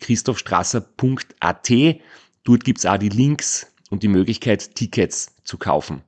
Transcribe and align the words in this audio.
www.christophstrasser.at. 0.00 1.70
Dort 2.44 2.64
gibt's 2.64 2.86
auch 2.86 2.96
die 2.98 3.08
Links 3.08 3.72
und 3.90 4.02
die 4.02 4.08
Möglichkeit, 4.08 4.74
Tickets 4.74 5.34
zu 5.44 5.58
kaufen. 5.58 6.02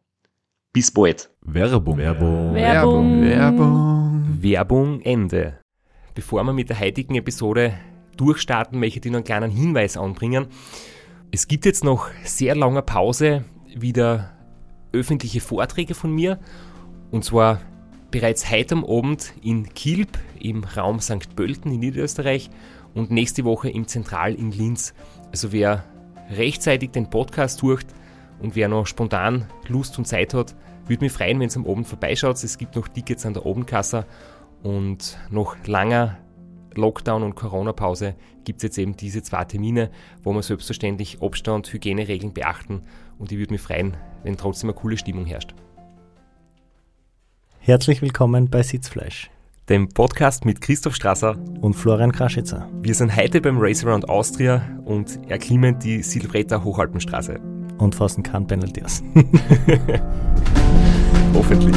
Bis 0.72 0.90
bald. 0.90 1.30
Werbung. 1.42 1.98
Werbung. 1.98 2.54
Werbung. 2.54 3.22
Werbung. 3.22 4.42
Werbung 4.42 5.00
Ende. 5.02 5.58
Bevor 6.14 6.42
wir 6.44 6.52
mit 6.52 6.70
der 6.70 6.80
heutigen 6.80 7.14
Episode 7.16 7.74
durchstarten, 8.16 8.78
möchte 8.78 8.98
ich 8.98 9.02
dir 9.02 9.10
noch 9.10 9.18
einen 9.18 9.24
kleinen 9.24 9.50
Hinweis 9.50 9.96
anbringen. 9.96 10.46
Es 11.30 11.48
gibt 11.48 11.66
jetzt 11.66 11.84
noch 11.84 12.08
sehr 12.24 12.54
lange 12.54 12.82
Pause 12.82 13.44
wieder 13.74 14.36
öffentliche 14.92 15.40
Vorträge 15.40 15.94
von 15.94 16.12
mir 16.14 16.38
und 17.10 17.24
zwar 17.24 17.60
bereits 18.10 18.50
heute 18.50 18.74
am 18.74 18.84
Abend 18.84 19.32
in 19.42 19.72
Kilb 19.72 20.18
im 20.38 20.64
Raum 20.64 21.00
St. 21.00 21.34
Pölten 21.34 21.72
in 21.72 21.80
Niederösterreich 21.80 22.50
und 22.94 23.10
nächste 23.10 23.44
Woche 23.44 23.70
im 23.70 23.86
Zentral 23.86 24.34
in 24.34 24.52
Linz. 24.52 24.94
Also 25.30 25.52
wer 25.52 25.84
rechtzeitig 26.30 26.90
den 26.90 27.10
Podcast 27.10 27.58
sucht 27.58 27.86
und 28.40 28.54
wer 28.56 28.68
noch 28.68 28.86
spontan 28.86 29.46
Lust 29.68 29.98
und 29.98 30.06
Zeit 30.06 30.34
hat, 30.34 30.54
würde 30.86 31.04
mich 31.04 31.12
freuen, 31.12 31.40
wenn 31.40 31.48
es 31.48 31.56
am 31.56 31.66
Abend 31.66 31.86
vorbeischaut. 31.86 32.42
Es 32.42 32.58
gibt 32.58 32.76
noch 32.76 32.88
Tickets 32.88 33.24
an 33.24 33.34
der 33.34 33.46
Abendkasse 33.46 34.06
und 34.62 35.18
nach 35.30 35.56
langer 35.66 36.18
Lockdown 36.74 37.22
und 37.22 37.34
Corona-Pause 37.34 38.14
gibt 38.44 38.58
es 38.58 38.62
jetzt 38.62 38.78
eben 38.78 38.96
diese 38.96 39.22
zwei 39.22 39.44
Termine, 39.44 39.90
wo 40.22 40.32
wir 40.32 40.42
selbstverständlich 40.42 41.22
Abstand, 41.22 41.72
Hygieneregeln 41.72 42.32
beachten 42.32 42.82
und 43.18 43.30
ich 43.30 43.38
würde 43.38 43.52
mich 43.52 43.60
freuen, 43.60 43.96
wenn 44.24 44.36
trotzdem 44.36 44.70
eine 44.70 44.78
coole 44.78 44.96
Stimmung 44.96 45.26
herrscht. 45.26 45.54
Herzlich 47.60 48.02
willkommen 48.02 48.48
bei 48.50 48.62
Sitzfleisch 48.62 49.30
Dem 49.68 49.88
Podcast 49.88 50.44
mit 50.44 50.60
Christoph 50.60 50.96
Strasser. 50.96 51.36
und 51.60 51.74
Florian 51.74 52.10
Kraschitzer 52.10 52.68
Wir 52.80 52.94
sind 52.96 53.14
heute 53.16 53.40
beim 53.40 53.58
Race 53.58 53.84
Around 53.84 54.08
Austria 54.08 54.60
und 54.84 55.20
erklimmen 55.30 55.78
die 55.78 56.02
Silvretta 56.02 56.64
Hochalpenstraße. 56.64 57.38
und 57.78 57.94
fassen 57.94 58.22
kein 58.24 58.44
Penalty 58.46 58.82
aus. 58.82 59.02
Hoffentlich. 61.34 61.76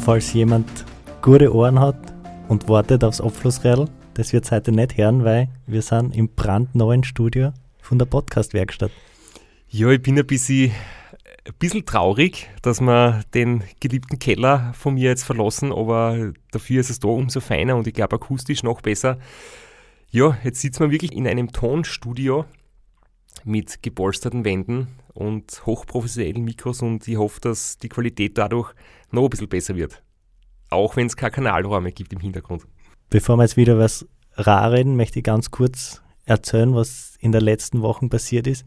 Falls 0.00 0.32
jemand 0.32 0.66
gute 1.20 1.54
Ohren 1.54 1.78
hat 1.78 1.96
und 2.48 2.68
wartet 2.68 3.04
aufs 3.04 3.20
Abflussrädel, 3.20 3.88
das 4.14 4.32
wird 4.32 4.50
heute 4.50 4.72
nicht 4.72 4.96
hören, 4.96 5.24
weil 5.24 5.48
wir 5.66 5.82
sind 5.82 6.16
im 6.16 6.28
brandneuen 6.28 7.04
Studio 7.04 7.52
von 7.80 7.98
der 7.98 8.06
Podcast-Werkstatt. 8.06 8.90
Ja, 9.74 9.88
ich 9.88 10.02
bin 10.02 10.18
ein 10.18 10.26
bisschen, 10.26 10.70
ein 11.46 11.54
bisschen 11.58 11.86
traurig, 11.86 12.50
dass 12.60 12.82
wir 12.82 13.22
den 13.32 13.64
geliebten 13.80 14.18
Keller 14.18 14.74
von 14.74 14.92
mir 14.92 15.08
jetzt 15.08 15.24
verlassen, 15.24 15.72
aber 15.72 16.34
dafür 16.50 16.78
ist 16.78 16.90
es 16.90 17.00
da 17.00 17.08
umso 17.08 17.40
feiner 17.40 17.74
und 17.76 17.86
ich 17.86 17.94
glaube 17.94 18.16
akustisch 18.16 18.62
noch 18.62 18.82
besser. 18.82 19.18
Ja, 20.10 20.36
jetzt 20.44 20.60
sitzen 20.60 20.80
wir 20.80 20.90
wirklich 20.90 21.14
in 21.14 21.26
einem 21.26 21.52
Tonstudio 21.52 22.44
mit 23.44 23.82
gepolsterten 23.82 24.44
Wänden 24.44 24.88
und 25.14 25.64
hochprofessionellen 25.64 26.44
Mikros 26.44 26.82
und 26.82 27.08
ich 27.08 27.16
hoffe, 27.16 27.40
dass 27.40 27.78
die 27.78 27.88
Qualität 27.88 28.36
dadurch 28.36 28.74
noch 29.10 29.24
ein 29.24 29.30
bisschen 29.30 29.48
besser 29.48 29.74
wird. 29.74 30.02
Auch 30.68 30.96
wenn 30.96 31.06
es 31.06 31.16
keine 31.16 31.30
Kanalräume 31.30 31.92
gibt 31.92 32.12
im 32.12 32.20
Hintergrund. 32.20 32.66
Bevor 33.08 33.38
wir 33.38 33.44
jetzt 33.44 33.56
wieder 33.56 33.78
was 33.78 34.06
rar 34.34 34.70
reden, 34.70 34.96
möchte 34.96 35.20
ich 35.20 35.24
ganz 35.24 35.50
kurz 35.50 36.02
erzählen, 36.26 36.74
was 36.74 37.16
in 37.20 37.32
der 37.32 37.40
letzten 37.40 37.80
Woche 37.80 38.06
passiert 38.08 38.46
ist. 38.46 38.66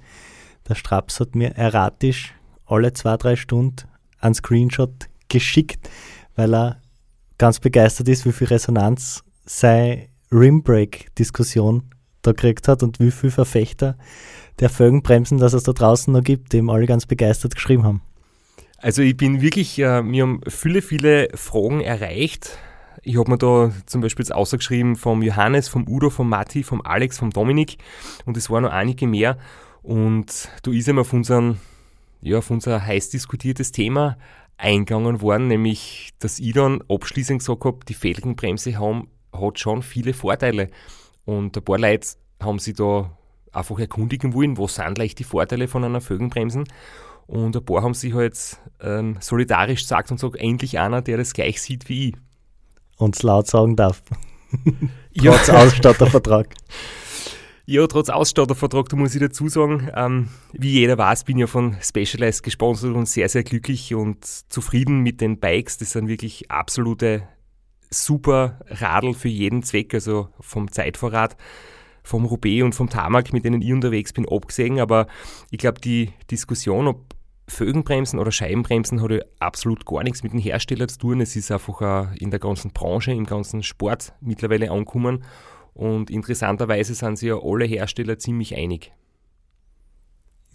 Der 0.68 0.76
Straps 0.76 1.20
hat 1.20 1.36
mir 1.36 1.56
erratisch 1.56 2.34
alle 2.66 2.94
zwei, 2.94 3.18
drei 3.18 3.36
Stunden 3.36 3.88
einen 4.20 4.34
Screenshot 4.34 5.08
geschickt, 5.30 5.90
weil 6.36 6.54
er 6.56 6.82
ganz 7.38 7.60
begeistert 7.60 8.08
ist, 8.08 8.26
wie 8.26 8.32
viel 8.32 8.48
Resonanz 8.48 9.24
seine 9.46 10.08
Rimbreak-Diskussion 10.32 11.84
da 12.22 12.32
gekriegt 12.32 12.68
hat 12.68 12.82
und 12.82 13.00
wie 13.00 13.12
viel 13.12 13.30
Verfechter 13.30 13.98
der 14.60 14.70
Felgenbremsen, 14.70 15.38
dass 15.38 15.54
es 15.54 15.64
da 15.64 15.74
draußen 15.74 16.12
noch 16.14 16.24
gibt, 16.24 16.54
dem 16.54 16.70
alle 16.70 16.88
ganz 16.88 17.06
begeistert 17.06 17.56
geschrieben 17.56 17.84
haben. 17.84 18.02
Also 18.78 19.02
ich 19.02 19.16
bin 19.16 19.42
wirklich, 19.42 19.80
äh, 19.80 20.02
mir 20.02 20.24
haben 20.24 20.42
viele, 20.48 20.82
viele 20.82 21.30
Fragen 21.36 21.82
erreicht. 21.82 22.58
Ich 23.04 23.18
habe 23.18 23.30
mir 23.30 23.38
da 23.38 23.72
zum 23.86 24.02
Beispiel 24.02 24.24
jetzt 24.24 24.34
ausgeschrieben 24.34 24.96
vom 24.96 25.22
Johannes, 25.22 25.68
vom 25.68 25.88
Udo, 25.88 26.10
vom 26.10 26.30
Matti, 26.30 26.64
vom 26.64 26.82
Alex, 26.82 27.20
vom 27.20 27.30
Dominik 27.30 27.78
und 28.26 28.36
es 28.38 28.50
waren 28.50 28.64
noch 28.64 28.72
einige 28.72 29.08
mehr. 29.08 29.38
Und 29.86 30.50
da 30.64 30.72
ist 30.72 30.88
eben 30.88 30.98
auf, 30.98 31.14
unseren, 31.14 31.60
ja, 32.22 32.40
auf 32.40 32.50
unser 32.50 32.84
heiß 32.84 33.12
diskutiertes 33.12 33.72
Thema 33.72 34.18
eingegangen 34.58 35.22
worden, 35.22 35.48
nämlich 35.48 36.10
dass 36.18 36.40
ich 36.40 36.54
dann 36.54 36.82
abschließend 36.90 37.40
gesagt 37.40 37.66
habe, 37.66 37.86
die 37.88 37.94
Felgenbremse 37.94 38.80
haben, 38.80 39.10
hat 39.32 39.60
schon 39.60 39.84
viele 39.84 40.14
Vorteile. 40.14 40.70
Und 41.26 41.56
ein 41.56 41.64
paar 41.64 41.78
Leute 41.78 42.08
haben 42.42 42.58
sich 42.58 42.74
da 42.74 43.16
einfach 43.52 43.78
erkundigen 43.78 44.34
wollen, 44.34 44.58
was 44.58 44.76
sind 44.76 44.98
leicht 44.98 45.20
die 45.20 45.24
Vorteile 45.24 45.68
von 45.68 45.84
einer 45.84 46.02
Felgenbremsen. 46.02 46.64
Und 47.28 47.56
ein 47.56 47.64
paar 47.64 47.84
haben 47.84 47.94
sich 47.94 48.16
halt 48.16 48.58
ähm, 48.82 49.18
solidarisch 49.20 49.82
gesagt 49.82 50.10
und 50.10 50.20
sagt, 50.20 50.38
endlich 50.38 50.80
einer, 50.80 51.04
der 51.04 51.18
das 51.18 51.34
gleich 51.34 51.62
sieht 51.62 51.90
wie 51.90 52.10
ich. 52.10 52.16
Und 52.98 53.16
es 53.16 53.22
laut 53.22 53.46
sagen 53.46 53.76
darf. 53.76 54.02
Ja. 55.12 55.34
Trotz 55.34 55.50
Ausstattervertrag. 55.50 56.48
Ja, 57.68 57.88
trotz 57.88 58.10
Ausstattervertrag, 58.10 58.90
da 58.90 58.96
muss 58.96 59.16
ich 59.16 59.22
dazu 59.22 59.50
sagen, 59.50 59.90
ähm, 59.96 60.30
wie 60.54 60.74
jeder 60.74 61.00
weiß, 61.00 61.24
bin 61.24 61.38
ich 61.38 61.42
ja 61.42 61.48
von 61.48 61.76
Specialized 61.82 62.44
gesponsert 62.44 62.94
und 62.94 63.08
sehr, 63.08 63.28
sehr 63.28 63.44
glücklich 63.44 63.96
und 63.96 64.24
zufrieden 64.24 65.00
mit 65.00 65.20
den 65.20 65.40
Bikes. 65.40 65.80
Das 65.80 65.92
sind 65.92 66.08
wirklich 66.08 66.52
absolute 66.52 67.24
super 67.90 68.60
Radl 68.68 69.16
für 69.16 69.30
jeden 69.30 69.64
Zweck, 69.64 69.96
also 69.96 70.30
vom 70.40 70.72
Zeitvorrat, 70.72 71.38
vom 72.04 72.26
Roubaix 72.26 72.64
und 72.64 72.76
vom 72.76 72.88
Tarmac, 72.88 73.34
mit 73.34 73.46
denen 73.46 73.64
ich 73.64 73.74
unterwegs 73.74 74.14
bin, 74.14 74.30
abgesehen. 74.30 74.80
Aber 74.80 75.08
ich 75.50 75.58
glaube, 75.58 75.82
die 75.82 76.14
Diskussion, 76.30 76.88
ob 76.88 77.16
Fögenbremsen 77.48 78.20
oder 78.20 78.32
Scheibenbremsen, 78.32 79.02
hat 79.02 79.10
ja 79.10 79.22
absolut 79.40 79.88
gar 79.88 80.04
nichts 80.04 80.22
mit 80.22 80.34
dem 80.34 80.40
Hersteller 80.40 80.88
zu 80.88 81.00
tun. 81.00 81.22
Es 81.22 81.36
ist 81.36 81.52
einfach 81.52 82.12
in 82.16 82.30
der 82.30 82.40
ganzen 82.40 82.74
Branche, 82.74 83.12
im 83.12 83.26
ganzen 83.26 83.64
Sport 83.64 84.14
mittlerweile 84.22 84.70
angekommen. 84.70 85.24
Und 85.76 86.10
interessanterweise 86.10 86.96
sind 86.96 87.18
sich 87.20 87.28
ja 87.28 87.36
alle 87.36 87.66
Hersteller 87.66 88.18
ziemlich 88.18 88.56
einig. 88.56 88.94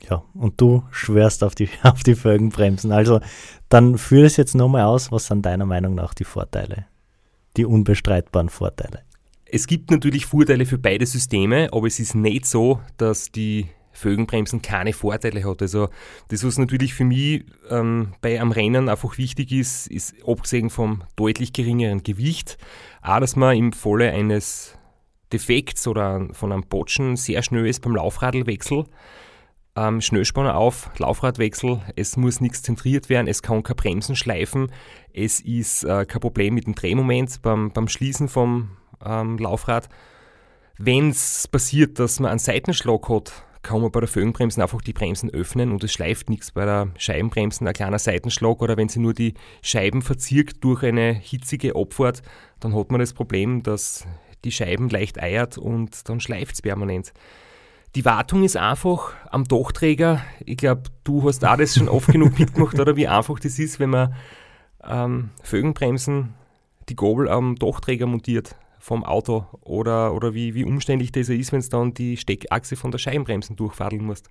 Ja, 0.09 0.25
und 0.33 0.59
du 0.61 0.83
schwörst 0.91 1.45
auf 1.45 1.55
die, 1.55 1.69
auf 1.83 2.03
die 2.03 2.15
Felgenbremsen. 2.15 2.91
Also, 2.91 3.21
dann 3.69 3.99
führ 3.99 4.25
es 4.25 4.39
jetzt 4.39 4.55
nochmal 4.55 4.85
aus. 4.85 5.13
Was 5.13 5.27
sind 5.27 5.45
deiner 5.45 5.67
Meinung 5.67 5.95
nach 5.95 6.15
die 6.15 6.25
Vorteile? 6.25 6.87
Die 7.59 7.67
unbestreitbaren 7.67 8.49
Vorteile. 8.49 9.01
Es 9.45 9.67
gibt 9.67 9.91
natürlich 9.91 10.27
Vorteile 10.27 10.65
für 10.65 10.79
beide 10.79 11.05
Systeme, 11.05 11.69
aber 11.73 11.87
es 11.87 12.01
ist 12.01 12.15
nicht 12.15 12.47
so, 12.47 12.81
dass 12.97 13.31
die 13.31 13.67
Felgenbremsen 13.93 14.63
keine 14.63 14.95
Vorteile 14.95 15.45
hat. 15.45 15.61
Also 15.61 15.91
das, 16.29 16.45
was 16.45 16.57
natürlich 16.57 16.95
für 16.95 17.05
mich 17.05 17.45
ähm, 17.69 18.15
bei 18.23 18.41
am 18.41 18.53
Rennen 18.53 18.89
einfach 18.89 19.19
wichtig 19.19 19.53
ist, 19.53 19.89
ist 19.89 20.15
abgesehen 20.27 20.71
vom 20.71 21.03
deutlich 21.17 21.53
geringeren 21.53 22.03
Gewicht, 22.03 22.57
auch, 23.03 23.21
dass 23.21 23.37
man 23.37 23.57
im 23.57 23.73
Falle 23.73 24.13
eines 24.13 24.79
Defekts 25.33 25.87
oder 25.87 26.29
von 26.33 26.53
einem 26.53 26.65
Botschen 26.65 27.17
sehr 27.17 27.43
schnell 27.43 27.67
ist 27.67 27.83
beim 27.83 27.95
Laufradlwechsel. 27.95 28.85
ähm, 29.77 30.01
Schnellspanner 30.01 30.57
auf, 30.57 30.91
Laufradwechsel, 30.99 31.81
es 31.97 32.17
muss 32.17 32.41
nichts 32.41 32.63
zentriert 32.63 33.09
werden, 33.09 33.29
es 33.29 33.43
kann 33.43 33.63
kein 33.63 33.77
Bremsen 33.77 34.17
schleifen, 34.17 34.73
es 35.13 35.41
ist 35.41 35.85
äh, 35.85 36.05
kein 36.07 36.21
Problem 36.21 36.55
mit 36.55 36.67
dem 36.67 36.75
Drehmoment 36.75 37.41
beim, 37.43 37.71
beim 37.71 37.89
Schließen 37.89 38.29
vom 38.29 38.77
ähm, 39.05 39.39
Laufrad. 39.39 39.89
Wenn 40.79 41.11
es 41.11 41.47
passiert, 41.47 41.99
dass 41.99 42.21
man 42.21 42.31
einen 42.31 42.39
Seitenschlag 42.39 43.09
hat, 43.09 43.33
kann 43.63 43.83
man 43.83 43.91
bei 43.91 44.01
der 44.01 44.09
Föhnbremsen 44.09 44.63
einfach 44.63 44.81
die 44.81 44.95
Bremsen 44.95 45.31
öffnen 45.31 45.71
und 45.71 45.85
es 45.85 45.93
schleift 45.93 46.31
nichts. 46.31 46.53
Bei 46.53 46.65
der 46.65 46.89
Scheibenbremsen 46.97 47.69
ein 47.69 47.75
kleiner 47.75 47.99
Seitenschlag 47.99 48.63
oder 48.63 48.79
wenn 48.79 48.89
sie 48.89 49.01
nur 49.01 49.13
die 49.13 49.35
Scheiben 49.61 50.01
verzirkt 50.01 50.65
durch 50.65 50.83
eine 50.83 51.13
hitzige 51.13 51.77
Abfahrt, 51.77 52.23
dann 52.59 52.75
hat 52.75 52.91
man 52.91 53.01
das 53.01 53.13
Problem, 53.13 53.63
dass 53.63 54.07
die 54.45 54.53
Scheiben 54.53 54.89
leicht 54.89 55.21
eiert 55.21 55.59
und 55.59 56.09
dann 56.09 56.21
schleift 56.21 56.55
es 56.55 56.63
permanent. 56.63 57.13
Die 57.97 58.05
Wartung 58.05 58.45
ist 58.45 58.57
einfach 58.57 59.13
am 59.31 59.45
Dachträger. 59.45 60.23
Ich 60.47 60.57
glaube, 60.57 60.83
du 61.03 61.25
hast 61.25 61.45
auch 61.45 61.57
das 61.57 61.75
schon 61.75 61.89
oft 61.89 62.09
genug 62.09 62.39
mitgemacht, 62.39 62.79
oder 62.79 62.97
wie 62.97 63.09
einfach 63.09 63.39
das 63.41 63.59
ist, 63.59 63.81
wenn 63.81 63.91
man 63.91 64.15
ähm, 64.85 65.31
Fögenbremsen 65.43 66.35
die 66.89 66.97
Gabel 66.97 67.29
am 67.29 67.57
Dachträger 67.57 68.07
montiert 68.07 68.57
vom 68.79 69.05
Auto 69.05 69.47
oder, 69.61 70.15
oder 70.15 70.35
wie, 70.35 70.55
wie 70.55 70.65
umständlich 70.65 71.13
das 71.13 71.29
ist, 71.29 71.53
wenn 71.53 71.61
es 71.61 71.69
dann 71.69 71.93
die 71.93 72.17
Steckachse 72.17 72.77
von 72.77 72.91
der 72.91 72.99
Scheibenbremsen 72.99 73.57
durchfadeln 73.57 74.05
musst. 74.05 74.29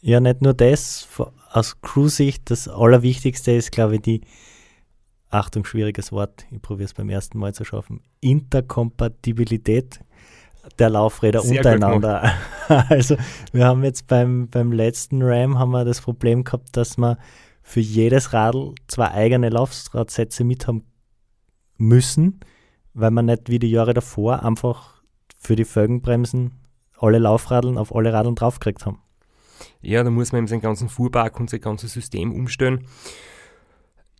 Ja, 0.00 0.20
nicht 0.20 0.42
nur 0.42 0.54
das, 0.54 1.08
aus 1.52 1.80
Crew-Sicht, 1.80 2.50
das 2.50 2.68
Allerwichtigste 2.68 3.52
ist, 3.52 3.72
glaube 3.72 3.96
ich, 3.96 4.02
die, 4.02 4.20
Achtung, 5.32 5.64
schwieriges 5.64 6.12
Wort, 6.12 6.44
ich 6.50 6.60
probiere 6.60 6.84
es 6.84 6.94
beim 6.94 7.08
ersten 7.08 7.38
Mal 7.38 7.54
zu 7.54 7.64
schaffen, 7.64 8.02
Interkompatibilität 8.20 10.00
der 10.78 10.90
Laufräder 10.90 11.40
Sehr 11.40 11.58
untereinander. 11.58 12.32
Also 12.68 13.16
wir 13.52 13.66
haben 13.66 13.84
jetzt 13.84 14.06
beim, 14.06 14.48
beim 14.48 14.72
letzten 14.72 15.20
Ram 15.20 15.58
haben 15.58 15.72
wir 15.72 15.84
das 15.84 16.00
Problem 16.00 16.44
gehabt, 16.44 16.76
dass 16.76 16.96
wir 16.96 17.18
für 17.62 17.80
jedes 17.80 18.32
Radl 18.32 18.74
zwei 18.86 19.10
eigene 19.10 19.50
Laufradsätze 19.50 20.44
mit 20.44 20.66
haben 20.66 20.86
müssen, 21.76 22.40
weil 22.94 23.10
man 23.10 23.26
nicht 23.26 23.50
wie 23.50 23.58
die 23.58 23.70
Jahre 23.70 23.92
davor 23.92 24.42
einfach 24.44 25.02
für 25.38 25.56
die 25.56 25.64
Felgenbremsen 25.64 26.52
alle 26.98 27.18
Laufradeln 27.18 27.76
auf 27.76 27.94
alle 27.94 28.12
Radeln 28.12 28.36
draufgekriegt 28.36 28.86
haben. 28.86 29.00
Ja, 29.80 30.02
da 30.02 30.10
muss 30.10 30.32
man 30.32 30.40
eben 30.40 30.46
seinen 30.46 30.60
ganzen 30.60 30.88
Fuhrpark 30.88 31.38
und 31.40 31.50
sein 31.50 31.60
ganzes 31.60 31.92
System 31.92 32.32
umstellen. 32.32 32.86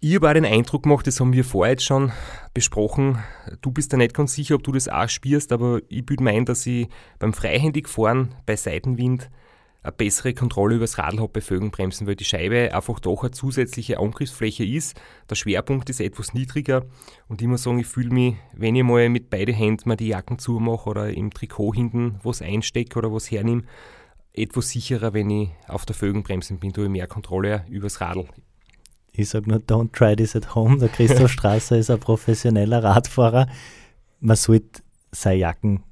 Ich 0.05 0.17
habe 0.17 0.29
auch 0.29 0.35
den 0.35 0.45
Eindruck 0.45 0.83
gemacht, 0.83 1.07
das 1.07 1.21
haben 1.21 1.33
wir 1.33 1.45
vorher 1.45 1.75
jetzt 1.75 1.85
schon 1.85 2.11
besprochen. 2.55 3.23
Du 3.61 3.71
bist 3.71 3.93
da 3.93 3.97
nicht 3.97 4.15
ganz 4.15 4.35
sicher, 4.35 4.57
ob 4.57 4.65
du 4.65 4.73
das 4.73 4.89
auch 4.89 5.09
spürst, 5.09 5.53
aber 5.53 5.81
ich 5.89 6.03
würde 6.09 6.25
meinen, 6.25 6.45
dass 6.45 6.67
ich 6.67 6.89
beim 7.21 7.33
freihändig 7.33 7.89
fahren 7.89 8.35
bei 8.45 8.57
Seitenwind 8.57 9.31
eine 9.85 9.93
bessere 9.93 10.35
Kontrolle 10.35 10.75
über 10.75 10.87
das 10.87 10.99
Radl 10.99 11.21
habe 11.21 11.29
bei 11.29 11.41
Fögenbremsen, 11.41 12.09
weil 12.09 12.17
die 12.17 12.25
Scheibe 12.25 12.75
einfach 12.75 12.99
doch 12.99 13.23
eine 13.23 13.31
zusätzliche 13.31 14.01
Angriffsfläche 14.01 14.65
ist. 14.65 15.01
Der 15.31 15.37
Schwerpunkt 15.37 15.89
ist 15.89 16.01
etwas 16.01 16.35
niedriger 16.35 16.85
und 17.29 17.41
ich 17.41 17.47
muss 17.47 17.63
sagen, 17.63 17.79
ich 17.79 17.87
fühle 17.87 18.11
mich, 18.11 18.35
wenn 18.55 18.75
ich 18.75 18.83
mal 18.83 19.09
mit 19.09 19.31
beiden 19.31 19.55
Händen 19.55 19.89
mal 19.89 19.95
die 19.95 20.09
Jacken 20.09 20.41
zumache 20.41 20.91
oder 20.91 21.11
im 21.11 21.33
Trikot 21.33 21.75
hinten 21.75 22.19
was 22.25 22.43
einstecke 22.43 22.99
oder 22.99 23.13
was 23.13 23.31
hernehme, 23.31 23.63
etwas 24.33 24.71
sicherer, 24.71 25.15
wenn 25.15 25.31
ich 25.31 25.51
auf 25.69 25.87
der 25.87 25.95
Fögenbremsen 25.95 26.59
bin, 26.59 26.73
da 26.73 26.83
ich 26.83 26.89
mehr 26.89 27.07
Kontrolle 27.07 27.65
über 27.69 27.87
das 27.87 28.01
Radl. 28.01 28.27
Ich 29.15 29.29
sage 29.29 29.51
nur, 29.51 29.59
don't 29.59 29.93
try 29.93 30.17
this 30.17 30.35
at 30.35 30.55
home. 30.55 30.79
Der 30.79 30.89
Christoph 30.89 31.31
Strasser 31.33 31.77
ist 31.77 31.91
ein 31.91 32.01
professioneller 32.01 32.83
Radfahrer. 32.83 33.47
Man 34.21 34.37
sollte 34.37 34.83
seine 35.11 35.37
Jacken 35.37 35.83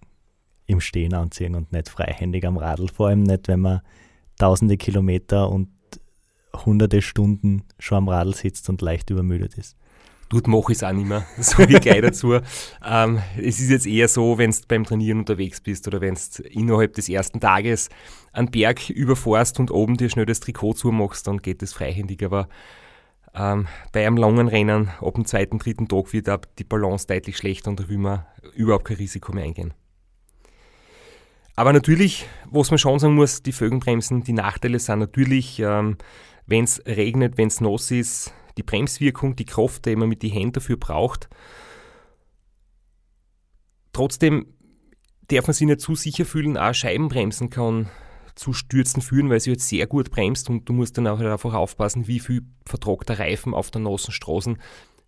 im 0.66 0.80
Stehen 0.80 1.12
anziehen 1.14 1.54
und 1.54 1.72
nicht 1.72 1.88
freihändig 1.88 2.46
am 2.46 2.56
Radl. 2.56 2.88
Vor 2.88 3.08
allem 3.08 3.24
nicht, 3.24 3.48
wenn 3.48 3.60
man 3.60 3.80
tausende 4.38 4.76
Kilometer 4.76 5.50
und 5.50 5.68
hunderte 6.64 7.02
Stunden 7.02 7.64
schon 7.78 7.98
am 7.98 8.08
Radl 8.08 8.34
sitzt 8.34 8.68
und 8.68 8.80
leicht 8.80 9.10
übermüdet 9.10 9.58
ist. 9.58 9.76
Dort 10.30 10.46
mache 10.46 10.70
ich 10.70 10.78
es 10.78 10.84
auch 10.84 10.92
nicht 10.92 11.08
mehr, 11.08 11.26
so 11.40 11.58
wie 11.68 11.80
gleich 11.80 12.02
dazu. 12.02 12.38
Ähm, 12.84 13.20
es 13.36 13.58
ist 13.58 13.68
jetzt 13.68 13.86
eher 13.86 14.06
so, 14.06 14.38
wenn 14.38 14.52
du 14.52 14.58
beim 14.68 14.84
Trainieren 14.84 15.18
unterwegs 15.18 15.60
bist 15.60 15.88
oder 15.88 16.00
wenn 16.00 16.14
du 16.14 16.42
innerhalb 16.44 16.94
des 16.94 17.08
ersten 17.08 17.40
Tages 17.40 17.88
einen 18.32 18.50
Berg 18.50 18.88
überfährst 18.90 19.58
und 19.58 19.72
oben 19.72 19.96
dir 19.96 20.08
schnell 20.08 20.26
das 20.26 20.38
Trikot 20.38 20.74
zumachst, 20.74 21.26
dann 21.26 21.38
geht 21.38 21.62
es 21.64 21.72
freihändig. 21.72 22.22
Aber 22.24 22.48
ähm, 23.34 23.68
bei 23.92 24.06
einem 24.06 24.16
langen 24.16 24.48
Rennen 24.48 24.88
ab 25.00 25.14
dem 25.14 25.24
zweiten, 25.24 25.58
dritten 25.58 25.88
Tag 25.88 26.12
wird 26.12 26.28
die 26.58 26.64
Balance 26.64 27.06
deutlich 27.06 27.36
schlechter 27.36 27.70
und 27.70 27.80
da 27.80 27.88
will 27.88 27.98
man 27.98 28.26
überhaupt 28.54 28.86
kein 28.86 28.96
Risiko 28.96 29.32
mehr 29.32 29.44
eingehen. 29.44 29.74
Aber 31.56 31.72
natürlich, 31.72 32.26
was 32.50 32.70
man 32.70 32.78
schon 32.78 32.98
sagen 32.98 33.14
muss, 33.14 33.42
die 33.42 33.52
Fögenbremsen, 33.52 34.24
die 34.24 34.32
Nachteile 34.32 34.78
sind 34.78 34.98
natürlich, 34.98 35.60
ähm, 35.60 35.98
wenn 36.46 36.64
es 36.64 36.82
regnet, 36.86 37.36
wenn 37.38 37.48
es 37.48 37.60
nass 37.60 37.90
ist, 37.90 38.32
die 38.56 38.62
Bremswirkung, 38.62 39.36
die 39.36 39.44
Kraft, 39.44 39.86
die 39.86 39.94
man 39.94 40.08
mit 40.08 40.22
den 40.22 40.32
Händen 40.32 40.52
dafür 40.52 40.76
braucht. 40.76 41.28
Trotzdem 43.92 44.46
darf 45.28 45.46
man 45.46 45.54
sich 45.54 45.66
nicht 45.66 45.80
zu 45.80 45.94
sicher 45.94 46.24
fühlen, 46.24 46.56
auch 46.56 46.74
Scheibenbremsen 46.74 47.50
kann 47.50 47.90
zu 48.34 48.52
Stürzen 48.52 49.02
führen, 49.02 49.30
weil 49.30 49.40
sie 49.40 49.50
jetzt 49.50 49.68
sehr 49.68 49.86
gut 49.86 50.10
bremst 50.10 50.50
und 50.50 50.68
du 50.68 50.72
musst 50.72 50.96
dann 50.98 51.06
auch 51.06 51.18
halt 51.18 51.30
einfach 51.30 51.54
aufpassen, 51.54 52.06
wie 52.06 52.20
viel 52.20 52.42
vertragt 52.64 53.08
der 53.08 53.18
Reifen 53.18 53.54
auf 53.54 53.70
der 53.70 53.80
nassen 53.80 54.12
Straßen. 54.12 54.58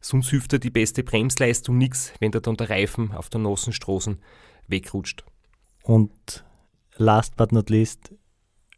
Sonst 0.01 0.31
hilft 0.31 0.53
dir 0.53 0.59
die 0.59 0.71
beste 0.71 1.05
Bremsleistung 1.05 1.79
nichts, 1.79 2.13
wenn 2.19 2.33
dir 2.33 2.41
dann 2.41 2.57
der 2.57 2.71
Reifen 2.71 3.13
auf 3.13 3.29
der 3.29 3.41
nassen 3.41 3.73
Straßen 3.73 4.19
wegrutscht. 4.69 5.25
Und 5.83 6.45
last 6.97 7.37
but 7.37 7.53
not 7.53 7.71
least, 7.71 8.13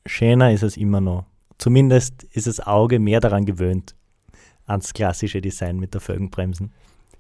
schöner 0.07 0.53
ist 0.53 0.63
es 0.63 0.77
immer 0.77 1.01
noch. 1.01 1.27
Zumindest 1.59 2.25
ist 2.25 2.47
das 2.47 2.61
Auge 2.61 2.99
mehr 2.99 3.21
daran 3.21 3.47
gewöhnt, 3.47 3.95
ans 4.67 4.93
klassische 4.93 5.41
Design 5.41 5.79
mit 5.79 5.95
der 5.95 6.01
Felgenbremsen. 6.01 6.73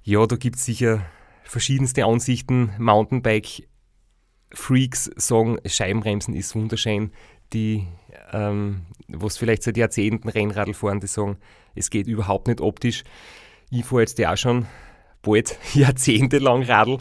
Ja, 0.03 0.27
da 0.27 0.37
gibt 0.37 0.57
es 0.57 0.65
sicher 0.65 1.07
verschiedenste 1.45 2.05
Ansichten. 2.05 2.73
Mountainbike 2.79 3.69
Freaks 4.55 5.11
sagen, 5.17 5.59
Scheibenbremsen 5.67 6.35
ist 6.35 6.55
wunderschön. 6.55 7.11
Die, 7.53 7.87
ähm, 8.33 8.83
was 9.09 9.37
vielleicht 9.37 9.63
seit 9.63 9.77
Jahrzehnten 9.77 10.29
Rennradl 10.29 10.75
fahren, 10.75 11.01
die 11.01 11.07
sagen, 11.07 11.37
es 11.75 11.91
geht 11.91 12.07
überhaupt 12.07 12.49
nicht 12.49 12.61
optisch. 12.61 13.05
Ich 13.71 13.85
fahre 13.85 14.03
jetzt 14.03 14.19
ja 14.19 14.33
auch 14.33 14.37
schon 14.37 14.67
bald 15.23 15.59
jahrzehntelang 15.75 16.63
Radl 16.63 16.99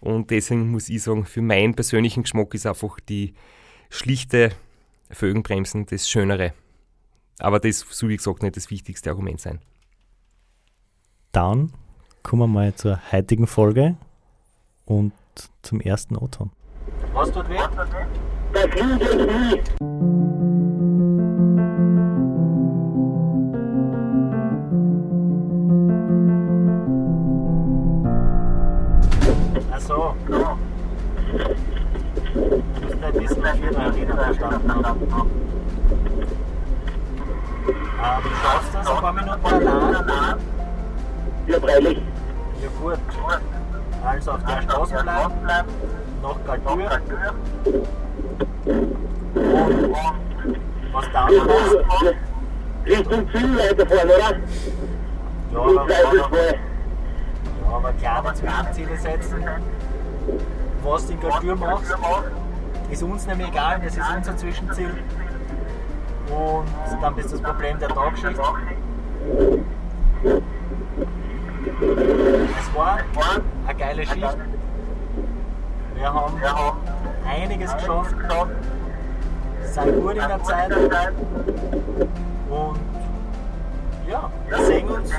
und 0.00 0.30
deswegen 0.30 0.70
muss 0.70 0.88
ich 0.88 1.02
sagen, 1.02 1.24
für 1.24 1.42
meinen 1.42 1.74
persönlichen 1.74 2.22
Geschmack 2.22 2.54
ist 2.54 2.66
einfach 2.66 3.00
die 3.00 3.34
schlichte 3.90 4.52
Fögenbremsen 5.10 5.86
das 5.86 6.08
Schönere. 6.08 6.52
Aber 7.38 7.60
das 7.60 7.80
soll, 7.90 8.10
wie 8.10 8.16
gesagt, 8.16 8.42
nicht 8.42 8.56
das 8.56 8.70
wichtigste 8.70 9.10
Argument 9.10 9.40
sein. 9.40 9.60
Dann 11.32 11.72
kommen 12.22 12.42
wir 12.42 12.46
mal 12.46 12.74
zur 12.74 13.00
heutigen 13.12 13.46
Folge 13.46 13.96
und 14.86 15.12
zum 15.62 15.80
ersten 15.80 16.16
O-Ton. 16.16 16.50
Was 17.12 17.30
tut 17.30 17.48
weh? 17.48 17.58
Das 18.52 18.64
linke 18.74 19.06
Knie. 19.06 19.62
Ach 29.72 29.80
so. 29.80 30.14
Ja. 30.28 30.58
Du 32.34 32.40
musst 32.82 33.00
nicht 33.00 33.14
wissen, 33.14 33.42
wir 33.42 33.72
da 33.72 33.86
reden 33.88 34.16
verstanden 34.16 34.84
haben. 34.84 35.00
Ähm, 37.68 38.22
schaffst 38.42 38.74
du 38.74 38.78
das 38.78 38.90
ein 38.90 39.00
paar 39.00 39.12
Minuten 39.12 39.66
allein? 39.68 40.36
Ja, 41.46 41.60
freilich. 41.60 42.02
Ja, 42.62 42.68
gut. 42.80 42.98
Also 44.04 44.30
auf 44.32 44.44
der 44.44 44.62
Straße 44.62 44.94
bleiben 45.02 45.32
nach 46.22 46.36
Kalkür. 46.46 47.34
Und 49.34 49.96
was 50.92 51.04
dann 51.12 51.36
machst 51.36 51.76
Richtung 52.86 53.30
Ziel 53.32 53.58
weiterfahren, 53.58 54.10
oder? 54.10 54.32
Ja, 55.52 55.60
aber, 57.72 57.94
ja, 58.02 58.12
aber 58.12 58.32
kleine 58.32 58.34
Zwischenziele 58.34 58.96
setzen. 58.96 59.44
Was 60.82 61.06
du 61.06 61.12
in 61.12 61.20
Kalkür 61.20 61.56
machst, 61.56 61.96
ist 62.90 63.02
uns 63.02 63.26
nämlich 63.26 63.48
egal, 63.48 63.80
das 63.84 63.96
ist 63.96 64.04
unser 64.16 64.36
Zwischenziel. 64.36 64.94
Und 66.28 66.66
dann 67.02 67.14
bist 67.14 67.32
das 67.32 67.40
Problem 67.40 67.78
der 67.78 67.88
Tagschicht. 67.88 68.40
Es 72.58 72.74
war 72.74 72.98
eine 73.66 73.78
geile 73.78 74.06
Schicht. 74.06 74.36
Wir 75.96 76.12
haben, 76.12 76.76
einiges 77.28 77.72
geschafft, 77.74 78.14
sind 79.62 80.00
gut 80.02 80.12
in 80.12 80.16
der 80.16 80.42
Zeit 80.42 80.72
und 80.76 80.92
ja, 84.08 84.30
wir 84.48 84.58
sehen 84.58 84.88
uns. 84.88 85.10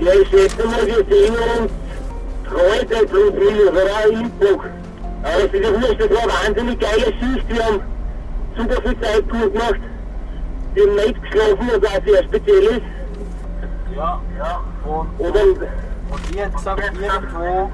Ja, 0.00 0.12
ich 0.20 0.28
schätze 0.28 0.66
mal, 0.66 0.86
wir 0.86 1.04
sehen 1.04 1.34
uns 1.58 1.72
heute 2.50 3.06
plus 3.06 3.32
minus 3.32 3.70
oder 3.70 4.08
Innsbruck. 4.10 4.64
Aber 5.22 5.38
es 5.38 5.52
ist 5.52 5.64
ja 5.64 5.70
wurscht, 5.70 6.00
das 6.00 6.10
war 6.10 6.22
eine 6.22 6.32
wahnsinnig 6.32 6.80
geile 6.80 7.04
Schicht. 7.04 7.48
Wir 7.48 7.64
haben 7.64 7.80
super 8.56 8.82
viel 8.82 9.00
Zeit 9.00 9.24
durchgemacht. 9.30 9.80
Wir 10.74 10.82
haben 10.82 10.96
nicht 10.96 11.22
geschlafen, 11.22 11.70
was 11.80 11.90
auch 11.90 12.04
sehr 12.04 12.24
speziell 12.24 12.64
ist. 12.64 12.82
Ja, 13.94 14.20
ja. 14.36 14.60
Und, 14.84 15.08
Und 15.18 15.36
dann, 15.36 15.48
und 15.48 16.30
ich 16.30 16.36
hätte 16.40 16.50
gesagt, 16.50 16.82
irgendwo 16.82 17.70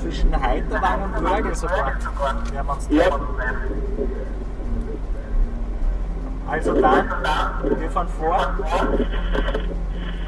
zwischen 0.00 0.40
Heiterwang 0.40 1.02
und 1.02 1.56
sogar. 1.56 1.92
wir 2.52 2.70
uns 2.70 2.88
ja. 2.90 3.04
Also 6.48 6.80
dann, 6.80 7.08
wir 7.78 7.90
fahren 7.90 8.08
vor. 8.18 8.54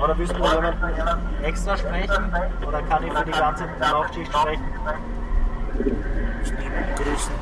Oder 0.03 0.19
willst 0.19 0.33
du 0.33 0.39
mit 0.39 0.97
jemandem 0.97 1.19
extra 1.43 1.77
sprechen? 1.77 2.33
Oder 2.67 2.83
kann 2.83 3.07
ich 3.07 3.13
für 3.13 3.25
die 3.25 3.31
ganze 3.33 3.65
Nachtschicht 3.81 4.33
sprechen? 4.33 4.65
Grüßen. 6.97 7.35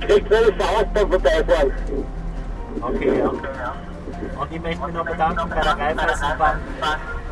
kriegt 0.00 0.28
so 0.28 0.36
eine 0.36 0.58
Chance 0.58 0.86
beim 0.94 1.10
Vorbeifahren. 1.10 1.72
Okay, 2.80 3.18
ja. 3.18 3.28
Und 3.28 4.52
ich 4.52 4.60
möchte 4.60 4.86
mich 4.86 4.94
noch 4.94 5.04
bedanken 5.04 5.48
bei 5.48 5.60
der 5.60 5.78
Raiffeisenbank 5.78 6.60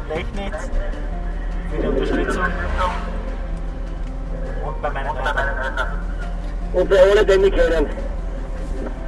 Technitz 0.09 0.71
für 1.71 1.81
die 1.81 1.87
Unterstützung 1.87 2.45
Und 6.75 6.89
für 6.89 7.01
alle, 7.01 7.25
die 7.25 7.39
mich 7.39 7.55
kennen. 7.55 7.87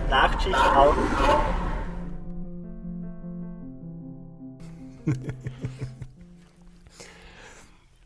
Nachtschicht 0.09 0.55
auch. 0.55 0.95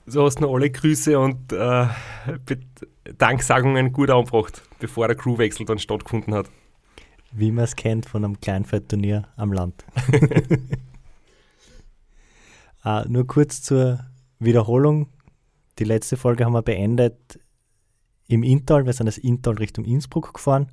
So 0.06 0.24
hast 0.24 0.40
du 0.40 0.42
noch 0.42 0.54
alle 0.54 0.70
Grüße 0.70 1.16
und 1.16 1.52
äh, 1.52 1.86
Danksagungen 3.16 3.92
gut 3.92 4.10
angebracht, 4.10 4.62
bevor 4.80 5.06
der 5.06 5.16
Crewwechsel 5.16 5.64
dann 5.66 5.78
stattgefunden 5.78 6.34
hat. 6.34 6.50
Wie 7.30 7.52
man 7.52 7.62
es 7.62 7.76
kennt 7.76 8.06
von 8.06 8.24
einem 8.24 8.40
Kleinfeldturnier 8.40 9.28
am 9.36 9.52
Land. 9.52 9.84
äh, 12.84 13.08
nur 13.08 13.24
kurz 13.28 13.62
zur 13.62 14.00
Wiederholung. 14.40 15.06
Die 15.78 15.84
letzte 15.84 16.16
Folge 16.16 16.44
haben 16.44 16.54
wir 16.54 16.62
beendet 16.62 17.38
im 18.30 18.42
Inntal. 18.42 18.86
Wir 18.86 18.92
sind 18.92 19.06
das 19.06 19.18
Inntal 19.18 19.54
Richtung 19.54 19.84
Innsbruck 19.84 20.32
gefahren. 20.32 20.70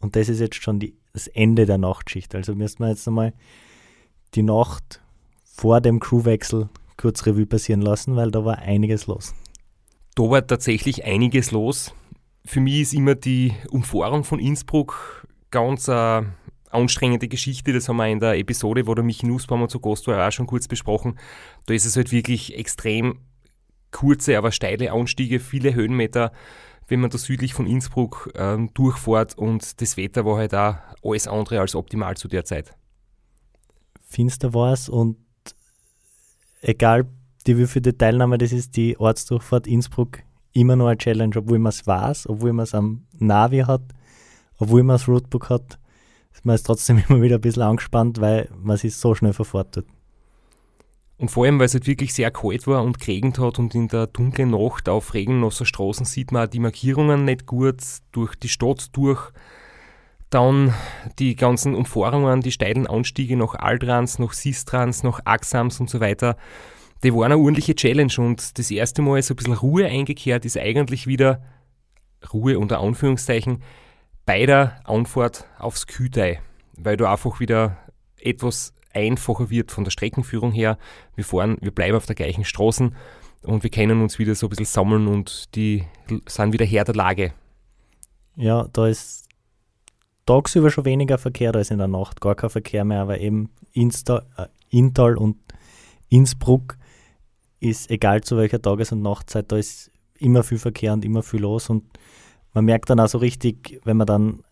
Und 0.00 0.16
das 0.16 0.28
ist 0.28 0.40
jetzt 0.40 0.62
schon 0.62 0.80
die, 0.80 0.96
das 1.12 1.26
Ende 1.26 1.66
der 1.66 1.78
Nachtschicht. 1.78 2.34
Also 2.34 2.54
müssen 2.54 2.80
wir 2.80 2.88
jetzt 2.88 3.06
nochmal 3.06 3.32
die 4.34 4.42
Nacht 4.42 5.00
vor 5.44 5.80
dem 5.80 6.00
Crewwechsel 6.00 6.68
kurz 6.96 7.26
Revue 7.26 7.46
passieren 7.46 7.80
lassen, 7.80 8.16
weil 8.16 8.30
da 8.30 8.44
war 8.44 8.58
einiges 8.58 9.06
los. 9.06 9.34
Da 10.14 10.22
war 10.24 10.46
tatsächlich 10.46 11.04
einiges 11.04 11.50
los. 11.50 11.92
Für 12.44 12.60
mich 12.60 12.80
ist 12.80 12.94
immer 12.94 13.14
die 13.14 13.52
Umfahrung 13.70 14.22
von 14.22 14.38
Innsbruck 14.38 15.26
ganz 15.50 15.88
äh, 15.88 16.22
anstrengende 16.70 17.28
Geschichte. 17.28 17.72
Das 17.72 17.88
haben 17.88 17.96
wir 17.96 18.08
in 18.08 18.20
der 18.20 18.38
Episode, 18.38 18.86
wo 18.86 18.94
der 18.94 19.04
Michi 19.04 19.26
Nussbaumer 19.26 19.68
zu 19.68 19.80
Gast 19.80 20.06
war, 20.06 20.28
auch 20.28 20.32
schon 20.32 20.46
kurz 20.46 20.68
besprochen. 20.68 21.18
Da 21.66 21.74
ist 21.74 21.86
es 21.86 21.96
halt 21.96 22.12
wirklich 22.12 22.56
extrem 22.56 23.20
kurze, 23.90 24.36
aber 24.36 24.52
steile 24.52 24.92
Anstiege, 24.92 25.40
viele 25.40 25.74
Höhenmeter, 25.74 26.32
wenn 26.88 27.00
man 27.00 27.10
da 27.10 27.18
südlich 27.18 27.54
von 27.54 27.66
Innsbruck 27.66 28.30
ähm, 28.34 28.70
durchfährt. 28.74 29.36
Und 29.36 29.80
das 29.80 29.96
Wetter 29.96 30.24
war 30.24 30.38
halt 30.38 30.54
auch 30.54 30.76
alles 31.02 31.26
andere 31.26 31.60
als 31.60 31.74
optimal 31.74 32.16
zu 32.16 32.28
der 32.28 32.44
Zeit. 32.44 32.74
finster 34.02 34.54
war 34.54 34.72
es 34.72 34.88
und 34.88 35.16
egal 36.60 37.06
die 37.46 37.58
wievielte 37.58 37.96
Teilnahme 37.96 38.38
das 38.38 38.52
ist, 38.52 38.76
die 38.76 38.98
Ortsdurchfahrt 38.98 39.66
Innsbruck 39.66 40.20
immer 40.52 40.76
noch 40.76 40.86
eine 40.86 40.96
Challenge, 40.96 41.36
obwohl 41.36 41.58
man 41.58 41.70
es 41.70 41.86
weiß, 41.86 42.28
obwohl 42.28 42.52
man 42.52 42.64
es 42.64 42.74
am 42.74 43.06
Navi 43.18 43.60
hat, 43.60 43.82
obwohl 44.58 44.82
man 44.82 44.94
das 44.94 45.08
Roadbook 45.08 45.50
hat, 45.50 45.78
ist 46.32 46.44
man 46.44 46.54
ist 46.54 46.64
trotzdem 46.64 47.02
immer 47.08 47.20
wieder 47.20 47.36
ein 47.36 47.40
bisschen 47.40 47.62
angespannt, 47.62 48.20
weil 48.20 48.48
man 48.56 48.76
sich 48.76 48.96
so 48.96 49.14
schnell 49.14 49.32
verfortet. 49.32 49.86
Und 51.16 51.30
vor 51.30 51.44
allem, 51.44 51.58
weil 51.58 51.66
es 51.66 51.74
halt 51.74 51.86
wirklich 51.86 52.12
sehr 52.12 52.30
kalt 52.30 52.66
war 52.66 52.82
und 52.82 52.98
geregnet 52.98 53.38
hat 53.38 53.58
und 53.58 53.74
in 53.74 53.88
der 53.88 54.08
dunklen 54.08 54.50
Nacht 54.50 54.88
auf 54.88 55.14
regennasser 55.14 55.64
Straßen 55.64 56.04
sieht 56.04 56.32
man 56.32 56.46
auch 56.46 56.50
die 56.50 56.58
Markierungen 56.58 57.24
nicht 57.24 57.46
gut 57.46 57.82
durch 58.12 58.34
die 58.34 58.48
Stadt 58.48 58.88
durch. 58.92 59.30
Dann 60.30 60.74
die 61.20 61.36
ganzen 61.36 61.76
Umfahrungen, 61.76 62.40
die 62.40 62.50
steilen 62.50 62.88
Anstiege 62.88 63.36
nach 63.36 63.54
Altrans, 63.54 64.18
nach 64.18 64.32
Sistrans, 64.32 65.04
nach 65.04 65.20
Axams 65.24 65.78
und 65.78 65.88
so 65.88 66.00
weiter. 66.00 66.36
Die 67.04 67.14
waren 67.14 67.30
eine 67.30 67.38
ordentliche 67.38 67.76
Challenge 67.76 68.12
und 68.18 68.58
das 68.58 68.70
erste 68.70 69.02
Mal 69.02 69.22
so 69.22 69.34
ein 69.34 69.36
bisschen 69.36 69.52
Ruhe 69.52 69.86
eingekehrt 69.86 70.44
ist 70.44 70.58
eigentlich 70.58 71.06
wieder 71.06 71.42
Ruhe 72.32 72.58
unter 72.58 72.80
Anführungszeichen 72.80 73.62
bei 74.26 74.46
der 74.46 74.80
Anfahrt 74.84 75.46
aufs 75.58 75.86
Kütei, 75.86 76.40
weil 76.76 76.96
du 76.96 77.06
einfach 77.06 77.40
wieder 77.40 77.76
etwas 78.18 78.72
einfacher 78.94 79.50
wird 79.50 79.70
von 79.70 79.84
der 79.84 79.90
Streckenführung 79.90 80.52
her. 80.52 80.78
Wir 81.14 81.24
fahren, 81.24 81.58
wir 81.60 81.70
bleiben 81.70 81.96
auf 81.96 82.06
der 82.06 82.14
gleichen 82.14 82.44
Straßen 82.44 82.94
und 83.42 83.62
wir 83.62 83.70
können 83.70 84.02
uns 84.02 84.18
wieder 84.18 84.34
so 84.34 84.46
ein 84.46 84.50
bisschen 84.50 84.66
sammeln 84.66 85.06
und 85.06 85.54
die 85.54 85.84
sind 86.26 86.52
wieder 86.52 86.64
Herr 86.64 86.84
der 86.84 86.94
Lage. 86.94 87.32
Ja, 88.36 88.66
da 88.72 88.86
ist 88.86 89.28
tagsüber 90.26 90.70
schon 90.70 90.84
weniger 90.84 91.18
Verkehr, 91.18 91.52
da 91.52 91.60
ist 91.60 91.70
in 91.70 91.78
der 91.78 91.88
Nacht 91.88 92.20
gar 92.20 92.34
kein 92.34 92.50
Verkehr 92.50 92.84
mehr, 92.84 93.02
aber 93.02 93.20
eben 93.20 93.50
Insta, 93.72 94.22
äh, 94.36 94.46
Inntal 94.70 95.16
und 95.16 95.36
Innsbruck 96.08 96.76
ist 97.60 97.90
egal 97.90 98.22
zu 98.22 98.36
welcher 98.36 98.60
Tages- 98.60 98.92
und 98.92 99.02
Nachtzeit, 99.02 99.50
da 99.52 99.56
ist 99.56 99.90
immer 100.18 100.42
viel 100.42 100.58
Verkehr 100.58 100.92
und 100.92 101.04
immer 101.04 101.22
viel 101.22 101.40
los 101.40 101.70
und 101.70 101.84
man 102.52 102.64
merkt 102.64 102.88
dann 102.88 103.00
auch 103.00 103.08
so 103.08 103.18
richtig, 103.18 103.80
wenn 103.84 103.96
man 103.96 104.06
dann 104.06 104.44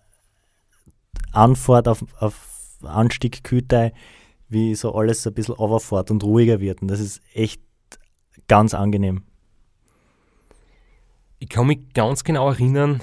anfährt 1.32 1.88
auf, 1.88 2.04
auf 2.18 2.78
Anstieg 2.82 3.44
Kütei, 3.44 3.92
wie 4.52 4.74
so 4.74 4.94
alles 4.94 5.26
ein 5.26 5.34
bisschen 5.34 5.54
runterfährt 5.54 6.10
und 6.10 6.22
ruhiger 6.24 6.60
wird 6.60 6.82
und 6.82 6.88
das 6.88 7.00
ist 7.00 7.20
echt 7.34 7.62
ganz 8.48 8.74
angenehm. 8.74 9.24
Ich 11.38 11.48
kann 11.48 11.66
mich 11.66 11.92
ganz 11.94 12.22
genau 12.22 12.50
erinnern, 12.50 13.02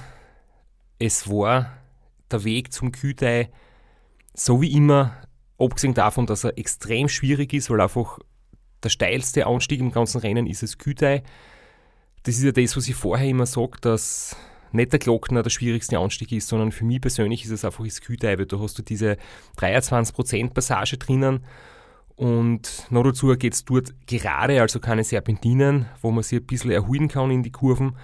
es 0.98 1.30
war 1.30 1.72
der 2.32 2.44
Weg 2.44 2.72
zum 2.72 2.92
Kütei 2.92 3.50
so 4.34 4.62
wie 4.62 4.72
immer, 4.72 5.14
abgesehen 5.58 5.94
davon, 5.94 6.26
dass 6.26 6.44
er 6.44 6.58
extrem 6.58 7.10
schwierig 7.10 7.54
ist, 7.54 7.70
weil 7.70 7.82
einfach 7.82 8.20
der 8.84 8.90
steilste 8.90 9.46
Anstieg 9.46 9.80
im 9.80 9.92
ganzen 9.92 10.20
Rennen 10.20 10.48
ist 10.48 10.64
das 10.64 10.78
Kütei. 10.78 11.24
Das 12.24 12.36
ist 12.36 12.44
ja 12.44 12.52
das, 12.52 12.78
was 12.78 12.88
ich 12.88 12.96
vorher 12.96 13.28
immer 13.28 13.46
sage, 13.46 13.78
dass 13.82 14.36
nicht 14.72 14.92
der 14.92 15.00
Glockner 15.00 15.44
der 15.44 15.50
schwierigste 15.50 15.98
Anstieg 15.98 16.32
ist, 16.32 16.48
sondern 16.48 16.72
für 16.72 16.86
mich 16.86 17.02
persönlich 17.02 17.46
ist 17.46 17.52
es 17.52 17.66
einfach 17.66 17.84
das 17.84 18.02
weil 18.38 18.46
da 18.46 18.60
hast 18.60 18.78
du 18.78 18.82
diese 18.82 19.18
23% 19.58 20.54
Passage 20.54 20.98
drinnen 20.98 21.44
und 22.16 22.86
noch 22.90 23.04
dazu 23.04 23.28
geht 23.38 23.54
es 23.54 23.66
dort 23.66 23.94
gerade, 24.08 24.62
also 24.62 24.80
keine 24.80 25.04
Serpentinen, 25.04 25.86
wo 26.02 26.12
man 26.12 26.24
sich 26.24 26.40
ein 26.40 26.46
bisschen 26.46 26.72
erholen 26.72 27.08
kann 27.08 27.32
in 27.32 27.44
die 27.44 27.52
Kurven 27.52 27.96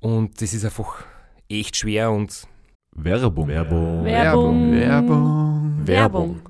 und 0.00 0.40
das 0.40 0.54
ist 0.54 0.64
einfach 0.64 1.04
echt 1.48 1.76
schwer 1.76 2.10
und 2.10 2.46
Werbung. 2.92 3.48
Werbung. 3.48 4.04
Werbung. 4.04 4.72
Werbung. 4.72 5.86
Werbung. 5.86 6.49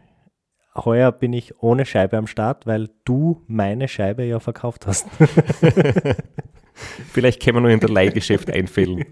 Heuer 0.75 1.11
bin 1.11 1.33
ich 1.33 1.61
ohne 1.61 1.85
Scheibe 1.85 2.17
am 2.17 2.27
Start, 2.27 2.65
weil 2.65 2.89
du 3.03 3.43
meine 3.47 3.87
Scheibe 3.87 4.23
ja 4.23 4.39
verkauft 4.39 4.87
hast. 4.87 5.07
Vielleicht 7.11 7.41
können 7.41 7.57
wir 7.57 7.61
nur 7.61 7.71
in 7.71 7.79
der 7.79 7.89
Leihgeschäft 7.89 8.49
einfällen. 8.49 9.05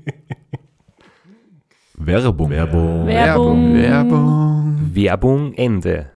Werbung. 1.96 2.50
Werbung. 2.50 3.08
Werbung. 3.08 3.74
Werbung. 3.76 4.96
Werbung 4.96 5.54
Ende. 5.54 6.12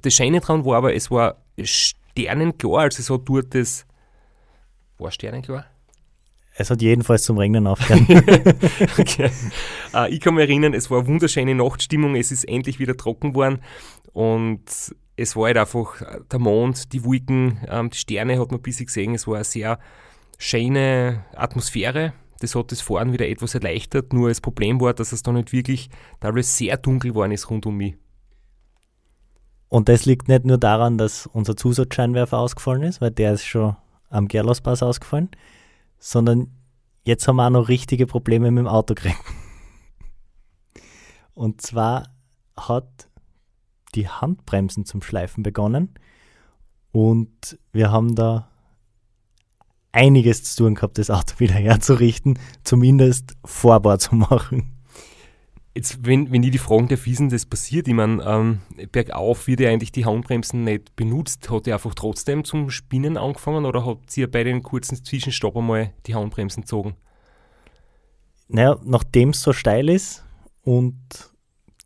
Das 0.00 0.14
Schöne 0.14 0.40
dran 0.40 0.64
war 0.64 0.78
aber, 0.78 0.94
es 0.94 1.10
war 1.10 1.44
sternenklar, 1.62 2.84
also 2.84 3.14
hat 3.14 3.28
dort 3.28 3.54
das. 3.54 3.86
War 4.98 5.10
sternenklar? 5.10 5.66
Es 6.60 6.68
hat 6.68 6.82
jedenfalls 6.82 7.22
zum 7.22 7.38
Regnen 7.38 7.66
aufgehört. 7.66 8.04
okay. 8.98 9.30
Äh, 9.94 10.12
ich 10.12 10.20
kann 10.20 10.34
mich 10.34 10.42
erinnern, 10.42 10.74
es 10.74 10.90
war 10.90 10.98
eine 10.98 11.08
wunderschöne 11.08 11.54
Nachtstimmung, 11.54 12.14
es 12.16 12.30
ist 12.30 12.44
endlich 12.44 12.78
wieder 12.78 12.98
trocken 12.98 13.30
geworden 13.30 13.60
und 14.12 14.60
es 15.16 15.36
war 15.36 15.46
halt 15.46 15.56
einfach 15.56 16.02
der 16.30 16.38
Mond, 16.38 16.92
die 16.92 17.02
Wolken, 17.02 17.60
ähm, 17.66 17.88
die 17.88 17.96
Sterne 17.96 18.38
hat 18.38 18.50
man 18.50 18.60
ein 18.60 18.62
bisschen 18.62 18.84
gesehen, 18.84 19.14
es 19.14 19.26
war 19.26 19.36
eine 19.36 19.44
sehr 19.44 19.78
schöne 20.36 21.24
Atmosphäre. 21.34 22.12
Das 22.40 22.54
hat 22.54 22.72
das 22.72 22.82
Fahren 22.82 23.14
wieder 23.14 23.26
etwas 23.26 23.54
erleichtert, 23.54 24.12
nur 24.12 24.28
das 24.28 24.42
Problem 24.42 24.82
war, 24.82 24.92
dass 24.92 25.12
es 25.12 25.22
da 25.22 25.32
nicht 25.32 25.52
wirklich 25.52 25.88
teilweise 26.20 26.50
sehr 26.50 26.76
dunkel 26.76 27.12
geworden 27.12 27.32
ist 27.32 27.48
rund 27.48 27.64
um 27.64 27.78
mich. 27.78 27.96
Und 29.68 29.88
das 29.88 30.04
liegt 30.04 30.28
nicht 30.28 30.44
nur 30.44 30.58
daran, 30.58 30.98
dass 30.98 31.26
unser 31.26 31.56
Zusatzscheinwerfer 31.56 32.38
ausgefallen 32.38 32.82
ist, 32.82 33.00
weil 33.00 33.12
der 33.12 33.32
ist 33.32 33.46
schon 33.46 33.76
am 34.10 34.28
Gerlospass 34.28 34.82
ausgefallen, 34.82 35.30
sondern 36.00 36.48
jetzt 37.04 37.28
haben 37.28 37.36
wir 37.36 37.46
auch 37.46 37.50
noch 37.50 37.68
richtige 37.68 38.06
Probleme 38.06 38.50
mit 38.50 38.64
dem 38.64 38.66
Auto 38.66 38.94
gekriegt. 38.94 39.20
Und 41.34 41.62
zwar 41.62 42.08
hat 42.56 43.08
die 43.94 44.08
Handbremsen 44.08 44.84
zum 44.84 45.02
Schleifen 45.02 45.42
begonnen 45.42 45.94
und 46.92 47.58
wir 47.72 47.92
haben 47.92 48.14
da 48.14 48.50
einiges 49.92 50.42
zu 50.44 50.64
tun 50.64 50.74
gehabt, 50.74 50.98
das 50.98 51.10
Auto 51.10 51.34
wieder 51.38 51.54
herzurichten, 51.54 52.38
zumindest 52.64 53.36
fahrbar 53.44 53.98
zu 53.98 54.14
machen. 54.16 54.79
Jetzt, 55.80 56.04
wenn, 56.04 56.30
wenn 56.30 56.42
ich 56.42 56.50
die 56.50 56.58
Fragen 56.58 56.88
der 56.88 57.02
Wiesen, 57.06 57.30
das 57.30 57.46
passiert, 57.46 57.88
ich 57.88 57.94
meine, 57.94 58.22
ähm, 58.22 58.60
bergauf 58.92 59.46
wird 59.46 59.60
ja 59.60 59.70
eigentlich 59.70 59.92
die 59.92 60.04
Handbremsen 60.04 60.62
nicht 60.62 60.94
benutzt. 60.94 61.48
Hat 61.48 61.66
er 61.66 61.76
einfach 61.76 61.94
trotzdem 61.94 62.44
zum 62.44 62.68
Spinnen 62.68 63.16
angefangen 63.16 63.64
oder 63.64 63.86
hat 63.86 64.10
sie 64.10 64.26
bei 64.26 64.44
den 64.44 64.62
kurzen 64.62 65.02
Zwischenstopp 65.02 65.56
einmal 65.56 65.94
die 66.06 66.14
Handbremsen 66.14 66.64
gezogen? 66.64 66.96
Naja, 68.48 68.78
nachdem 68.84 69.30
es 69.30 69.40
so 69.40 69.54
steil 69.54 69.88
ist 69.88 70.22
und 70.64 70.98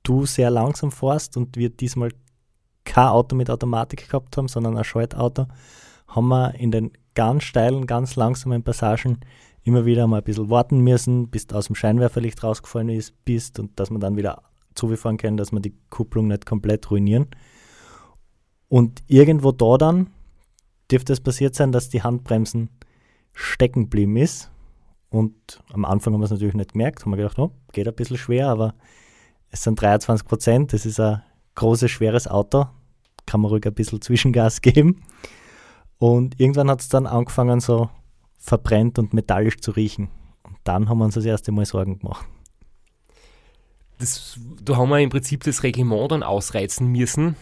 du 0.02 0.26
sehr 0.26 0.50
langsam 0.50 0.90
fährst 0.90 1.36
und 1.36 1.56
wir 1.56 1.70
diesmal 1.70 2.10
kein 2.82 3.06
Auto 3.06 3.36
mit 3.36 3.48
Automatik 3.48 4.08
gehabt 4.08 4.36
haben, 4.36 4.48
sondern 4.48 4.76
ein 4.76 4.82
Schaltauto, 4.82 5.46
haben 6.08 6.26
wir 6.26 6.56
in 6.56 6.72
den 6.72 6.90
ganz 7.14 7.44
steilen, 7.44 7.86
ganz 7.86 8.16
langsamen 8.16 8.64
Passagen 8.64 9.20
immer 9.64 9.86
wieder 9.86 10.06
mal 10.06 10.18
ein 10.18 10.24
bisschen 10.24 10.50
warten 10.50 10.80
müssen, 10.80 11.28
bis 11.28 11.46
du 11.46 11.56
aus 11.56 11.66
dem 11.66 11.74
Scheinwerferlicht 11.74 12.42
rausgefallen 12.44 12.90
ist, 12.90 13.14
bist 13.24 13.58
und 13.58 13.78
dass 13.80 13.90
man 13.90 14.00
dann 14.00 14.16
wieder 14.16 14.42
zufahren 14.74 15.16
kann, 15.16 15.36
dass 15.36 15.52
man 15.52 15.62
die 15.62 15.74
Kupplung 15.90 16.28
nicht 16.28 16.46
komplett 16.46 16.90
ruinieren. 16.90 17.28
Und 18.68 19.02
irgendwo 19.06 19.52
da 19.52 19.78
dann 19.78 20.10
dürfte 20.90 21.12
es 21.12 21.20
passiert 21.20 21.54
sein, 21.54 21.72
dass 21.72 21.88
die 21.88 22.02
Handbremsen 22.02 22.68
stecken 23.32 23.84
geblieben 23.84 24.16
ist. 24.16 24.50
Und 25.08 25.62
am 25.72 25.84
Anfang 25.84 26.12
haben 26.12 26.20
wir 26.20 26.24
es 26.24 26.30
natürlich 26.30 26.54
nicht 26.54 26.72
gemerkt, 26.72 27.04
haben 27.04 27.12
wir 27.12 27.16
gedacht, 27.16 27.38
oh, 27.38 27.52
geht 27.72 27.86
ein 27.86 27.94
bisschen 27.94 28.16
schwer, 28.16 28.48
aber 28.48 28.74
es 29.50 29.62
sind 29.62 29.80
23 29.80 30.26
Prozent, 30.26 30.72
das 30.72 30.84
ist 30.84 30.98
ein 30.98 31.22
großes, 31.54 31.90
schweres 31.90 32.26
Auto, 32.26 32.66
kann 33.24 33.40
man 33.40 33.50
ruhig 33.50 33.64
ein 33.64 33.74
bisschen 33.74 34.02
Zwischengas 34.02 34.60
geben. 34.60 35.02
Und 35.98 36.38
irgendwann 36.40 36.68
hat 36.68 36.80
es 36.80 36.88
dann 36.88 37.06
angefangen, 37.06 37.60
so 37.60 37.88
verbrennt 38.38 38.98
und 38.98 39.14
metallisch 39.14 39.58
zu 39.58 39.70
riechen. 39.70 40.08
Und 40.42 40.56
dann 40.64 40.88
haben 40.88 40.98
wir 40.98 41.04
uns 41.04 41.14
das 41.14 41.24
erste 41.24 41.52
Mal 41.52 41.64
Sorgen 41.64 41.98
gemacht. 41.98 42.26
Das, 43.98 44.38
da 44.62 44.76
haben 44.76 44.90
wir 44.90 45.00
im 45.00 45.10
Prinzip 45.10 45.44
das 45.44 45.62
Reglement 45.62 46.12
dann 46.12 46.22
ausreizen 46.22 46.88
müssen. 46.88 47.36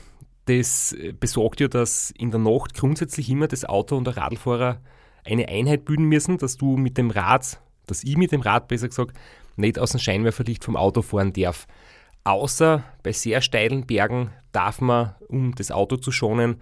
Das 0.47 0.97
besorgt 1.19 1.61
ja, 1.61 1.69
dass 1.69 2.11
in 2.11 2.31
der 2.31 2.41
Nacht 2.41 2.75
grundsätzlich 2.75 3.31
immer 3.31 3.49
das 3.49 3.65
Auto 3.65 3.97
und 3.97 4.07
der 4.07 4.17
Radlfahrer 4.17 4.81
eine 5.25 5.49
Einheit 5.49 5.85
bilden 5.85 6.05
müssen, 6.05 6.39
dass 6.39 6.57
du 6.57 6.77
mit 6.77 6.99
dem 6.99 7.11
Rad, 7.11 7.61
dass 7.87 8.05
ich 8.05 8.17
mit 8.17 8.33
dem 8.33 8.41
Rad 8.41 8.69
besser 8.69 8.89
gesagt, 8.89 9.17
nicht 9.57 9.79
aus 9.79 9.93
dem 9.93 10.01
Scheinwerferlicht 10.01 10.65
vom 10.65 10.77
Auto 10.77 11.03
fahren 11.03 11.33
darf. 11.33 11.67
Außer 12.25 12.85
bei 13.03 13.13
sehr 13.13 13.41
steilen 13.41 13.87
Bergen 13.87 14.31
darf 14.53 14.81
man, 14.81 15.15
um 15.29 15.55
das 15.55 15.71
Auto 15.71 15.97
zu 15.97 16.13
schonen, 16.13 16.61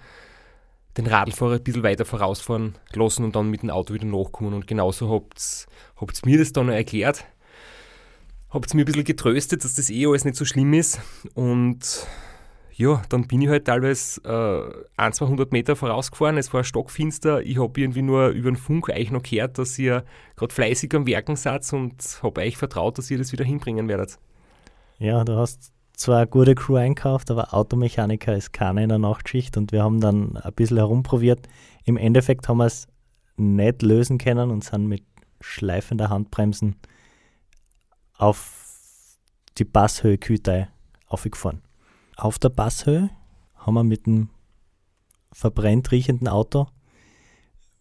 den 0.97 1.07
Radlfahrer 1.07 1.55
ein 1.55 1.63
bisschen 1.63 1.83
weiter 1.83 2.05
vorausfahren 2.05 2.77
lassen 2.93 3.25
und 3.25 3.37
dann 3.37 3.51
mit 3.51 3.63
dem 3.63 3.71
Auto 3.71 3.95
wieder 3.95 4.07
nachkommen. 4.07 4.55
Und 4.55 4.67
genauso 4.67 5.11
habt 5.11 6.23
ihr 6.25 6.31
mir 6.31 6.39
das 6.39 6.53
dann 6.53 6.69
erklärt. 6.69 7.25
Habt 8.51 8.75
mir 8.75 8.83
ein 8.83 8.85
bisschen 8.85 9.05
getröstet, 9.05 9.65
dass 9.65 9.75
das 9.75 9.91
eh 9.91 10.07
alles 10.07 10.25
nicht 10.25 10.37
so 10.37 10.45
schlimm 10.45 10.73
ist. 10.75 11.01
Und 11.35 12.07
ja, 12.73 13.03
dann 13.09 13.29
bin 13.29 13.43
ich 13.43 13.49
halt 13.49 13.67
teilweise 13.67 14.21
äh, 14.25 14.85
ein, 14.97 15.13
200 15.13 15.53
Meter 15.53 15.77
vorausgefahren. 15.77 16.39
Es 16.39 16.53
war 16.53 16.65
stockfinster. 16.65 17.43
Ich 17.43 17.61
habe 17.61 17.81
irgendwie 17.81 18.03
nur 18.03 18.29
über 18.29 18.51
den 18.51 18.57
Funk 18.57 18.89
euch 18.89 19.11
noch 19.11 19.23
gehört, 19.23 19.59
dass 19.59 19.79
ihr 19.79 20.05
gerade 20.35 20.55
fleißig 20.55 20.93
am 20.95 21.07
Werken 21.07 21.37
seid 21.37 21.71
und 21.73 22.03
habe 22.23 22.41
euch 22.41 22.57
vertraut, 22.57 22.99
dass 22.99 23.11
ihr 23.11 23.19
das 23.19 23.33
wieder 23.33 23.45
hinbringen 23.45 23.87
werdet. 23.87 24.19
Ja, 24.99 25.25
du 25.25 25.37
hast 25.37 25.73
zwar 26.01 26.17
eine 26.19 26.27
gute 26.27 26.55
Crew 26.55 26.77
einkauft, 26.77 27.31
aber 27.31 27.53
Automechaniker 27.53 28.35
ist 28.35 28.55
keiner 28.55 28.81
in 28.81 28.89
der 28.89 28.99
Nachtschicht 28.99 29.59
und 29.59 29.71
wir 29.71 29.83
haben 29.83 30.01
dann 30.01 30.39
ein 30.39 30.53
bisschen 30.55 30.79
herumprobiert. 30.79 31.47
Im 31.85 31.99
Endeffekt 31.99 32.49
haben 32.49 32.57
wir 32.57 32.67
es 32.67 32.89
nicht 33.37 33.83
lösen 33.83 34.17
können 34.17 34.51
und 34.51 34.65
sind 34.65 34.87
mit 34.87 35.05
schleifender 35.43 36.09
Handbremsen 36.09 36.77
auf 38.17 39.19
die 39.59 39.65
Basshöhe 39.65 40.17
Kütei 40.17 40.69
aufgefahren. 41.07 41.61
Auf 42.17 42.39
der 42.39 42.49
Basshöhe 42.49 43.11
haben 43.57 43.75
wir 43.75 43.85
mit 43.85 44.07
dem 44.07 44.31
verbrennt 45.33 45.93
riechenden 45.93 46.29
Auto 46.29 46.67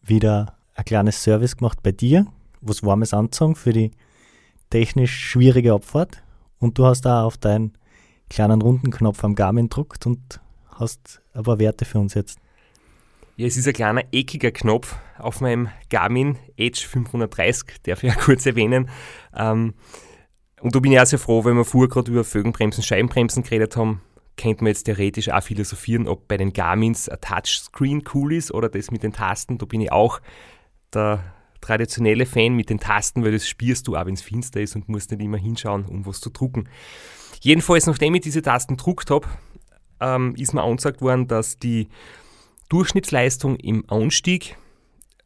wieder 0.01 0.57
ein 0.75 0.83
kleines 0.83 1.23
Service 1.23 1.55
gemacht 1.55 1.81
bei 1.83 1.93
dir, 1.93 2.27
was 2.59 2.83
Warmes 2.83 3.13
anzogen 3.13 3.55
für 3.55 3.71
die 3.71 3.91
technisch 4.69 5.17
schwierige 5.17 5.73
Abfahrt. 5.73 6.21
Und 6.59 6.77
du 6.77 6.85
hast 6.85 7.01
da 7.05 7.23
auf 7.23 7.37
deinen 7.37 7.77
kleinen 8.29 8.61
runden 8.61 8.91
Knopf 8.91 9.23
am 9.23 9.35
Garmin 9.35 9.65
gedruckt 9.65 10.05
und 10.05 10.39
hast 10.67 11.21
ein 11.33 11.43
paar 11.43 11.59
Werte 11.59 11.85
für 11.85 11.99
uns 11.99 12.13
jetzt. 12.13 12.39
Ja, 13.35 13.47
es 13.47 13.57
ist 13.57 13.67
ein 13.67 13.73
kleiner 13.73 14.03
eckiger 14.11 14.51
Knopf 14.51 14.95
auf 15.17 15.41
meinem 15.41 15.69
Garmin 15.89 16.37
Edge 16.57 16.85
530, 16.87 17.81
darf 17.83 18.03
ich 18.03 18.13
ja 18.13 18.15
kurz 18.19 18.45
erwähnen. 18.45 18.89
Ähm, 19.35 19.73
und 20.61 20.75
da 20.75 20.79
bin 20.79 20.91
ich 20.91 20.99
auch 20.99 21.05
sehr 21.05 21.19
froh, 21.19 21.45
weil 21.45 21.53
wir 21.53 21.63
vorher 21.63 21.87
gerade 21.87 22.11
über 22.11 22.23
Fögenbremsen, 22.23 22.83
Scheibenbremsen 22.83 23.43
geredet 23.43 23.77
haben, 23.77 24.01
könnte 24.35 24.63
man 24.63 24.71
jetzt 24.71 24.83
theoretisch 24.83 25.29
auch 25.29 25.43
philosophieren, 25.43 26.07
ob 26.07 26.27
bei 26.27 26.37
den 26.37 26.53
Garmins 26.53 27.09
ein 27.09 27.19
Touchscreen 27.21 28.03
cool 28.13 28.33
ist 28.33 28.53
oder 28.53 28.69
das 28.69 28.91
mit 28.91 29.03
den 29.03 29.13
Tasten. 29.13 29.57
Da 29.57 29.65
bin 29.65 29.81
ich 29.81 29.91
auch 29.91 30.19
der 30.93 31.23
traditionelle 31.61 32.25
Fan 32.25 32.53
mit 32.53 32.69
den 32.69 32.79
Tasten, 32.79 33.23
weil 33.23 33.33
das 33.33 33.47
spürst 33.47 33.87
du 33.87 33.95
auch, 33.95 34.05
wenn 34.05 34.13
es 34.13 34.21
finster 34.21 34.61
ist 34.61 34.75
und 34.75 34.87
musst 34.87 35.11
nicht 35.11 35.21
immer 35.21 35.37
hinschauen, 35.37 35.85
um 35.85 36.05
was 36.05 36.21
zu 36.21 36.29
drucken. 36.29 36.69
Jedenfalls, 37.41 37.87
nachdem 37.87 38.15
ich 38.15 38.21
diese 38.21 38.41
Tasten 38.41 38.77
gedruckt 38.77 39.11
habe, 39.11 39.27
ähm, 39.99 40.35
ist 40.35 40.53
mir 40.53 40.63
angesagt 40.63 41.01
worden, 41.01 41.27
dass 41.27 41.57
die 41.57 41.89
Durchschnittsleistung 42.69 43.55
im 43.57 43.83
Anstieg 43.89 44.57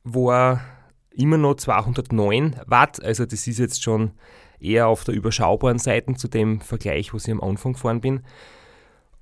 war 0.03 0.61
immer 1.11 1.37
noch 1.37 1.55
209 1.55 2.61
Watt, 2.65 3.03
also 3.03 3.25
das 3.25 3.47
ist 3.47 3.59
jetzt 3.59 3.83
schon 3.83 4.11
eher 4.59 4.87
auf 4.87 5.03
der 5.03 5.13
überschaubaren 5.13 5.77
Seite 5.77 6.13
zu 6.15 6.27
dem 6.27 6.61
Vergleich, 6.61 7.13
was 7.13 7.27
ich 7.27 7.33
am 7.33 7.41
Anfang 7.41 7.73
gefahren 7.73 8.01
bin. 8.01 8.23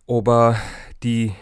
Aber 0.07 0.55
die 1.03 1.33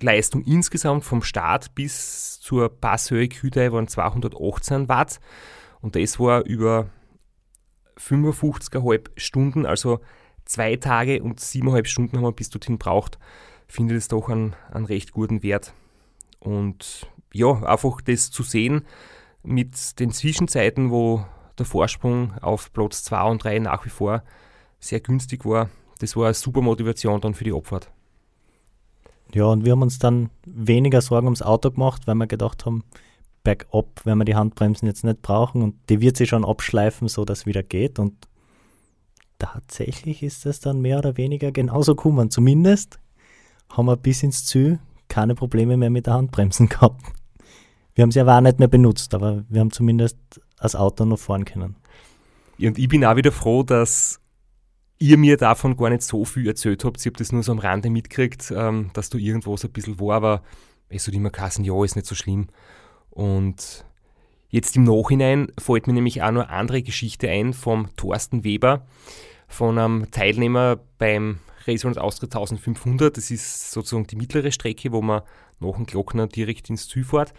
Leistung 0.00 0.42
insgesamt 0.44 1.04
vom 1.04 1.22
Start 1.22 1.74
bis 1.74 2.40
zur 2.40 2.68
Passhöhe 2.68 3.28
Kühdei 3.28 3.72
waren 3.72 3.88
218 3.88 4.88
Watt 4.88 5.20
und 5.80 5.96
das 5.96 6.18
war 6.18 6.44
über 6.44 6.90
55,5 7.98 9.10
Stunden, 9.16 9.66
also 9.66 10.00
zwei 10.44 10.76
Tage 10.76 11.22
und 11.22 11.40
siebeneinhalb 11.40 11.86
Stunden 11.86 12.16
haben 12.16 12.24
wir 12.24 12.32
bis 12.32 12.50
dorthin 12.50 12.78
braucht. 12.78 13.18
Finde 13.66 13.94
das 13.94 14.08
doch 14.08 14.28
einen, 14.28 14.54
einen 14.72 14.84
recht 14.84 15.12
guten 15.12 15.42
Wert. 15.42 15.72
Und 16.40 17.08
ja, 17.32 17.62
einfach 17.62 18.00
das 18.00 18.30
zu 18.30 18.42
sehen 18.42 18.84
mit 19.42 19.98
den 20.00 20.10
Zwischenzeiten, 20.10 20.90
wo 20.90 21.24
der 21.58 21.66
Vorsprung 21.66 22.34
auf 22.40 22.72
Platz 22.72 23.04
2 23.04 23.22
und 23.30 23.44
3 23.44 23.60
nach 23.60 23.84
wie 23.84 23.90
vor 23.90 24.22
sehr 24.80 25.00
günstig 25.00 25.44
war, 25.44 25.70
das 25.98 26.16
war 26.16 26.26
eine 26.26 26.34
super 26.34 26.60
Motivation 26.60 27.20
dann 27.20 27.34
für 27.34 27.44
die 27.44 27.52
Abfahrt. 27.52 27.90
Ja, 29.32 29.44
und 29.46 29.64
wir 29.64 29.72
haben 29.72 29.82
uns 29.82 29.98
dann 29.98 30.30
weniger 30.46 31.00
Sorgen 31.00 31.26
ums 31.26 31.42
Auto 31.42 31.70
gemacht, 31.70 32.06
weil 32.06 32.14
wir 32.16 32.26
gedacht 32.26 32.66
haben, 32.66 32.84
bergab 33.42 34.04
werden 34.04 34.18
wir 34.18 34.24
die 34.24 34.34
Handbremsen 34.34 34.86
jetzt 34.86 35.04
nicht 35.04 35.22
brauchen 35.22 35.62
und 35.62 35.76
die 35.88 36.00
wird 36.00 36.16
sich 36.16 36.28
schon 36.28 36.44
abschleifen, 36.44 37.08
so 37.08 37.24
dass 37.24 37.40
es 37.40 37.46
wieder 37.46 37.62
geht. 37.62 37.98
Und 37.98 38.14
tatsächlich 39.44 40.22
ist 40.22 40.46
es 40.46 40.60
dann 40.60 40.80
mehr 40.80 40.98
oder 40.98 41.16
weniger 41.16 41.52
genauso 41.52 41.94
gekommen. 41.94 42.30
Zumindest 42.30 42.98
haben 43.70 43.86
wir 43.86 43.96
bis 43.96 44.22
ins 44.22 44.46
Ziel 44.46 44.78
keine 45.08 45.34
Probleme 45.34 45.76
mehr 45.76 45.90
mit 45.90 46.06
der 46.06 46.14
Handbremsen 46.14 46.68
gehabt. 46.70 47.02
Wir 47.94 48.02
haben 48.02 48.10
sie 48.10 48.20
aber 48.20 48.36
auch 48.36 48.40
nicht 48.40 48.58
mehr 48.58 48.68
benutzt, 48.68 49.14
aber 49.14 49.44
wir 49.48 49.60
haben 49.60 49.70
zumindest 49.70 50.18
das 50.58 50.74
Auto 50.74 51.04
noch 51.04 51.18
fahren 51.18 51.44
können. 51.44 51.76
Ja, 52.56 52.68
und 52.68 52.78
ich 52.78 52.88
bin 52.88 53.04
auch 53.04 53.16
wieder 53.16 53.32
froh, 53.32 53.62
dass 53.62 54.20
ihr 54.98 55.18
mir 55.18 55.36
davon 55.36 55.76
gar 55.76 55.90
nicht 55.90 56.02
so 56.02 56.24
viel 56.24 56.46
erzählt 56.46 56.84
habt. 56.84 56.98
Ich 57.00 57.06
habe 57.06 57.16
das 57.16 57.32
nur 57.32 57.42
so 57.42 57.52
am 57.52 57.58
Rande 57.58 57.90
mitgekriegt, 57.90 58.52
ähm, 58.56 58.90
dass 58.94 59.10
du 59.10 59.18
irgendwo 59.18 59.56
so 59.56 59.68
ein 59.68 59.72
bisschen 59.72 60.00
war, 60.00 60.16
aber 60.16 60.42
es 60.88 61.06
hat 61.06 61.14
immer 61.14 61.30
geheißen, 61.30 61.64
ja, 61.64 61.84
ist 61.84 61.96
nicht 61.96 62.06
so 62.06 62.14
schlimm. 62.14 62.48
Und 63.10 63.84
jetzt 64.48 64.76
im 64.76 64.84
Nachhinein 64.84 65.52
fällt 65.58 65.86
mir 65.86 65.92
nämlich 65.92 66.22
auch 66.22 66.30
noch 66.30 66.48
eine 66.48 66.50
andere 66.50 66.82
Geschichte 66.82 67.28
ein 67.28 67.52
vom 67.52 67.94
Thorsten 67.96 68.44
Weber, 68.44 68.86
von 69.54 69.78
einem 69.78 70.10
Teilnehmer 70.10 70.80
beim 70.98 71.38
Race 71.66 71.84
Austria 71.84 72.26
1500. 72.26 73.16
Das 73.16 73.30
ist 73.30 73.70
sozusagen 73.70 74.06
die 74.06 74.16
mittlere 74.16 74.50
Strecke, 74.50 74.92
wo 74.92 75.00
man 75.00 75.22
nach 75.60 75.76
dem 75.76 75.86
Glockner 75.86 76.26
direkt 76.26 76.68
ins 76.68 76.88
Ziel 76.88 77.04
fährt. 77.04 77.32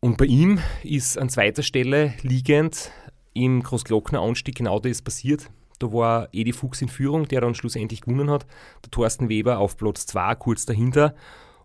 Und 0.00 0.18
bei 0.18 0.24
ihm 0.24 0.58
ist 0.82 1.16
an 1.16 1.28
zweiter 1.28 1.62
Stelle 1.62 2.14
liegend 2.22 2.90
im 3.34 3.62
Großglockner 3.62 4.20
Anstieg 4.20 4.56
genau 4.56 4.80
das 4.80 5.00
passiert. 5.00 5.48
Da 5.78 5.92
war 5.92 6.28
Edi 6.32 6.52
Fuchs 6.52 6.82
in 6.82 6.88
Führung, 6.88 7.28
der 7.28 7.40
dann 7.40 7.54
schlussendlich 7.54 8.02
gewonnen 8.02 8.28
hat. 8.28 8.46
Der 8.84 8.90
Thorsten 8.90 9.28
Weber 9.28 9.58
auf 9.58 9.76
Platz 9.76 10.06
2, 10.06 10.34
kurz 10.34 10.66
dahinter. 10.66 11.14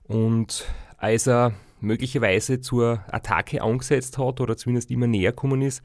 Und 0.03 0.65
als 0.97 1.27
er 1.27 1.53
möglicherweise 1.81 2.61
zur 2.61 3.03
Attacke 3.11 3.61
angesetzt 3.61 4.19
hat 4.19 4.39
oder 4.39 4.55
zumindest 4.55 4.91
immer 4.91 5.07
näher 5.07 5.31
gekommen 5.31 5.63
ist, 5.63 5.81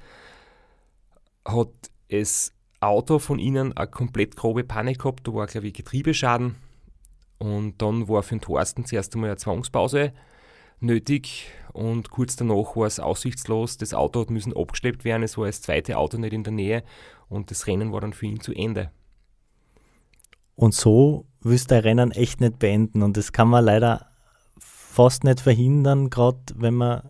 hat 1.44 1.70
das 2.10 2.52
Auto 2.82 3.18
von 3.18 3.38
ihnen 3.38 3.76
eine 3.76 3.86
komplett 3.86 4.36
grobe 4.36 4.64
Panne 4.64 4.94
gehabt. 4.94 5.26
Da 5.26 5.34
war, 5.34 5.46
glaube 5.46 5.68
ich, 5.68 5.74
Getriebeschaden. 5.74 6.56
Und 7.38 7.80
dann 7.82 8.08
war 8.08 8.22
für 8.22 8.36
den 8.36 8.40
Thorsten 8.40 8.84
zuerst 8.84 9.14
einmal 9.14 9.30
eine 9.30 9.36
Zwangspause 9.36 10.12
nötig 10.82 11.46
und 11.72 12.10
kurz 12.10 12.36
danach 12.36 12.76
war 12.76 12.86
es 12.86 13.00
aussichtslos. 13.00 13.78
Das 13.78 13.94
Auto 13.94 14.20
hat 14.20 14.30
müssen 14.30 14.56
abgeschleppt 14.56 15.04
werden. 15.04 15.22
Es 15.22 15.38
war 15.38 15.46
das 15.46 15.62
zweite 15.62 15.96
Auto 15.96 16.18
nicht 16.18 16.32
in 16.32 16.44
der 16.44 16.52
Nähe 16.52 16.82
und 17.28 17.50
das 17.50 17.66
Rennen 17.66 17.92
war 17.92 18.00
dann 18.00 18.12
für 18.12 18.26
ihn 18.26 18.40
zu 18.40 18.52
Ende. 18.52 18.90
Und 20.54 20.74
so 20.74 21.26
willst 21.40 21.70
du 21.70 21.76
ein 21.76 21.82
Rennen 21.82 22.10
echt 22.10 22.40
nicht 22.40 22.58
beenden 22.58 23.02
und 23.02 23.16
das 23.16 23.32
kann 23.32 23.48
man 23.48 23.64
leider 23.64 24.06
fast 24.58 25.24
nicht 25.24 25.40
verhindern, 25.40 26.10
gerade 26.10 26.38
wenn 26.54 26.74
man 26.74 27.08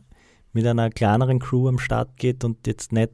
mit 0.52 0.66
einer 0.66 0.90
kleineren 0.90 1.38
Crew 1.38 1.68
am 1.68 1.78
Start 1.78 2.16
geht 2.16 2.44
und 2.44 2.66
jetzt 2.66 2.92
nicht 2.92 3.10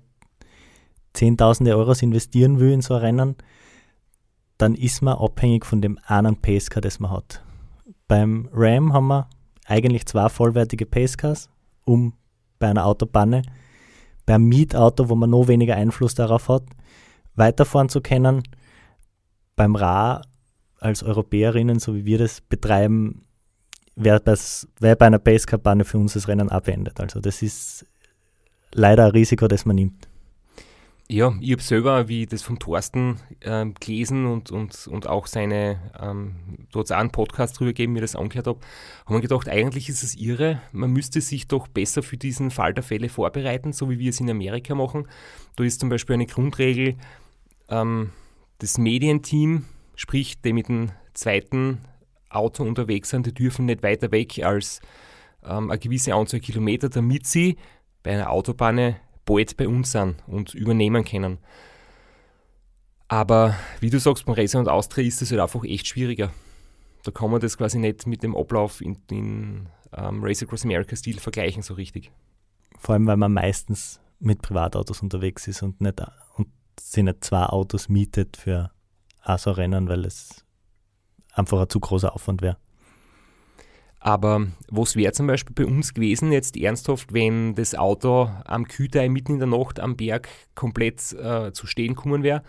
Zehntausende 1.19 1.77
Euros 1.77 2.01
investieren 2.01 2.61
will 2.61 2.71
in 2.71 2.81
so 2.81 2.95
ein 2.95 3.01
Rennen, 3.01 3.37
dann 4.57 4.77
ist 4.77 5.03
man 5.03 5.19
abhängig 5.19 5.67
von 5.67 5.83
dem 5.83 5.99
einen 6.07 6.37
Pacecar, 6.37 6.81
das 6.81 7.01
man 7.01 7.11
hat. 7.11 7.43
Beim 8.07 8.49
Ram 8.53 8.93
haben 8.93 9.09
wir 9.09 9.29
eigentlich 9.67 10.07
zwei 10.07 10.29
vollwertige 10.29 10.87
Pacecars, 10.87 11.51
um 11.85 12.13
bei 12.61 12.69
einer 12.69 12.87
Autopanne, 12.87 13.43
beim 14.27 14.45
Mietauto, 14.45 15.09
wo 15.09 15.17
man 15.17 15.31
noch 15.31 15.49
weniger 15.49 15.75
Einfluss 15.75 16.15
darauf 16.15 16.49
hat, 16.49 16.63
weiterfahren 17.35 17.89
zu 17.89 18.01
können. 18.01 18.45
Beim 19.57 19.75
Ra 19.75 20.23
als 20.79 21.03
Europäerinnen, 21.03 21.81
so 21.81 21.97
wie 21.97 22.05
wir 22.05 22.19
das 22.19 22.41
betreiben, 22.43 23.25
wäre 23.97 24.23
wär 24.79 24.95
bei 24.95 25.07
einer 25.07 25.19
Pacecar-Panne 25.19 25.85
für 25.85 25.99
uns 25.99 26.13
das 26.13 26.29
Rennen 26.29 26.49
abwendet. 26.49 27.01
Also 27.01 27.19
das 27.19 27.43
ist 27.43 27.85
leider 28.73 29.07
ein 29.07 29.11
Risiko, 29.11 29.49
das 29.49 29.65
man 29.65 29.75
nimmt. 29.75 30.08
Ja, 31.11 31.35
ich 31.41 31.53
habe 31.53 31.63
selber, 31.63 32.09
wie 32.09 32.27
das 32.27 32.43
vom 32.43 32.59
Thorsten 32.59 33.19
äh, 33.41 33.65
gelesen 33.81 34.27
und, 34.27 34.51
und, 34.51 34.87
und 34.89 35.07
auch 35.07 35.27
seine, 35.27 35.91
ähm, 35.99 36.67
da 36.71 36.81
hat 36.81 36.85
es 36.85 36.93
auch 36.93 36.99
einen 36.99 37.13
Podcast 37.13 37.59
drüber 37.59 37.71
gegeben, 37.71 37.95
mir 37.95 38.03
das 38.03 38.15
angehört 38.15 38.47
habe, 38.47 38.61
haben 39.07 39.15
wir 39.15 39.23
gedacht, 39.23 39.49
eigentlich 39.49 39.89
ist 39.89 40.03
es 40.03 40.15
irre, 40.17 40.61
man 40.71 40.91
müsste 40.91 41.23
sich 41.23 41.49
doch 41.49 41.67
besser 41.67 42.03
für 42.03 42.19
diesen 42.19 42.51
Fall 42.51 42.75
der 42.75 42.83
Fälle 42.83 43.09
vorbereiten, 43.09 43.73
so 43.73 43.89
wie 43.89 43.99
wir 43.99 44.11
es 44.11 44.21
in 44.21 44.29
Amerika 44.29 44.75
machen. 44.75 45.09
Da 45.57 45.65
ist 45.65 45.81
zum 45.81 45.89
Beispiel 45.89 46.13
eine 46.13 46.27
Grundregel, 46.27 46.97
ähm, 47.71 48.11
das 48.59 48.77
Medienteam, 48.77 49.65
sprich 49.97 50.43
die 50.43 50.53
mit 50.53 50.69
dem 50.69 50.91
zweiten 51.15 51.79
Auto 52.29 52.65
unterwegs 52.65 53.09
sind, 53.09 53.25
die 53.25 53.33
dürfen 53.33 53.65
nicht 53.65 53.83
weiter 53.83 54.13
weg 54.13 54.45
als 54.45 54.83
ähm, 55.43 55.71
eine 55.71 55.79
gewisse 55.79 56.15
Anzahl 56.15 56.41
Kilometer, 56.41 56.91
damit 56.91 57.27
sie 57.27 57.57
bei 58.03 58.13
einer 58.13 58.31
Autobahn 58.31 58.97
bald 59.29 59.57
bei 59.57 59.69
uns 59.69 59.93
sind 59.93 60.17
und 60.27 60.55
übernehmen 60.55 61.05
können. 61.05 61.39
Aber 63.09 63.55
wie 63.81 63.91
du 63.91 64.01
sagst, 64.01 64.27
beim 64.27 64.35
Racer 64.35 64.59
und 64.59 64.69
Austria 64.69 65.07
ist 65.07 65.23
es 65.23 65.31
halt 65.31 65.41
einfach 65.41 65.65
echt 65.65 65.87
schwieriger. 65.87 66.33
Da 67.05 67.11
kann 67.11 67.31
man 67.31 67.41
das 67.41 67.57
quasi 67.57 67.79
nicht 67.79 68.07
mit 68.07 68.23
dem 68.23 68.37
Ablauf 68.37 68.81
in, 68.81 68.97
in 69.11 69.69
ähm, 69.93 70.23
Race 70.23 70.43
Across 70.43 70.65
America-Stil 70.65 71.21
vergleichen, 71.21 71.63
so 71.63 71.75
richtig. 71.75 72.11
Vor 72.79 72.95
allem, 72.95 73.07
weil 73.07 73.17
man 73.17 73.33
meistens 73.33 74.01
mit 74.19 74.43
Privatautos 74.43 75.03
unterwegs 75.03 75.47
ist 75.47 75.63
und 75.63 75.81
nicht 75.81 76.01
und 76.35 76.49
sich 76.81 77.05
nicht 77.05 77.25
zwei 77.25 77.45
Autos 77.45 77.89
mietet 77.89 78.37
für 78.37 78.71
ein 79.23 79.39
so 79.39 79.53
Rennen, 79.53 79.89
weil 79.89 80.05
es 80.05 80.45
einfach 81.33 81.61
ein 81.61 81.69
zu 81.69 81.81
großer 81.81 82.15
Aufwand 82.15 82.43
wäre. 82.43 82.57
Aber 84.01 84.47
was 84.71 84.95
wäre 84.95 85.13
zum 85.13 85.27
Beispiel 85.27 85.55
bei 85.55 85.67
uns 85.67 85.93
gewesen, 85.93 86.31
jetzt 86.31 86.57
ernsthaft, 86.57 87.13
wenn 87.13 87.55
das 87.55 87.75
Auto 87.75 88.31
am 88.45 88.67
Kühtei 88.67 89.09
mitten 89.09 89.35
in 89.35 89.39
der 89.39 89.49
Nacht 89.49 89.81
am 89.81 89.97
Berg 89.97 90.29
komplett 90.55 91.13
äh, 91.13 91.53
zu 91.53 91.67
stehen 91.67 91.95
gekommen 91.95 92.23
wäre? 92.23 92.43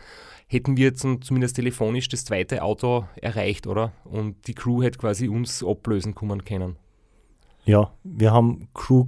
Hätten 0.47 0.77
wir 0.77 0.93
zum, 0.95 1.21
zumindest 1.21 1.55
telefonisch 1.55 2.07
das 2.07 2.25
zweite 2.25 2.63
Auto 2.63 3.05
erreicht, 3.15 3.67
oder? 3.67 3.93
Und 4.03 4.47
die 4.47 4.53
Crew 4.53 4.83
hätte 4.83 4.99
quasi 4.99 5.27
uns 5.27 5.63
ablösen 5.63 6.15
kommen 6.15 6.43
können. 6.43 6.75
Ja, 7.65 7.93
wir 8.03 8.31
haben 8.31 8.67
Crew, 8.73 9.05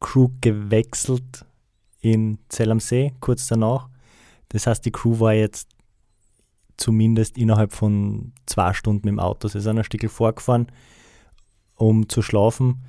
Crew 0.00 0.28
gewechselt 0.40 1.44
in 2.00 2.38
Zell 2.48 2.70
am 2.70 2.80
See 2.80 3.12
kurz 3.20 3.48
danach. 3.48 3.88
Das 4.50 4.66
heißt, 4.66 4.84
die 4.84 4.92
Crew 4.92 5.20
war 5.20 5.34
jetzt 5.34 5.68
zumindest 6.76 7.36
innerhalb 7.36 7.72
von 7.72 8.32
zwei 8.46 8.72
Stunden 8.72 9.08
im 9.08 9.18
Auto. 9.18 9.48
Sie 9.48 9.60
sind 9.60 9.78
ein 9.78 9.84
Stück 9.84 10.08
vorgefahren 10.10 10.68
um 11.78 12.08
zu 12.08 12.22
schlafen. 12.22 12.84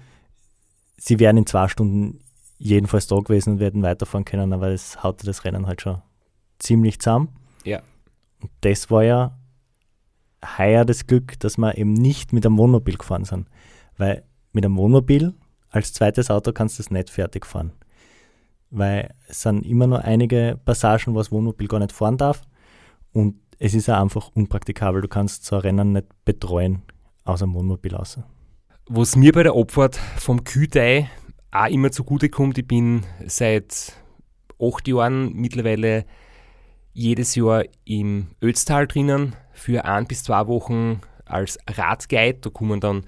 sie 0.97 1.19
wären 1.19 1.38
in 1.38 1.45
zwei 1.45 1.67
Stunden 1.69 2.19
jedenfalls 2.58 3.08
da 3.08 3.15
gewesen 3.19 3.54
und 3.54 3.60
werden 3.60 3.84
weiterfahren 3.84 4.25
können, 4.25 4.52
aber 4.52 4.67
es 4.67 5.02
haute 5.02 5.25
das 5.25 5.45
Rennen 5.45 5.65
halt 5.65 5.82
schon 5.82 6.02
ziemlich 6.60 6.99
zusammen. 6.99 7.30
Ja. 7.63 7.82
Und 8.41 8.52
das 8.62 8.91
war 8.91 9.04
ja 9.04 9.38
heuer 10.58 10.86
das 10.86 11.08
Glück, 11.08 11.39
dass 11.39 11.58
wir 11.58 11.78
eben 11.78 11.93
nicht 11.93 12.34
mit 12.34 12.45
einem 12.45 12.58
Wohnmobil 12.58 12.97
gefahren 12.97 13.25
sind. 13.25 13.47
Weil 13.97 14.23
mit 14.52 14.65
einem 14.65 14.78
Wohnmobil 14.78 15.34
als 15.69 15.93
zweites 15.93 16.30
Auto 16.30 16.52
kannst 16.52 16.80
du 16.80 16.84
das 16.84 16.91
nicht 16.91 17.10
fertig 17.10 17.45
fahren. 17.45 17.71
Weil 18.69 19.13
es 19.28 19.41
sind 19.41 19.65
immer 19.65 19.88
nur 19.88 20.04
einige 20.04 20.60
Passagen, 20.63 21.13
wo 21.13 21.17
das 21.17 21.32
Wohnmobil 21.32 21.67
gar 21.67 21.80
nicht 21.80 21.91
fahren 21.91 22.17
darf. 22.17 22.41
Und 23.13 23.36
es 23.58 23.73
ist 23.73 23.88
ja 23.88 24.02
einfach 24.02 24.32
unpraktikabel. 24.34 25.02
Du 25.02 25.08
kannst 25.08 25.45
so 25.45 25.56
ein 25.56 25.62
Rennen 25.62 25.93
nicht 25.93 26.08
betreuen 26.25 26.84
aus 27.23 27.41
einem 27.41 27.54
Wohnmobil 27.54 27.95
aus. 27.95 28.19
Was 28.91 29.15
mir 29.15 29.34
bei 29.34 29.43
der 29.43 29.56
Abfahrt 29.56 29.97
vom 30.17 30.43
Kühtei 30.43 31.12
auch 31.52 31.67
immer 31.67 31.91
zugute 31.91 32.28
kommt, 32.28 32.58
ich 32.58 32.65
bin 32.65 33.06
seit 33.28 33.93
acht 34.60 34.88
Jahren 34.88 35.32
mittlerweile 35.34 36.06
jedes 36.93 37.36
Jahr 37.36 37.65
im 37.86 38.32
Ötztal 38.41 38.88
drinnen 38.88 39.36
für 39.54 39.86
ein 39.86 40.08
bis 40.08 40.23
zwei 40.23 40.47
Wochen 40.47 41.02
als 41.25 41.60
Radguide. 41.69 42.39
Da 42.41 42.49
kommen 42.49 42.80
dann 42.80 43.06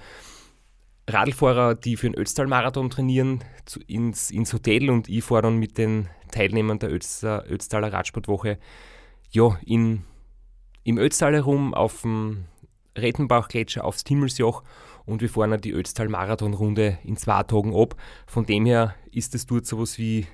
Radlfahrer, 1.08 1.74
die 1.74 1.98
für 1.98 2.12
den 2.12 2.16
Ötztal-Marathon 2.16 2.92
trainieren, 2.92 3.44
zu, 3.66 3.80
ins, 3.88 4.30
ins 4.30 4.54
Hotel 4.54 4.92
und 4.92 5.10
ich 5.10 5.24
fahre 5.24 5.42
dann 5.42 5.58
mit 5.58 5.80
den 5.80 6.10
Teilnehmern 6.30 6.78
der 6.78 6.94
Ötztaler, 6.94 7.50
Ötztaler 7.50 7.92
Radsportwoche 7.92 8.60
ja, 9.32 9.58
in, 9.66 10.04
im 10.84 11.00
Ötztal 11.00 11.34
herum, 11.34 11.74
auf 11.74 12.04
dem 12.04 12.46
Rettenbachgletscher, 12.96 13.84
aufs 13.84 14.04
Timmelsjoch 14.04 14.62
und 15.12 15.22
wir 15.22 15.30
fahren 15.30 15.60
die 15.60 15.74
Ötztal-Marathon-Runde 15.74 16.98
in 17.04 17.18
zwei 17.18 17.44
Tagen 17.44 17.76
ab. 17.76 17.96
Von 18.28 18.46
dem 18.46 18.66
her 18.66 18.96
ist 19.12 19.36
es 19.36 19.46
dort 19.46 19.66
sowas 19.66 19.98
wie, 19.98 20.26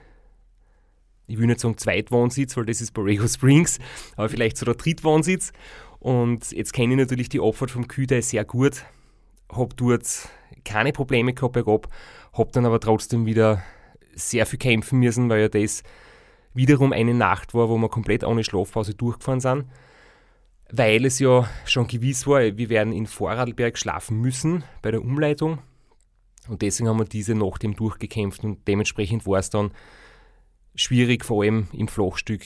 ich 1.25 1.39
will 1.39 1.47
nicht 1.47 1.59
sagen 1.59 1.77
Zweitwohnsitz, 1.77 2.55
weil 2.55 2.65
das 2.65 2.79
ist 2.79 2.93
Borrego 2.93 3.27
Springs, 3.27 3.79
aber 4.15 4.29
vielleicht 4.29 4.55
so 4.55 4.65
der 4.65 4.75
Drittwohnsitz. 4.75 5.51
Und 5.99 6.51
jetzt 6.51 6.73
kenne 6.73 6.93
ich 6.93 6.99
natürlich 6.99 7.27
die 7.27 7.41
Abfahrt 7.41 7.71
vom 7.71 7.87
Kühdei 7.87 8.21
sehr 8.21 8.45
gut, 8.45 8.85
habe 9.51 9.73
dort 9.75 10.29
keine 10.63 10.93
Probleme 10.93 11.33
gehabt 11.33 11.53
bergab, 11.53 11.87
habe 12.33 12.51
dann 12.51 12.67
aber 12.67 12.79
trotzdem 12.79 13.25
wieder 13.25 13.63
sehr 14.13 14.45
viel 14.45 14.59
kämpfen 14.59 14.99
müssen, 14.99 15.27
weil 15.27 15.41
ja 15.41 15.49
das 15.49 15.81
wiederum 16.53 16.93
eine 16.93 17.15
Nacht 17.15 17.55
war, 17.55 17.67
wo 17.67 17.77
wir 17.77 17.89
komplett 17.89 18.23
ohne 18.23 18.43
Schlafpause 18.43 18.93
durchgefahren 18.93 19.39
sind 19.39 19.65
weil 20.71 21.05
es 21.05 21.19
ja 21.19 21.47
schon 21.65 21.87
gewiss 21.87 22.27
war, 22.27 22.41
wir 22.41 22.69
werden 22.69 22.93
in 22.93 23.05
Vorarlberg 23.05 23.77
schlafen 23.77 24.19
müssen 24.19 24.63
bei 24.81 24.91
der 24.91 25.01
Umleitung. 25.01 25.59
Und 26.47 26.61
deswegen 26.61 26.89
haben 26.89 26.99
wir 26.99 27.05
diese 27.05 27.35
Nacht 27.35 27.63
eben 27.63 27.75
durchgekämpft 27.75 28.43
und 28.43 28.67
dementsprechend 28.67 29.25
war 29.25 29.39
es 29.39 29.49
dann 29.49 29.71
schwierig, 30.75 31.25
vor 31.25 31.43
allem 31.43 31.67
im 31.73 31.87
Flachstück 31.87 32.43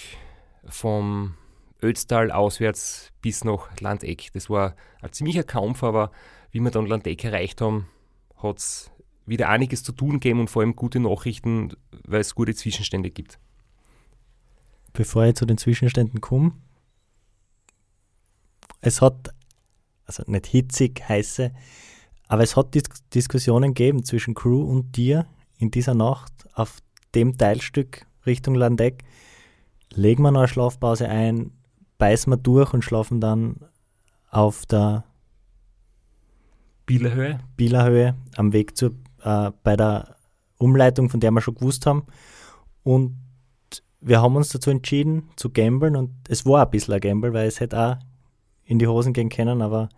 vom 0.66 1.36
Ötztal 1.82 2.32
auswärts 2.32 3.12
bis 3.22 3.44
nach 3.44 3.70
Landeck. 3.80 4.32
Das 4.34 4.50
war 4.50 4.76
ein 5.02 5.12
ziemlicher 5.12 5.44
Kampf, 5.44 5.84
aber 5.84 6.12
wie 6.52 6.60
wir 6.60 6.72
dann 6.72 6.86
Landeck 6.86 7.24
erreicht 7.24 7.62
haben, 7.62 7.88
hat 8.38 8.58
es 8.58 8.92
wieder 9.26 9.50
einiges 9.50 9.84
zu 9.84 9.92
tun 9.92 10.14
gegeben 10.14 10.40
und 10.40 10.50
vor 10.50 10.62
allem 10.62 10.76
gute 10.76 11.00
Nachrichten, 11.00 11.74
weil 12.06 12.22
es 12.22 12.36
gute 12.36 12.56
Zwischenstände 12.56 13.12
gibt. 13.12 13.40
Bevor 14.94 15.26
ich 15.26 15.36
zu 15.36 15.46
den 15.46 15.58
Zwischenständen 15.58 16.22
komme, 16.22 16.54
es 18.82 19.02
hat, 19.02 19.34
also 20.06 20.24
nicht 20.28 20.48
hitzig, 20.48 21.08
heiße, 21.08 21.52
aber 22.28 22.44
es 22.44 22.56
hat 22.56 22.74
Dis 22.76 22.84
Diskussionen 23.14 23.74
gegeben 23.74 24.04
zwischen 24.04 24.34
Crew 24.34 24.64
und 24.64 24.98
dir 24.98 25.26
in 25.58 25.72
dieser 25.72 25.94
Nacht 25.94 26.32
auf 26.54 26.80
dem 27.14 27.38
Teilstück 27.38 28.06
Richtung 28.26 28.56
Landeck. 28.56 29.04
Legen 29.94 30.24
wir 30.24 30.32
noch 30.32 30.42
eine 30.42 30.48
Schlafpause 30.48 31.08
ein, 31.10 31.52
beißen 31.98 32.32
wir 32.32 32.38
durch 32.38 32.74
und 32.74 32.84
schlafen 32.84 33.20
dann 33.20 33.58
auf 34.30 34.66
der 34.66 35.04
Bielerhöhe, 36.86 37.40
Bielerhöhe 37.58 38.16
am 38.38 38.54
Weg 38.54 38.78
zur, 38.78 38.92
äh, 39.24 39.52
bei 39.64 39.76
der 39.76 40.16
Umleitung, 40.58 41.10
von 41.10 41.20
der 41.20 41.32
wir 41.32 41.42
schon 41.42 41.56
gewusst 41.56 41.86
haben. 41.86 42.04
Und 42.84 43.18
wir 44.00 44.22
haben 44.22 44.36
uns 44.36 44.50
dazu 44.50 44.72
entschieden 44.72 45.30
zu 45.36 45.52
gamblen 45.52 45.96
und 45.96 46.12
es 46.28 46.46
war 46.46 46.66
ein 46.66 46.72
bisschen 46.72 46.94
ein 46.94 47.02
Gamble, 47.02 47.34
weil 47.34 47.48
es 47.48 47.60
hätte 47.60 47.80
auch 47.80 47.98
in 48.72 48.80
die 48.80 48.88
Hosen 48.88 49.12
gehen 49.12 49.28
können, 49.28 49.62
aber 49.62 49.90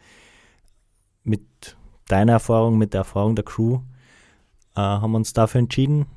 mit 1.24 1.78
deiner 2.08 2.34
Erfahrung, 2.34 2.80
mit 2.80 2.94
der 2.94 3.02
Erfahrung 3.02 3.36
der 3.36 3.46
Crew, 3.46 3.82
äh, 4.76 4.82
haben 4.82 5.12
wir 5.12 5.18
uns 5.18 5.32
dafür 5.32 5.60
entschieden 5.60 6.08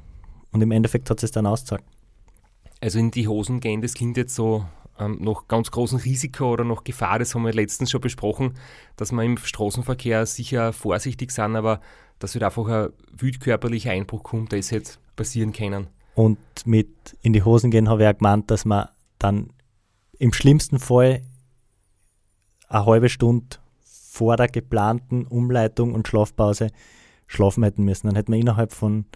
und 0.53 0.62
im 0.62 0.71
Endeffekt 0.71 1.11
hat 1.11 1.23
es 1.23 1.31
dann 1.31 1.47
ausgezahlt. 1.47 1.85
Also 2.81 2.99
in 2.99 3.11
die 3.11 3.29
Hosen 3.29 3.61
gehen, 3.61 3.83
das 3.83 3.92
klingt 3.92 4.16
jetzt 4.16 4.35
so 4.35 4.64
ähm, 4.99 5.19
noch 5.21 5.49
ganz 5.49 5.71
großen 5.71 5.99
Risiko 5.99 6.51
oder 6.51 6.64
noch 6.64 6.83
Gefahr, 6.83 7.19
das 7.19 7.35
haben 7.35 7.45
wir 7.45 7.53
letztens 7.53 7.90
schon 7.90 8.01
besprochen, 8.01 8.55
dass 8.97 9.12
wir 9.12 9.23
im 9.23 9.37
Straßenverkehr 9.37 10.25
sicher 10.25 10.73
vorsichtig 10.73 11.33
sind, 11.33 11.57
aber 11.57 11.81
dass 12.19 12.33
wird 12.33 12.45
einfach 12.45 12.66
ein 12.69 12.88
wildkörperlicher 13.12 13.90
Einbruch 13.90 14.23
kommt, 14.23 14.55
ist 14.55 14.71
jetzt 14.71 14.99
passieren 15.14 15.53
können. 15.53 15.88
Und 16.14 16.38
mit 16.64 17.19
in 17.21 17.35
die 17.35 17.42
Hosen 17.42 17.71
gehen 17.71 17.90
habe 17.90 18.05
ich 18.05 18.09
auch 18.09 18.16
gemeint, 18.16 18.51
dass 18.51 18.64
man 18.64 18.88
dann 19.19 19.51
im 20.19 20.33
schlimmsten 20.33 20.79
Fall 20.79 21.21
eine 22.68 22.87
halbe 22.87 23.09
Stunde 23.09 23.57
vor 23.85 24.37
der 24.37 24.48
geplanten 24.48 25.26
Umleitung 25.26 25.94
und 25.94 26.09
Schlafpause 26.09 26.70
schlafen 27.26 27.62
hätten 27.64 27.85
müssen. 27.85 28.07
Dann 28.07 28.16
hätten 28.16 28.33
wir 28.33 28.40
innerhalb 28.40 28.72
von 28.72 29.07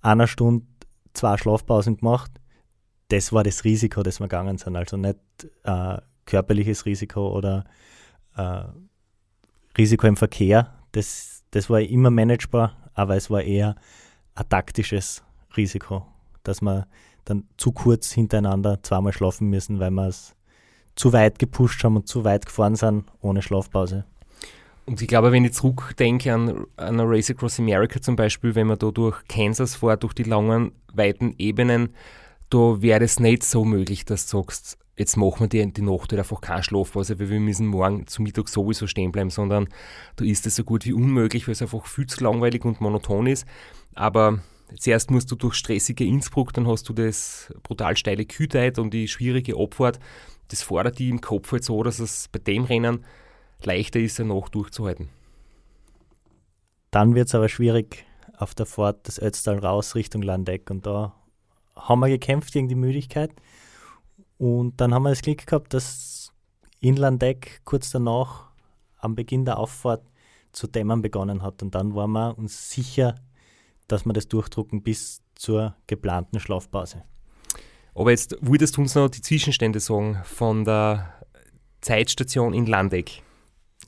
einer 0.00 0.26
Stunde 0.26 0.66
zwei 1.12 1.36
Schlafpausen 1.36 1.98
gemacht. 1.98 2.30
Das 3.08 3.32
war 3.32 3.44
das 3.44 3.64
Risiko, 3.64 4.02
das 4.02 4.20
wir 4.20 4.28
gegangen 4.28 4.58
sind. 4.58 4.76
Also 4.76 4.96
nicht 4.96 5.18
äh, 5.64 5.98
körperliches 6.26 6.86
Risiko 6.86 7.36
oder 7.36 7.64
äh, 8.36 8.64
Risiko 9.76 10.06
im 10.06 10.16
Verkehr. 10.16 10.74
Das, 10.92 11.44
das 11.50 11.68
war 11.70 11.80
immer 11.80 12.10
managebar, 12.10 12.90
aber 12.94 13.16
es 13.16 13.30
war 13.30 13.42
eher 13.42 13.76
ein 14.34 14.48
taktisches 14.48 15.22
Risiko, 15.56 16.06
dass 16.42 16.60
wir 16.60 16.86
dann 17.24 17.44
zu 17.56 17.72
kurz 17.72 18.12
hintereinander 18.12 18.82
zweimal 18.82 19.12
schlafen 19.12 19.48
müssen, 19.48 19.80
weil 19.80 19.90
wir 19.90 20.08
es 20.08 20.34
zu 20.98 21.12
weit 21.12 21.38
gepusht 21.38 21.84
haben 21.84 21.96
und 21.96 22.08
zu 22.08 22.24
weit 22.24 22.46
gefahren 22.46 22.74
sind, 22.74 23.04
ohne 23.20 23.40
Schlafpause. 23.40 24.04
Und 24.84 25.00
ich 25.02 25.08
glaube, 25.08 25.32
wenn 25.32 25.44
ich 25.44 25.52
zurückdenke 25.52 26.32
an, 26.32 26.66
an 26.76 27.00
eine 27.00 27.04
Race 27.04 27.30
Across 27.30 27.60
America 27.60 28.00
zum 28.00 28.16
Beispiel, 28.16 28.54
wenn 28.54 28.66
man 28.66 28.78
da 28.78 28.90
durch 28.90 29.16
Kansas 29.28 29.76
fährt, 29.76 30.02
durch 30.02 30.14
die 30.14 30.22
langen, 30.22 30.72
weiten 30.92 31.34
Ebenen, 31.38 31.90
da 32.50 32.80
wäre 32.80 33.04
es 33.04 33.20
nicht 33.20 33.44
so 33.44 33.64
möglich, 33.64 34.06
dass 34.06 34.26
du 34.26 34.38
sagst, 34.38 34.78
jetzt 34.96 35.16
machen 35.16 35.40
wir 35.40 35.48
die, 35.48 35.72
die 35.72 35.82
Nacht 35.82 36.10
halt 36.10 36.18
einfach 36.18 36.40
keine 36.40 36.62
Schlafpause, 36.62 37.20
weil 37.20 37.28
wir 37.28 37.38
müssen 37.38 37.66
morgen 37.66 38.06
zu 38.06 38.22
Mittag 38.22 38.48
sowieso 38.48 38.86
stehen 38.86 39.12
bleiben, 39.12 39.30
sondern 39.30 39.68
da 40.16 40.24
ist 40.24 40.46
es 40.46 40.56
so 40.56 40.64
gut 40.64 40.86
wie 40.86 40.94
unmöglich, 40.94 41.46
weil 41.46 41.52
es 41.52 41.62
einfach 41.62 41.86
viel 41.86 42.06
zu 42.06 42.24
langweilig 42.24 42.64
und 42.64 42.80
monoton 42.80 43.26
ist. 43.26 43.46
Aber 43.94 44.40
zuerst 44.76 45.10
musst 45.10 45.30
du 45.30 45.36
durch 45.36 45.54
stressige 45.54 46.04
Innsbruck, 46.04 46.52
dann 46.52 46.66
hast 46.66 46.88
du 46.88 46.92
das 46.92 47.52
brutal 47.62 47.96
steile 47.96 48.24
Kühteit 48.24 48.78
und 48.78 48.92
die 48.92 49.08
schwierige 49.08 49.56
Abfahrt. 49.56 49.98
Das 50.48 50.62
fordert 50.62 50.98
die 50.98 51.10
im 51.10 51.20
Kopf 51.20 51.52
halt 51.52 51.64
so, 51.64 51.82
dass 51.82 51.98
es 51.98 52.28
bei 52.28 52.38
dem 52.38 52.64
Rennen 52.64 53.04
leichter 53.62 54.00
ist, 54.00 54.18
noch 54.18 54.48
durchzuhalten. 54.48 55.08
Dann 56.90 57.14
wird 57.14 57.28
es 57.28 57.34
aber 57.34 57.48
schwierig 57.48 58.06
auf 58.36 58.54
der 58.54 58.66
Fahrt 58.66 59.06
des 59.06 59.20
Ötztal 59.20 59.58
raus 59.58 59.94
Richtung 59.94 60.22
Landeck 60.22 60.70
und 60.70 60.86
da 60.86 61.14
haben 61.76 62.00
wir 62.00 62.08
gekämpft 62.08 62.52
gegen 62.52 62.68
die 62.68 62.74
Müdigkeit. 62.74 63.30
Und 64.38 64.80
dann 64.80 64.94
haben 64.94 65.02
wir 65.02 65.10
das 65.10 65.22
Glück 65.22 65.46
gehabt, 65.46 65.74
dass 65.74 66.32
in 66.80 66.96
Landeck 66.96 67.60
kurz 67.64 67.90
danach 67.90 68.46
am 68.98 69.14
Beginn 69.14 69.44
der 69.44 69.58
Auffahrt 69.58 70.02
zu 70.52 70.66
dämmern 70.66 71.02
begonnen 71.02 71.42
hat. 71.42 71.62
Und 71.62 71.74
dann 71.74 71.94
waren 71.94 72.12
wir 72.12 72.38
uns 72.38 72.70
sicher, 72.70 73.16
dass 73.88 74.04
wir 74.06 74.12
das 74.12 74.28
durchdrucken 74.28 74.82
bis 74.82 75.22
zur 75.34 75.74
geplanten 75.86 76.40
Schlafpause. 76.40 77.02
Aber 77.94 78.10
jetzt 78.10 78.36
würdest 78.40 78.76
du 78.76 78.82
uns 78.82 78.94
noch 78.94 79.08
die 79.08 79.22
Zwischenstände 79.22 79.80
sagen 79.80 80.20
von 80.24 80.64
der 80.64 81.14
Zeitstation 81.80 82.54
in 82.54 82.66
Landeck. 82.66 83.22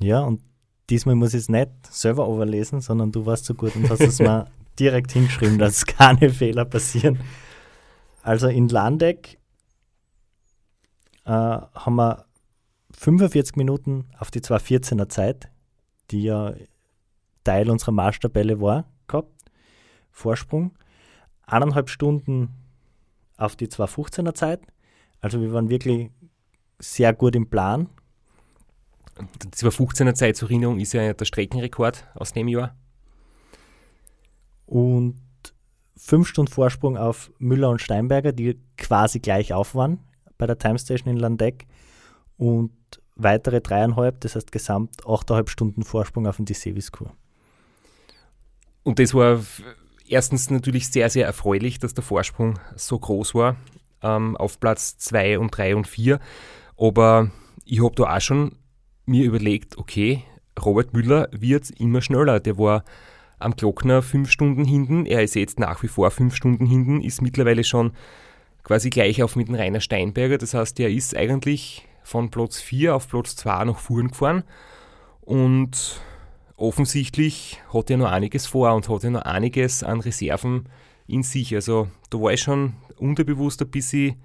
Ja, 0.01 0.21
und 0.21 0.43
diesmal 0.89 1.15
muss 1.15 1.35
ich 1.35 1.43
es 1.43 1.49
nicht 1.49 1.71
selber 1.89 2.27
überlesen, 2.27 2.81
sondern 2.81 3.13
du 3.13 3.27
warst 3.27 3.45
so 3.45 3.55
gut 3.55 3.77
und 3.77 3.89
hast 3.89 4.01
es 4.01 4.19
mal 4.19 4.51
direkt 4.79 5.13
hingeschrieben, 5.13 5.59
dass 5.59 5.87
keine 5.87 6.31
Fehler 6.31 6.65
passieren. 6.65 7.21
Also 8.23 8.49
in 8.49 8.69
Landeck 8.69 9.39
äh, 11.25 11.31
haben 11.31 11.97
wir 11.97 12.27
45 12.93 13.57
Minuten 13.57 14.09
auf 14.19 14.31
die 14.31 14.41
214er 14.41 15.09
Zeit, 15.09 15.49
die 16.11 16.25
ja 16.25 16.55
Teil 17.45 17.71
unserer 17.71 17.93
Marschtabelle 17.93 18.61
war. 18.61 18.91
Vorsprung. 20.11 20.73
Eineinhalb 21.47 21.91
Stunden 21.91 22.51
auf 23.37 23.57
die 23.57 23.69
215er 23.69 24.35
Zeit. 24.35 24.61
Also 25.21 25.41
wir 25.41 25.53
waren 25.53 25.69
wirklich 25.69 26.11
sehr 26.79 27.13
gut 27.13 27.35
im 27.35 27.49
Plan. 27.49 27.89
Die 29.45 29.49
215er 29.49 30.15
Zeit 30.15 30.37
zur 30.37 30.49
Erinnerung 30.49 30.79
ist 30.79 30.93
ja 30.93 31.13
der 31.13 31.25
Streckenrekord 31.25 32.07
aus 32.15 32.33
dem 32.33 32.49
Jahr. 32.49 32.75
Und 34.67 35.21
fünf 35.97 36.29
Stunden 36.29 36.51
Vorsprung 36.51 36.97
auf 36.97 37.31
Müller 37.39 37.71
und 37.71 37.81
Steinberger, 37.81 38.33
die 38.33 38.59
quasi 38.77 39.21
gleich 39.21 39.53
auf 39.53 39.75
waren 39.75 39.99
bei 40.39 40.47
der 40.47 40.59
Time 40.59 40.79
Station 40.79 41.13
in 41.13 41.19
Landeck 41.19 41.67
und 42.39 42.73
weitere 43.15 43.61
dreieinhalb, 43.61 44.21
das 44.21 44.35
heißt 44.35 44.51
gesamt 44.51 45.07
achteinhalb 45.07 45.51
Stunden 45.51 45.83
Vorsprung 45.83 46.27
auf 46.27 46.37
den 46.37 46.47
Disevis-Kur. 46.47 47.13
Und 48.83 48.99
das 48.99 49.13
war 49.13 49.41
erstens 50.11 50.51
natürlich 50.51 50.89
sehr, 50.91 51.09
sehr 51.09 51.27
erfreulich, 51.27 51.79
dass 51.79 51.95
der 51.95 52.05
Vorsprung 52.05 52.59
so 52.77 52.99
groß 52.99 53.35
war 53.35 53.57
ähm, 54.03 54.37
auf 54.37 54.61
Platz 54.61 54.99
2 54.99 55.39
und 55.39 55.57
3 55.57 55.77
und 55.77 55.87
4. 55.87 56.21
Aber 56.77 57.31
ich 57.65 57.83
habe 57.83 57.95
da 57.95 58.17
auch 58.17 58.21
schon 58.21 58.57
mir 59.07 59.25
überlegt, 59.25 59.79
okay, 59.79 60.23
Robert 60.63 60.93
Müller 60.93 61.29
wird 61.33 61.71
immer 61.79 62.03
schneller. 62.03 62.41
Der 62.41 62.59
war 62.59 62.85
am 63.39 63.57
Glockner 63.57 64.03
fünf 64.03 64.31
Stunden 64.31 64.65
hinten. 64.65 65.07
Er 65.07 65.23
ist 65.23 65.35
jetzt 65.35 65.59
nach 65.59 65.83
wie 65.83 65.89
vor 65.89 66.11
fünf 66.11 66.35
Stunden 66.35 66.67
hinten, 66.67 67.01
ist 67.01 67.23
mittlerweile 67.23 67.65
schon 67.65 67.93
quasi 68.63 68.91
gleich 68.91 69.23
auf 69.23 69.37
mit 69.37 69.49
dem 69.49 69.55
Rainer 69.55 69.81
Steinberger. 69.81 70.39
Das 70.39 70.55
heißt, 70.55 70.79
er 70.81 70.91
ist 70.91 71.17
eigentlich 71.17 71.89
von 72.03 72.31
Platz 72.31 72.61
4 72.61 72.95
auf 72.95 73.09
Platz 73.09 73.37
2 73.37 73.65
nach 73.65 73.79
vorn 73.79 74.09
gefahren. 74.09 74.45
Und 75.23 76.03
offensichtlich 76.61 77.61
hat 77.73 77.91
er 77.91 77.97
noch 77.97 78.11
einiges 78.11 78.47
vor 78.47 78.75
und 78.75 78.89
hat 78.89 79.05
er 79.05 79.11
noch 79.11 79.23
einiges 79.23 79.83
an 79.83 80.01
Reserven 80.01 80.69
in 81.07 81.23
sich. 81.23 81.55
Also 81.55 81.89
da 82.11 82.21
war 82.21 82.33
ich 82.33 82.43
schon 82.43 82.75
unterbewusst 82.97 83.63
ein 83.63 83.71
bisschen 83.71 84.23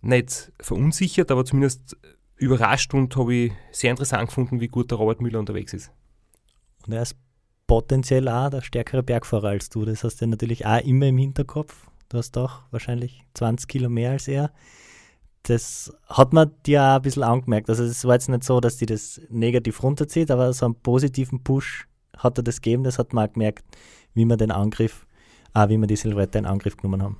nicht 0.00 0.52
verunsichert, 0.60 1.30
aber 1.30 1.44
zumindest 1.44 1.96
überrascht 2.36 2.94
und 2.94 3.16
habe 3.16 3.34
ich 3.34 3.52
sehr 3.72 3.90
interessant 3.90 4.28
gefunden, 4.28 4.60
wie 4.60 4.68
gut 4.68 4.90
der 4.90 4.98
Robert 4.98 5.20
Müller 5.20 5.38
unterwegs 5.38 5.72
ist. 5.72 5.90
Und 6.86 6.92
er 6.92 7.02
ist 7.02 7.16
potenziell 7.66 8.28
auch 8.28 8.50
der 8.50 8.62
stärkere 8.62 9.02
Bergfahrer 9.02 9.48
als 9.48 9.68
du. 9.68 9.84
Das 9.84 10.04
hast 10.04 10.20
du 10.20 10.26
natürlich 10.26 10.66
auch 10.66 10.80
immer 10.84 11.06
im 11.06 11.18
Hinterkopf. 11.18 11.88
Du 12.08 12.18
hast 12.18 12.32
doch 12.32 12.62
wahrscheinlich 12.70 13.24
20 13.34 13.66
Kilo 13.66 13.88
mehr 13.88 14.12
als 14.12 14.28
er. 14.28 14.52
Das 15.46 15.96
hat 16.08 16.32
man 16.32 16.50
dir 16.66 16.82
auch 16.82 16.96
ein 16.96 17.02
bisschen 17.02 17.22
angemerkt. 17.22 17.70
Also 17.70 17.84
es 17.84 18.04
war 18.04 18.14
jetzt 18.14 18.28
nicht 18.28 18.42
so, 18.42 18.60
dass 18.60 18.78
die 18.78 18.86
das 18.86 19.20
negativ 19.28 19.80
runterzieht, 19.82 20.30
aber 20.32 20.52
so 20.52 20.66
einen 20.66 20.74
positiven 20.74 21.44
Push 21.44 21.86
hat 22.16 22.38
er 22.38 22.42
das 22.42 22.60
gegeben. 22.60 22.82
Das 22.82 22.98
hat 22.98 23.12
man 23.12 23.28
auch 23.28 23.32
gemerkt, 23.32 23.64
wie 24.14 24.24
man 24.24 24.38
den 24.38 24.50
Angriff, 24.50 25.06
auch 25.54 25.68
wie 25.68 25.78
wir 25.78 25.86
die 25.86 25.94
Silhouette 25.94 26.38
in 26.38 26.46
Angriff 26.46 26.76
genommen 26.76 27.02
haben. 27.02 27.16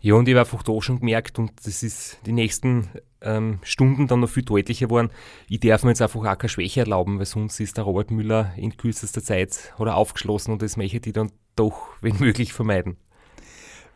Ja, 0.00 0.14
und 0.14 0.28
ich 0.28 0.34
habe 0.34 0.40
einfach 0.40 0.62
da 0.62 0.80
schon 0.82 1.00
gemerkt, 1.00 1.38
und 1.38 1.52
das 1.64 1.82
ist 1.82 2.18
die 2.26 2.32
nächsten 2.32 2.88
ähm, 3.22 3.58
Stunden 3.62 4.06
dann 4.06 4.20
noch 4.20 4.28
viel 4.28 4.42
deutlicher 4.44 4.86
geworden, 4.86 5.10
ich 5.48 5.60
darf 5.60 5.82
mir 5.82 5.90
jetzt 5.90 6.02
einfach 6.02 6.20
auch 6.20 6.38
keine 6.38 6.48
Schwäche 6.48 6.80
erlauben, 6.80 7.18
weil 7.18 7.26
sonst 7.26 7.58
ist 7.58 7.76
der 7.76 7.84
Robert 7.84 8.10
Müller 8.10 8.52
in 8.56 8.76
kürzester 8.76 9.22
Zeit 9.22 9.72
oder 9.78 9.96
aufgeschlossen 9.96 10.52
und 10.52 10.62
das 10.62 10.76
möchte 10.76 11.00
ich 11.08 11.12
dann 11.12 11.32
doch, 11.56 11.88
wenn 12.02 12.18
möglich, 12.18 12.52
vermeiden. 12.52 12.98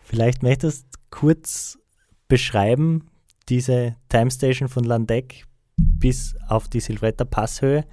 Vielleicht 0.03 0.43
möchtest 0.43 0.87
du 0.95 0.99
kurz 1.11 1.79
beschreiben, 2.27 3.11
diese 3.49 3.97
Time 4.09 4.31
Station 4.31 4.69
von 4.69 4.85
Landeck 4.85 5.45
bis 5.77 6.37
auf 6.49 6.69
die 6.69 6.81
Silvretta 6.81 7.25
Passhöhe. 7.25 7.85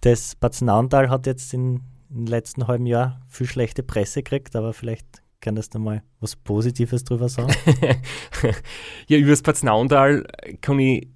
Das 0.00 0.34
Batzenauental 0.34 1.08
hat 1.08 1.26
jetzt 1.26 1.54
in, 1.54 1.82
im 2.10 2.26
letzten 2.26 2.66
halben 2.66 2.86
Jahr 2.86 3.20
viel 3.28 3.46
schlechte 3.46 3.82
Presse 3.82 4.22
gekriegt, 4.22 4.54
aber 4.56 4.72
vielleicht 4.72 5.22
kannst 5.40 5.74
du 5.74 5.78
mal 5.78 6.02
was 6.20 6.36
Positives 6.36 7.04
drüber 7.04 7.28
sagen? 7.28 7.52
ja, 9.08 9.18
über 9.18 9.30
das 9.30 9.42
Patznaundal 9.42 10.26
kann 10.60 10.78
ich 10.78 11.08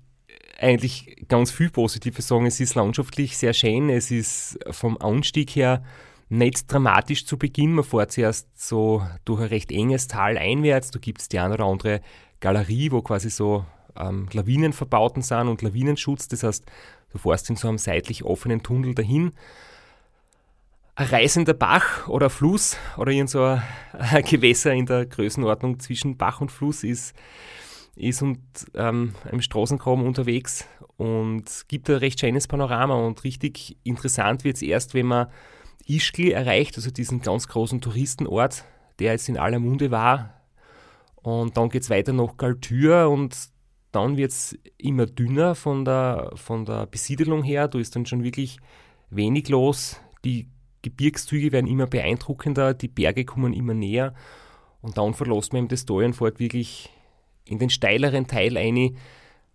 eigentlich 0.58 1.24
ganz 1.28 1.50
viel 1.50 1.70
Positives 1.70 2.28
sagen. 2.28 2.46
Es 2.46 2.60
ist 2.60 2.74
landschaftlich 2.74 3.36
sehr 3.36 3.52
schön. 3.52 3.88
Es 3.88 4.10
ist 4.10 4.58
vom 4.70 4.98
Anstieg 4.98 5.50
her 5.50 5.82
nicht 6.28 6.70
dramatisch 6.70 7.26
zu 7.26 7.38
Beginn. 7.38 7.72
Man 7.72 7.84
fährt 7.84 8.12
zuerst 8.12 8.48
so 8.54 9.02
durch 9.24 9.40
ein 9.40 9.48
recht 9.48 9.72
enges 9.72 10.06
Tal 10.06 10.38
einwärts. 10.38 10.90
Da 10.90 10.98
gibt 10.98 11.22
es 11.22 11.28
die 11.28 11.38
eine 11.38 11.54
oder 11.54 11.64
andere 11.64 12.00
Galerie, 12.40 12.90
wo 12.90 13.02
quasi 13.02 13.30
so 13.30 13.64
ähm, 13.96 14.28
Lawinen 14.32 14.72
verbauten 14.72 15.22
sind 15.22 15.48
und 15.48 15.62
Lawinenschutz. 15.62 16.28
Das 16.28 16.42
heißt, 16.42 16.64
du 17.12 17.18
fährst 17.18 17.50
in 17.50 17.56
so 17.56 17.68
einem 17.68 17.78
seitlich 17.78 18.24
offenen 18.24 18.62
Tunnel 18.62 18.94
dahin 18.94 19.32
ein 21.00 21.06
reißender 21.06 21.54
Bach 21.54 22.08
oder 22.08 22.28
Fluss 22.28 22.76
oder 22.98 23.10
irgend 23.10 23.30
so 23.30 23.42
ein, 23.92 24.24
Gewässer 24.24 24.72
in 24.74 24.84
der 24.84 25.06
Größenordnung 25.06 25.80
zwischen 25.80 26.18
Bach 26.18 26.42
und 26.42 26.52
Fluss 26.52 26.84
ist, 26.84 27.14
ist 27.96 28.20
und 28.20 28.40
ähm, 28.74 29.14
im 29.30 29.40
Straßengraben 29.40 30.04
unterwegs 30.04 30.66
und 30.98 31.64
gibt 31.68 31.88
ein 31.88 31.96
recht 31.96 32.20
schönes 32.20 32.46
Panorama 32.48 32.94
und 32.94 33.24
richtig 33.24 33.78
interessant 33.82 34.44
wird 34.44 34.56
es 34.56 34.62
erst, 34.62 34.92
wenn 34.92 35.06
man 35.06 35.28
Ischgl 35.86 36.32
erreicht, 36.32 36.76
also 36.76 36.90
diesen 36.90 37.22
ganz 37.22 37.48
großen 37.48 37.80
Touristenort, 37.80 38.64
der 38.98 39.12
jetzt 39.12 39.28
in 39.30 39.38
aller 39.38 39.58
Munde 39.58 39.90
war. 39.90 40.39
Und 41.22 41.56
dann 41.56 41.68
geht 41.68 41.82
es 41.82 41.90
weiter 41.90 42.12
nach 42.12 42.36
Galtür 42.36 43.10
und 43.10 43.36
dann 43.92 44.16
wird 44.16 44.30
es 44.30 44.58
immer 44.78 45.06
dünner 45.06 45.54
von 45.54 45.84
der, 45.84 46.30
von 46.34 46.64
der 46.64 46.86
Besiedelung 46.86 47.42
her. 47.42 47.68
Da 47.68 47.78
ist 47.78 47.94
dann 47.96 48.06
schon 48.06 48.22
wirklich 48.22 48.58
wenig 49.10 49.48
los. 49.48 50.00
Die 50.24 50.48
Gebirgszüge 50.82 51.52
werden 51.52 51.66
immer 51.66 51.86
beeindruckender, 51.86 52.74
die 52.74 52.88
Berge 52.88 53.24
kommen 53.24 53.52
immer 53.52 53.74
näher 53.74 54.14
und 54.80 54.96
dann 54.96 55.14
verlässt 55.14 55.52
man 55.52 55.64
eben 55.64 55.68
das 55.68 55.84
fährt 55.84 56.38
wirklich 56.38 56.90
in 57.44 57.58
den 57.58 57.70
steileren 57.70 58.26
Teil 58.26 58.56
ein, 58.56 58.96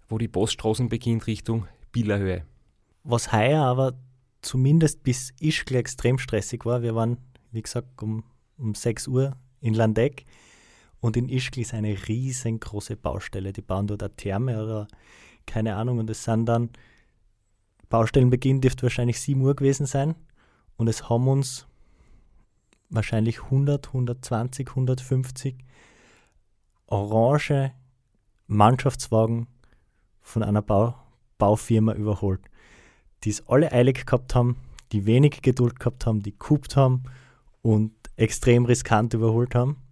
wo 0.08 0.17
die 0.17 0.28
Poststraßen 0.28 0.89
beginnt 0.89 1.25
Richtung 1.28 1.67
Billerhöhe. 1.91 2.45
Was 3.04 3.32
heuer 3.32 3.63
aber 3.63 3.93
zumindest 4.41 5.04
bis 5.04 5.34
Ischgl 5.39 5.75
extrem 5.75 6.19
stressig 6.19 6.65
war, 6.65 6.82
wir 6.84 6.93
waren, 6.93 7.17
wie 7.51 7.62
gesagt, 7.62 8.04
um, 8.04 8.23
um 8.58 8.75
6 8.75 9.08
Uhr 9.08 9.36
in 9.62 9.73
Landeck 9.73 10.25
und 11.06 11.15
in 11.15 11.30
Ischgl 11.30 11.62
ist 11.62 11.76
eine 11.76 11.96
riesengroße 12.08 12.96
Baustelle. 12.96 13.54
Die 13.54 13.62
bauen 13.62 13.86
dort 13.86 14.02
eine 14.02 14.15
Therme 14.15 14.63
oder 14.63 14.88
keine 15.46 15.76
Ahnung 15.76 16.00
und 16.00 16.10
es 16.10 16.24
sind 16.24 16.48
dann 16.48 16.72
Baustellenbeginn 17.89 18.60
dürfte 18.60 18.82
wahrscheinlich 18.82 19.22
7 19.22 19.39
Uhr 19.41 19.56
gewesen 19.56 19.86
sein 19.86 20.15
und 20.78 20.88
es 20.88 21.08
haben 21.08 21.28
uns 21.28 21.68
wahrscheinlich 22.89 23.44
100, 23.44 23.86
120, 23.89 24.68
150 24.70 25.56
orange 26.88 27.72
Mannschaftswagen 28.48 29.46
von 30.22 30.41
einer 30.41 30.63
Bau 30.63 30.96
Baufirma 31.38 31.94
überholt, 31.94 32.41
die 33.24 33.30
es 33.30 33.48
alle 33.48 33.72
eilig 33.72 34.08
gehabt 34.08 34.34
haben, 34.34 34.58
die 34.91 35.06
wenig 35.06 35.44
Geduld 35.44 35.80
gehabt 35.80 36.08
haben, 36.08 36.24
die 36.24 36.32
kupt 36.32 36.76
haben 36.76 37.04
und 37.62 37.94
extrem 38.15 38.65
riskant 38.65 39.13
überholt 39.13 39.54
haben. 39.54 39.85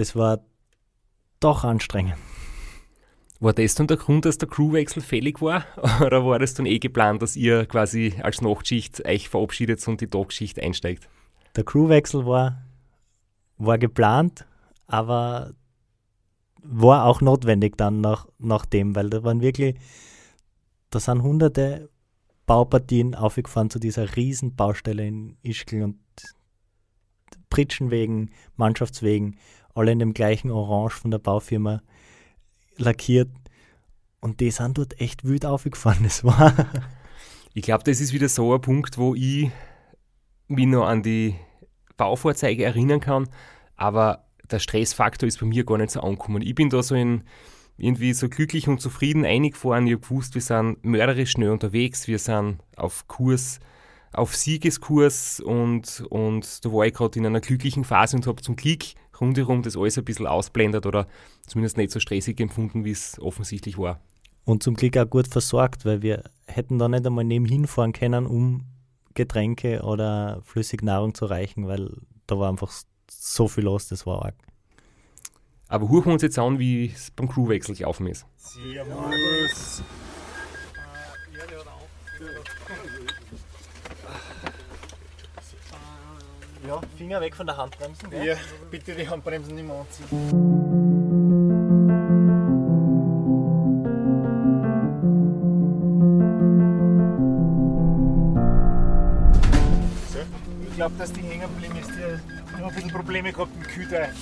Das 0.00 0.16
war 0.16 0.40
doch 1.40 1.62
anstrengend. 1.62 2.16
War 3.38 3.52
das 3.52 3.74
dann 3.74 3.86
der 3.86 3.98
Grund, 3.98 4.24
dass 4.24 4.38
der 4.38 4.48
Crewwechsel 4.48 5.02
fällig 5.02 5.42
war? 5.42 5.66
Oder 6.00 6.24
war 6.24 6.38
das 6.38 6.54
dann 6.54 6.64
eh 6.64 6.78
geplant, 6.78 7.20
dass 7.20 7.36
ihr 7.36 7.66
quasi 7.66 8.14
als 8.22 8.40
Nachtschicht 8.40 9.04
euch 9.04 9.28
verabschiedet 9.28 9.86
und 9.86 10.00
die 10.00 10.06
Tagschicht 10.06 10.58
einsteigt? 10.58 11.06
Der 11.54 11.64
Crewwechsel 11.64 12.24
war, 12.24 12.62
war 13.58 13.76
geplant, 13.76 14.46
aber 14.86 15.52
war 16.62 17.04
auch 17.04 17.20
notwendig 17.20 17.76
dann 17.76 18.00
nach, 18.00 18.26
nach 18.38 18.64
dem, 18.64 18.96
weil 18.96 19.10
da 19.10 19.22
waren 19.22 19.42
wirklich, 19.42 19.76
da 20.88 20.98
sind 20.98 21.20
hunderte 21.20 21.90
Baupartien 22.46 23.14
aufgefahren 23.14 23.68
zu 23.68 23.78
dieser 23.78 24.16
riesen 24.16 24.56
Baustelle 24.56 25.06
in 25.06 25.36
Ischgl 25.42 25.82
und 25.82 25.98
Pritschenwegen, 27.50 28.30
Mannschaftswegen, 28.56 29.36
alle 29.80 29.92
in 29.92 29.98
dem 29.98 30.14
gleichen 30.14 30.50
Orange 30.50 30.94
von 30.94 31.10
der 31.10 31.18
Baufirma 31.18 31.82
lackiert. 32.76 33.30
Und 34.20 34.40
die 34.40 34.50
sind 34.50 34.78
dort 34.78 35.00
echt 35.00 35.24
wild 35.24 35.46
aufgefahren. 35.46 36.02
Das 36.04 36.24
war. 36.24 36.54
Ich 37.52 37.62
glaube, 37.62 37.82
das 37.82 38.00
ist 38.00 38.12
wieder 38.12 38.28
so 38.28 38.54
ein 38.54 38.60
Punkt, 38.60 38.96
wo 38.96 39.14
ich 39.14 39.50
mich 40.46 40.66
noch 40.66 40.86
an 40.86 41.02
die 41.02 41.34
Baufahrzeuge 41.96 42.64
erinnern 42.64 43.00
kann, 43.00 43.28
aber 43.76 44.24
der 44.50 44.58
Stressfaktor 44.58 45.26
ist 45.26 45.40
bei 45.40 45.46
mir 45.46 45.64
gar 45.64 45.78
nicht 45.78 45.90
so 45.90 46.00
angekommen. 46.00 46.42
Ich 46.42 46.54
bin 46.54 46.70
da 46.70 46.82
so 46.82 46.94
in, 46.94 47.24
irgendwie 47.76 48.12
so 48.12 48.28
glücklich 48.28 48.68
und 48.68 48.80
zufrieden 48.80 49.24
eingefahren. 49.24 49.86
Ich 49.86 49.94
habe 49.94 50.02
gewusst, 50.02 50.34
wir 50.34 50.42
sind 50.42 50.84
mörderisch 50.84 51.32
schnell 51.32 51.50
unterwegs, 51.50 52.06
wir 52.06 52.18
sind 52.18 52.58
auf 52.76 53.08
Kurs, 53.08 53.58
auf 54.12 54.36
Siegeskurs 54.36 55.40
und, 55.40 56.04
und 56.08 56.64
da 56.64 56.72
war 56.72 56.86
ich 56.86 56.94
gerade 56.94 57.18
in 57.18 57.26
einer 57.26 57.40
glücklichen 57.40 57.84
Phase 57.84 58.16
und 58.16 58.26
habe 58.26 58.42
zum 58.42 58.56
Glück 58.56 58.84
rundherum 59.20 59.62
das 59.62 59.76
alles 59.76 59.98
ein 59.98 60.04
bisschen 60.04 60.26
ausblendet 60.26 60.86
oder 60.86 61.06
zumindest 61.46 61.76
nicht 61.76 61.90
so 61.90 62.00
stressig 62.00 62.40
empfunden, 62.40 62.84
wie 62.84 62.90
es 62.90 63.18
offensichtlich 63.20 63.78
war. 63.78 64.00
Und 64.44 64.62
zum 64.62 64.74
Glück 64.74 64.96
auch 64.96 65.08
gut 65.08 65.28
versorgt, 65.28 65.84
weil 65.84 66.02
wir 66.02 66.24
hätten 66.46 66.78
da 66.78 66.88
nicht 66.88 67.06
einmal 67.06 67.24
nebenhin 67.24 67.66
fahren 67.66 67.92
können, 67.92 68.26
um 68.26 68.64
Getränke 69.14 69.82
oder 69.82 70.40
flüssige 70.44 70.84
Nahrung 70.84 71.14
zu 71.14 71.26
reichen, 71.26 71.66
weil 71.66 71.90
da 72.26 72.38
war 72.38 72.48
einfach 72.48 72.72
so 73.10 73.48
viel 73.48 73.64
los, 73.64 73.88
das 73.88 74.06
war 74.06 74.24
arg. 74.24 74.34
Aber 75.68 75.88
hören 75.88 76.06
wir 76.06 76.12
uns 76.14 76.22
jetzt 76.22 76.38
an, 76.38 76.58
wie 76.58 76.86
es 76.86 77.10
beim 77.12 77.28
Crewwechsel 77.28 77.76
gelaufen 77.76 78.06
ist. 78.06 78.26
Servus. 78.36 79.82
Ja, 86.66 86.80
Finger 86.96 87.20
weg 87.20 87.34
von 87.34 87.46
der 87.46 87.56
Handbremsen. 87.56 88.10
Ja, 88.22 88.34
bitte 88.70 88.94
die 88.94 89.08
Handbremsen 89.08 89.54
nicht 89.54 89.66
mehr 89.66 89.76
anziehen. 89.76 91.30
Ich 100.68 100.76
glaube, 100.76 100.94
dass 100.98 101.12
die 101.12 101.20
hängen 101.22 101.42
geblieben 101.42 101.76
ist. 101.80 101.90
Die 101.90 102.56
haben 102.56 102.64
ein 102.68 102.74
bisschen 102.74 102.90
Probleme 102.90 103.32
gehabt 103.32 103.54
mit 103.56 103.66
dem 103.66 103.72
Kühlteil. 103.72 104.14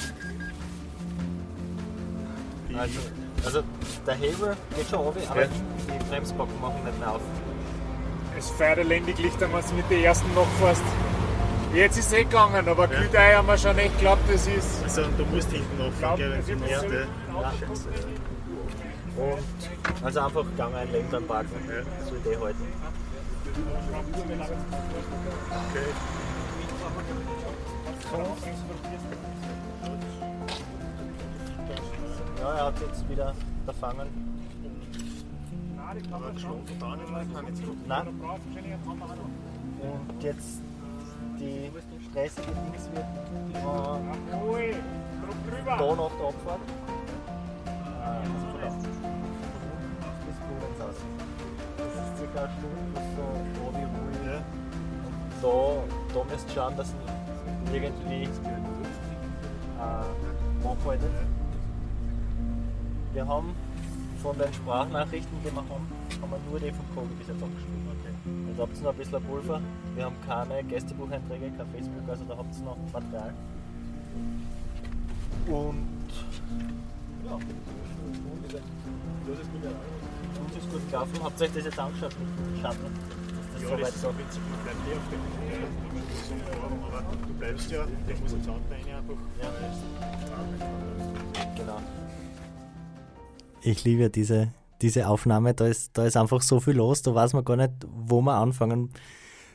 Also, 2.76 3.00
also 3.44 3.62
der 4.06 4.14
Hebel 4.14 4.56
geht 4.76 4.88
schon 4.88 4.98
runter, 5.00 5.20
aber 5.30 5.42
Ja. 5.42 5.48
die 5.48 6.04
Bremsbacken 6.10 6.60
machen 6.60 6.84
nicht 6.84 6.98
mehr 6.98 7.12
auf. 7.14 7.20
Es 8.36 8.50
fährt 8.50 8.78
elendig 8.78 9.18
Licht, 9.18 9.40
wenn 9.40 9.50
man 9.50 9.60
es 9.60 9.72
mit 9.72 9.88
den 9.90 10.04
ersten 10.04 10.32
noch 10.34 10.46
fährst. 10.60 10.82
Jetzt 11.74 11.98
ist 11.98 12.06
es 12.06 12.12
eh 12.12 12.24
gegangen, 12.24 12.66
aber 12.68 12.90
ja. 12.90 13.00
Kühlteil 13.00 13.36
haben 13.36 13.46
wir 13.48 13.58
schon 13.58 13.78
echt 13.78 13.94
geglaubt, 13.96 14.22
das 14.32 14.46
ist. 14.46 14.82
Also, 14.84 15.02
du 15.16 15.24
musst 15.26 15.50
hinten 15.50 15.78
noch 15.78 16.16
gell, 16.16 16.42
wird 16.46 16.70
ja. 16.70 16.80
so- 16.80 16.86
Ja. 16.86 17.02
Und 19.16 20.04
also 20.04 20.20
einfach 20.20 20.44
Gang 20.56 20.74
einlegen 20.74 21.08
beim 21.10 21.26
Parken. 21.26 21.50
So 22.08 22.14
Idee 22.16 22.36
halten. 22.40 22.66
Ja, 32.40 32.54
er 32.54 32.64
hat 32.66 32.80
jetzt 32.80 33.08
wieder 33.08 33.34
verfangen. 33.64 34.08
Nicht 35.94 36.10
nicht. 36.10 37.88
Nein. 37.88 38.08
Und 39.80 40.22
jetzt 40.22 40.60
die 41.38 41.70
stressige 42.10 42.46
Dings 42.46 42.88
wird 42.92 43.06
druck 45.22 45.40
drüber. 45.48 45.76
da 45.76 46.24
also 46.26 46.36
von 48.48 48.60
der 48.60 48.70
bis 50.26 50.36
Blumenz 50.44 50.78
aus. 50.80 50.98
Das 51.76 51.86
ist 51.86 52.12
circa 52.18 52.38
eine 52.40 52.52
Stunde 52.58 52.80
plus 52.92 53.08
so 53.16 53.24
Body 53.60 53.84
Ruhe. 53.84 54.36
Und 55.06 55.16
da, 55.42 56.18
da 56.18 56.24
müsst 56.24 56.46
ihr 56.48 56.54
schauen, 56.54 56.74
dass 56.76 56.88
ihr 57.72 57.74
irgendwie 57.74 58.22
äh, 58.24 58.28
nachhaltet. 60.64 61.10
Wir 63.12 63.26
haben 63.26 63.54
von 64.22 64.36
den 64.38 64.52
Sprachnachrichten, 64.52 65.38
die 65.40 65.44
wir 65.44 65.52
haben, 65.56 65.68
haben 65.70 66.30
wir 66.30 66.38
nur 66.50 66.58
die 66.60 66.70
vom 66.72 66.84
Kogi 66.94 67.14
bis 67.14 67.28
jetzt 67.28 67.42
abgespielt. 67.42 67.78
Also 68.48 68.62
habt 68.62 68.76
ihr 68.76 68.82
noch 68.82 68.90
ein 68.90 68.96
bisschen 68.96 69.22
Pulver. 69.22 69.60
Wir 69.94 70.04
haben 70.04 70.16
keine 70.26 70.62
Gästebucheinträge, 70.64 71.50
kein 71.56 71.66
Facebook, 71.68 72.08
also 72.08 72.24
da 72.24 72.36
habt 72.36 72.54
ihr 72.56 72.64
noch 72.64 72.76
Material. 72.92 73.32
Und 75.46 75.86
ja, 77.24 77.34
uns 77.34 77.44
ist 80.56 80.70
gut 80.70 80.90
gelaufen. 80.90 81.22
Habt 81.22 81.40
ihr 81.40 81.46
euch 81.46 81.52
das 81.54 81.64
jetzt 81.64 81.78
angeschaut 81.78 82.14
mit 82.18 82.28
Shuttle? 82.60 82.90
Dass 83.52 83.62
Ja, 83.62 83.68
so 83.68 83.76
das 83.76 83.94
ist 83.96 84.04
im 84.04 84.14
Prinzip 84.14 84.42
man 84.50 84.60
bleibt 84.64 84.88
eh 84.88 84.94
auf 84.96 85.08
dem 86.28 86.40
Forum, 86.60 86.80
aber 86.84 87.00
du 87.26 87.32
bleibst 87.34 87.70
ja, 87.70 87.84
der 88.08 88.16
muss 88.18 88.32
jetzt 88.32 88.48
auch 88.48 88.60
rein 88.70 88.88
einfach. 88.96 89.20
Ja. 89.40 89.48
Genau. 91.56 91.80
Ich 93.62 93.84
liebe 93.84 94.10
diese, 94.10 94.52
diese 94.82 95.08
Aufnahme, 95.08 95.54
da 95.54 95.66
ist, 95.66 95.96
da 95.96 96.06
ist 96.06 96.16
einfach 96.16 96.42
so 96.42 96.60
viel 96.60 96.74
los, 96.74 97.02
da 97.02 97.14
weiß 97.14 97.32
man 97.32 97.44
gar 97.44 97.56
nicht, 97.56 97.72
wo 97.88 98.20
man 98.20 98.36
anfangen 98.36 98.90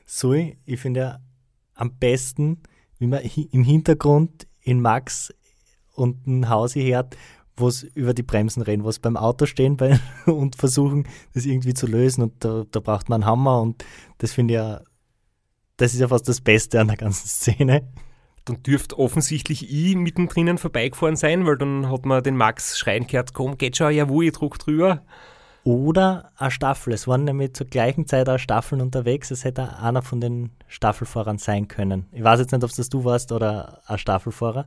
soll. 0.05 0.57
Ich 0.65 0.79
finde 0.79 0.99
ja 0.99 1.19
am 1.75 1.97
besten, 1.97 2.61
wie 2.99 3.07
man 3.07 3.21
im 3.21 3.63
Hintergrund 3.63 4.47
in 4.61 4.81
Max 4.81 5.33
und 5.95 6.27
ein 6.27 6.49
Hausi 6.49 6.83
hört, 6.83 7.15
wo 7.55 7.67
es 7.67 7.83
über 7.83 8.13
die 8.13 8.23
Bremsen 8.23 8.63
reden, 8.63 8.83
wo 8.83 8.89
es 8.89 8.99
beim 8.99 9.17
Auto 9.17 9.45
stehen 9.45 9.77
bei, 9.77 9.99
und 10.25 10.55
versuchen, 10.55 11.07
das 11.33 11.45
irgendwie 11.45 11.73
zu 11.73 11.87
lösen. 11.87 12.23
Und 12.23 12.43
da, 12.43 12.65
da 12.69 12.79
braucht 12.79 13.09
man 13.09 13.23
einen 13.23 13.29
Hammer 13.29 13.61
und 13.61 13.83
das 14.17 14.33
finde 14.33 14.53
ich 14.53 14.57
ja, 14.57 14.81
das 15.77 15.93
ist 15.93 15.99
ja 15.99 16.07
fast 16.07 16.27
das 16.27 16.41
Beste 16.41 16.79
an 16.79 16.87
der 16.87 16.97
ganzen 16.97 17.27
Szene. 17.27 17.87
Dann 18.45 18.61
dürfte 18.61 18.99
offensichtlich 18.99 19.71
ich 19.71 19.95
mittendrin 19.95 20.57
vorbeigefahren 20.57 21.15
sein, 21.15 21.45
weil 21.45 21.57
dann 21.57 21.89
hat 21.89 22.05
man 22.05 22.23
den 22.23 22.35
Max 22.35 22.77
schreien 22.77 23.07
gehört, 23.07 23.33
komm, 23.33 23.57
geht 23.57 23.77
schon, 23.77 23.93
jawohl, 23.93 24.25
ich 24.25 24.33
druck 24.33 24.59
drüber. 24.59 25.03
Oder 25.63 26.31
eine 26.35 26.51
Staffel. 26.51 26.93
Es 26.93 27.07
waren 27.07 27.23
nämlich 27.23 27.53
zur 27.53 27.67
gleichen 27.67 28.05
Zeit 28.05 28.27
auch 28.27 28.37
Staffeln 28.37 28.81
unterwegs. 28.81 29.31
Es 29.31 29.45
hätte 29.45 29.77
einer 29.77 30.01
von 30.01 30.19
den 30.19 30.51
Staffelfahrern 30.67 31.37
sein 31.37 31.69
können. 31.69 32.07
Ich 32.11 32.21
weiß 32.21 32.41
jetzt 32.41 32.51
nicht, 32.51 32.65
ob 32.65 32.71
das 32.75 32.89
du 32.89 33.05
warst 33.05 33.31
oder 33.31 33.81
ein 33.87 33.97
Staffelfahrer. 33.97 34.65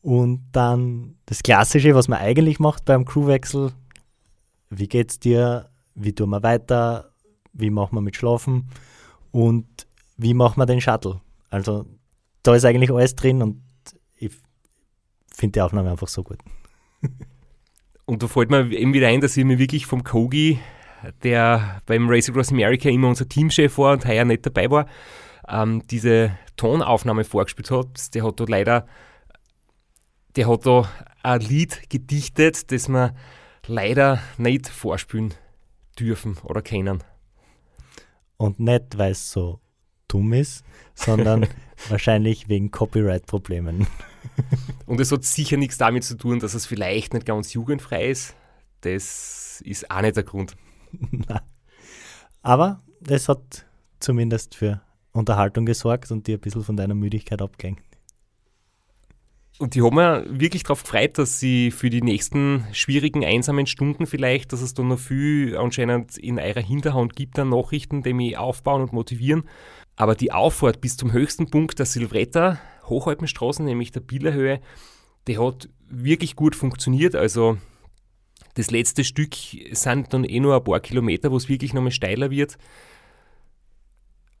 Und 0.00 0.48
dann 0.52 1.16
das 1.26 1.42
Klassische, 1.42 1.94
was 1.94 2.08
man 2.08 2.20
eigentlich 2.20 2.58
macht 2.58 2.86
beim 2.86 3.04
Crewwechsel. 3.04 3.72
Wie 4.70 4.88
geht's 4.88 5.20
dir? 5.20 5.68
Wie 5.94 6.14
tun 6.14 6.30
wir 6.30 6.42
weiter? 6.42 7.12
Wie 7.52 7.68
machen 7.70 7.94
wir 7.94 8.00
mit 8.00 8.16
Schlafen? 8.16 8.70
Und 9.30 9.66
wie 10.16 10.32
machen 10.32 10.58
wir 10.58 10.66
den 10.66 10.80
Shuttle? 10.80 11.20
Also 11.50 11.84
da 12.42 12.54
ist 12.54 12.64
eigentlich 12.64 12.90
alles 12.90 13.14
drin 13.14 13.42
und 13.42 13.62
ich 14.16 14.32
finde 15.34 15.52
die 15.52 15.60
Aufnahme 15.60 15.90
einfach 15.90 16.08
so 16.08 16.22
gut. 16.22 16.38
Und 18.04 18.22
da 18.22 18.26
fällt 18.26 18.50
mir 18.50 18.70
eben 18.72 18.92
wieder 18.92 19.08
ein, 19.08 19.20
dass 19.20 19.36
ich 19.36 19.44
mir 19.44 19.58
wirklich 19.58 19.86
vom 19.86 20.02
Kogi, 20.02 20.58
der 21.22 21.80
beim 21.86 22.08
Race 22.08 22.28
Across 22.28 22.50
America 22.50 22.88
immer 22.88 23.08
unser 23.08 23.28
Teamchef 23.28 23.78
war 23.78 23.92
und 23.92 24.04
heuer 24.04 24.24
nicht 24.24 24.44
dabei 24.44 24.70
war, 24.70 24.86
ähm, 25.48 25.86
diese 25.86 26.36
Tonaufnahme 26.56 27.24
vorgespielt 27.24 27.70
hat. 27.70 28.14
Der 28.14 28.24
hat 28.24 28.40
da 28.40 28.44
leider, 28.46 28.86
der 30.36 30.48
hat 30.48 30.66
da 30.66 30.88
ein 31.22 31.40
Lied 31.40 31.88
gedichtet, 31.90 32.70
das 32.72 32.88
wir 32.88 33.14
leider 33.66 34.20
nicht 34.36 34.68
vorspielen 34.68 35.34
dürfen 35.98 36.38
oder 36.42 36.60
können. 36.60 37.02
Und 38.36 38.58
nicht, 38.58 38.98
weil 38.98 39.12
es 39.12 39.30
so 39.30 39.60
dumm 40.12 40.32
ist, 40.32 40.64
sondern 40.94 41.46
wahrscheinlich 41.88 42.48
wegen 42.48 42.70
Copyright-Problemen. 42.70 43.86
Und 44.86 45.00
es 45.00 45.10
hat 45.12 45.24
sicher 45.24 45.56
nichts 45.56 45.78
damit 45.78 46.04
zu 46.04 46.16
tun, 46.16 46.40
dass 46.40 46.54
es 46.54 46.66
vielleicht 46.66 47.14
nicht 47.14 47.26
ganz 47.26 47.52
jugendfrei 47.52 48.08
ist. 48.08 48.34
Das 48.82 49.60
ist 49.64 49.90
auch 49.90 50.02
nicht 50.02 50.16
der 50.16 50.24
Grund. 50.24 50.56
Aber 52.42 52.80
es 53.06 53.28
hat 53.28 53.66
zumindest 54.00 54.54
für 54.54 54.82
Unterhaltung 55.12 55.66
gesorgt 55.66 56.10
und 56.10 56.26
dir 56.26 56.36
ein 56.36 56.40
bisschen 56.40 56.64
von 56.64 56.76
deiner 56.76 56.94
Müdigkeit 56.94 57.40
abgelenkt. 57.40 57.84
Und 59.58 59.74
die 59.74 59.82
haben 59.82 59.94
mir 59.94 60.24
wirklich 60.28 60.64
darauf 60.64 60.82
gefreut, 60.82 61.18
dass 61.18 61.38
sie 61.38 61.70
für 61.70 61.90
die 61.90 62.02
nächsten 62.02 62.66
schwierigen, 62.72 63.24
einsamen 63.24 63.66
Stunden 63.66 64.06
vielleicht, 64.06 64.52
dass 64.52 64.62
es 64.62 64.74
da 64.74 64.82
noch 64.82 64.98
viel 64.98 65.56
anscheinend 65.56 66.16
in 66.16 66.38
eurer 66.40 66.60
Hinterhand 66.62 67.14
gibt 67.14 67.38
an 67.38 67.50
Nachrichten, 67.50 68.02
die 68.02 68.14
mich 68.14 68.36
aufbauen 68.36 68.82
und 68.82 68.92
motivieren. 68.92 69.44
Aber 69.96 70.14
die 70.14 70.32
Auffahrt 70.32 70.80
bis 70.80 70.96
zum 70.96 71.12
höchsten 71.12 71.50
Punkt 71.50 71.78
der 71.78 71.86
Silvretta, 71.86 72.58
Hochalpenstraßen, 72.84 73.64
nämlich 73.64 73.92
der 73.92 74.00
Billerhöhe, 74.00 74.60
die 75.28 75.38
hat 75.38 75.68
wirklich 75.88 76.36
gut 76.36 76.56
funktioniert. 76.56 77.14
Also 77.14 77.58
das 78.54 78.70
letzte 78.70 79.04
Stück 79.04 79.34
sind 79.72 80.12
dann 80.12 80.24
eh 80.24 80.40
nur 80.40 80.56
ein 80.56 80.64
paar 80.64 80.80
Kilometer, 80.80 81.30
wo 81.30 81.36
es 81.36 81.48
wirklich 81.48 81.74
nochmal 81.74 81.92
steiler 81.92 82.30
wird 82.30 82.58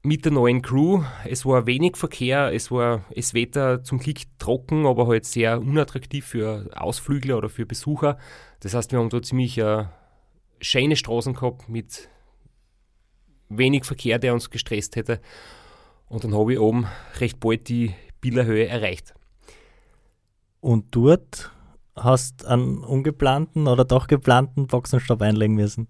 mit 0.02 0.24
der 0.24 0.32
neuen 0.32 0.62
Crew. 0.62 1.04
Es 1.24 1.46
war 1.46 1.66
wenig 1.66 1.96
Verkehr, 1.96 2.52
es 2.52 2.70
war 2.70 3.04
das 3.14 3.34
Wetter 3.34 3.84
zum 3.84 3.98
Glück 3.98 4.18
trocken, 4.38 4.86
aber 4.86 5.06
halt 5.06 5.24
sehr 5.24 5.60
unattraktiv 5.60 6.26
für 6.26 6.68
Ausflügler 6.74 7.38
oder 7.38 7.48
für 7.48 7.66
Besucher. 7.66 8.18
Das 8.60 8.74
heißt, 8.74 8.92
wir 8.92 8.98
haben 8.98 9.10
da 9.10 9.22
ziemlich 9.22 9.58
äh, 9.58 9.84
schöne 10.60 10.96
Straßen 10.96 11.34
gehabt 11.34 11.68
mit 11.68 12.08
wenig 13.58 13.84
Verkehr, 13.84 14.18
der 14.18 14.34
uns 14.34 14.50
gestresst 14.50 14.96
hätte. 14.96 15.20
Und 16.08 16.24
dann 16.24 16.34
habe 16.34 16.52
ich 16.52 16.58
oben 16.58 16.86
recht 17.20 17.40
bald 17.40 17.68
die 17.68 17.94
Billerhöhe 18.20 18.66
erreicht. 18.66 19.14
Und 20.60 20.94
dort 20.94 21.50
hast 21.96 22.46
einen 22.46 22.84
ungeplanten 22.84 23.66
oder 23.66 23.84
doch 23.84 24.06
geplanten 24.06 24.66
Boxenstopp 24.66 25.22
einlegen 25.22 25.54
müssen. 25.54 25.88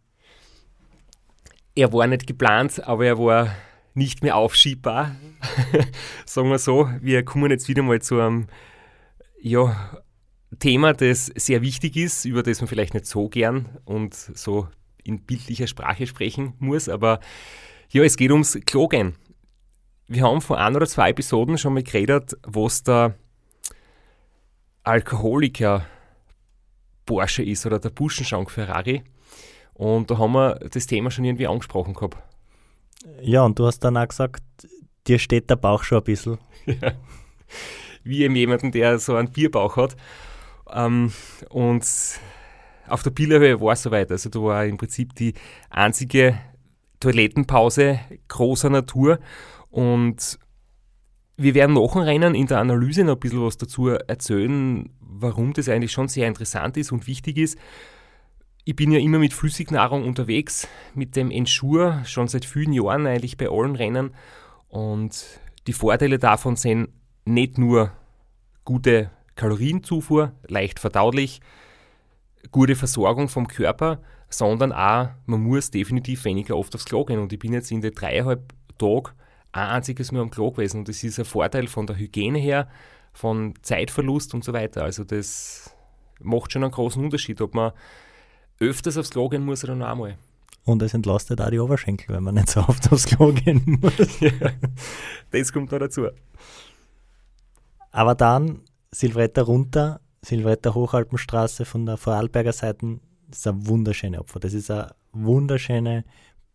Er 1.75 1.93
war 1.93 2.07
nicht 2.07 2.27
geplant, 2.27 2.87
aber 2.87 3.07
er 3.07 3.19
war 3.19 3.55
nicht 3.95 4.23
mehr 4.23 4.37
aufschiebbar. 4.37 5.17
Sagen 6.27 6.51
wir 6.51 6.59
so, 6.59 6.89
wir 7.01 7.25
kommen 7.25 7.51
jetzt 7.51 7.69
wieder 7.69 7.83
mal 7.83 8.01
zu 8.01 8.21
einem 8.21 8.47
ja, 9.41 10.03
Thema, 10.59 10.93
das 10.93 11.27
sehr 11.27 11.63
wichtig 11.63 11.97
ist, 11.97 12.25
über 12.25 12.43
das 12.43 12.61
man 12.61 12.69
vielleicht 12.69 12.95
nicht 12.95 13.07
so 13.07 13.29
gern 13.29 13.79
und 13.85 14.15
so 14.15 14.69
in 15.05 15.21
bildlicher 15.21 15.67
Sprache 15.67 16.07
sprechen 16.07 16.55
muss, 16.59 16.89
aber 16.89 17.21
ja, 17.91 18.03
es 18.03 18.17
geht 18.17 18.31
ums 18.31 18.59
Klogen. 18.65 19.15
Wir 20.07 20.23
haben 20.23 20.41
vor 20.41 20.59
ein 20.59 20.77
oder 20.77 20.87
zwei 20.87 21.11
Episoden 21.11 21.59
schon 21.59 21.75
mal 21.75 21.83
geredet, 21.83 22.37
was 22.43 22.83
der 22.83 23.15
Alkoholiker 24.83 25.87
Porsche 27.07 27.43
ist 27.43 27.67
oder 27.67 27.79
der 27.79 27.91
Buschenschank 27.91 28.51
Ferrari. 28.51 29.03
Und 29.75 30.11
da 30.11 30.19
haben 30.19 30.33
wir 30.33 30.55
das 30.71 30.87
Thema 30.87 31.11
schon 31.11 31.25
irgendwie 31.25 31.47
angesprochen 31.47 31.95
gehabt. 31.95 32.19
Ja, 33.21 33.43
und 33.43 33.59
du 33.59 33.67
hast 33.67 33.81
dann 33.81 33.97
auch 33.97 34.09
gesagt, 34.09 34.43
dir 35.07 35.19
steht 35.19 35.51
der 35.51 35.57
Bauch 35.57 35.83
schon 35.83 35.99
ein 35.99 36.05
bisschen. 36.05 36.39
Ja. 36.67 36.93
Wie 38.05 38.23
eben 38.23 38.37
jemanden, 38.37 38.73
der 38.73 38.99
so 38.99 39.15
einen 39.17 39.31
Bierbauch 39.31 39.77
hat. 39.77 39.97
Ähm, 40.73 41.13
und 41.51 41.85
auf 42.93 43.03
der 43.03 43.11
Billerhöhe 43.11 43.61
war 43.61 43.73
es 43.73 43.83
soweit. 43.83 44.11
Also 44.11 44.29
da 44.29 44.39
war 44.41 44.67
im 44.67 44.77
Prinzip 44.77 45.15
die 45.15 45.33
einzige 45.71 46.39
Toilettenpause 47.01 48.01
großer 48.29 48.69
Natur. 48.69 49.19
Und 49.71 50.39
wir 51.39 51.55
werden 51.55 51.75
nach 51.75 51.93
dem 51.93 52.03
Rennen 52.03 52.35
in 52.35 52.47
der 52.47 52.59
Analyse 52.59 53.05
noch 53.05 53.15
ein 53.15 53.21
bisschen 53.21 53.43
was 53.43 53.57
dazu 53.57 53.89
erzählen, 53.89 54.91
warum 55.01 55.55
das 55.55 55.71
eigentlich 55.71 55.93
schon 55.93 56.09
sehr 56.09 56.29
interessant 56.29 56.77
ist 56.77 56.93
und 56.93 57.07
wichtig 57.07 57.39
ist. 57.39 57.59
Ich 58.65 58.77
bin 58.77 58.93
ja 58.93 59.01
immer 59.01 59.19
mit 59.19 59.33
Flüssignahrung 59.33 60.05
unterwegs, 60.05 60.69
mit 60.95 61.17
dem 61.17 61.31
Ensure, 61.31 62.03
schon 62.05 62.29
seit 62.29 62.45
vielen 62.45 62.75
Jahren 62.75 63.07
eigentlich 63.07 63.39
bei 63.39 63.49
allen 63.49 63.75
Rennen. 63.75 64.15
Und 64.69 65.41
die 65.67 65.73
Vorteile 65.73 66.19
davon 66.19 66.57
sind 66.57 66.91
nicht 67.25 67.57
nur 67.57 67.91
gute 68.65 69.11
Kalorienzufuhr, 69.35 70.33
leicht 70.47 70.79
verdaulich, 70.79 71.41
gute 72.51 72.75
Versorgung 72.75 73.29
vom 73.29 73.47
Körper, 73.47 74.01
sondern 74.29 74.73
auch, 74.73 75.11
man 75.27 75.41
muss 75.41 75.71
definitiv 75.71 76.25
weniger 76.25 76.57
oft 76.57 76.75
aufs 76.75 76.85
Klo 76.85 77.05
gehen. 77.05 77.21
Und 77.21 77.33
ich 77.33 77.39
bin 77.39 77.53
jetzt 77.53 77.71
in 77.71 77.81
den 77.81 77.95
dreieinhalb 77.95 78.53
Tagen 78.79 79.13
ein 79.53 79.69
einziges 79.69 80.13
Mal 80.13 80.23
am 80.23 80.31
Klo 80.31 80.51
gewesen. 80.51 80.79
Und 80.79 80.89
das 80.89 81.05
ist 81.05 81.19
ein 81.19 81.25
Vorteil 81.25 81.69
von 81.69 81.87
der 81.87 81.97
Hygiene 81.97 82.39
her, 82.39 82.69
von 83.13 83.55
Zeitverlust 83.63 84.35
und 84.35 84.45
so 84.45 84.53
weiter. 84.53 84.83
Also 84.83 85.05
das 85.05 85.75
macht 86.21 86.53
schon 86.53 86.65
einen 86.65 86.73
großen 86.73 87.03
Unterschied, 87.03 87.41
ob 87.41 87.55
man 87.55 87.73
öfters 88.59 88.97
aufs 88.97 89.11
Klo 89.11 89.29
gehen 89.29 89.45
muss 89.45 89.65
oder 89.65 89.75
noch 89.75 89.89
einmal. 89.89 90.17
Und 90.65 90.81
es 90.83 90.95
entlastet 90.95 91.41
auch 91.41 91.51
die 91.51 91.59
Oberschenkel, 91.59 92.15
wenn 92.15 92.23
man 92.23 92.37
nicht 92.37 92.49
so 92.49 92.61
oft 92.61 92.91
aufs 92.93 93.07
Klo 93.07 93.33
gehen 93.33 93.81
muss. 93.81 94.21
ja, 94.21 94.31
das 95.31 95.53
kommt 95.53 95.73
noch 95.73 95.81
dazu. 95.81 96.09
Aber 97.91 98.15
dann 98.15 98.63
Silvretta 98.93 99.43
runter, 99.43 100.01
Silvretta 100.25 100.75
Hochalpenstraße 100.75 101.65
von 101.65 101.87
der 101.87 101.97
Vorarlberger 101.97 102.53
Seite, 102.53 103.01
ist 103.31 103.47
eine 103.47 103.67
wunderschöne 103.67 104.21
Opfer. 104.21 104.41
Das 104.41 104.53
ist 104.55 104.71
eine 104.71 104.95
wunderschöne 105.13 106.05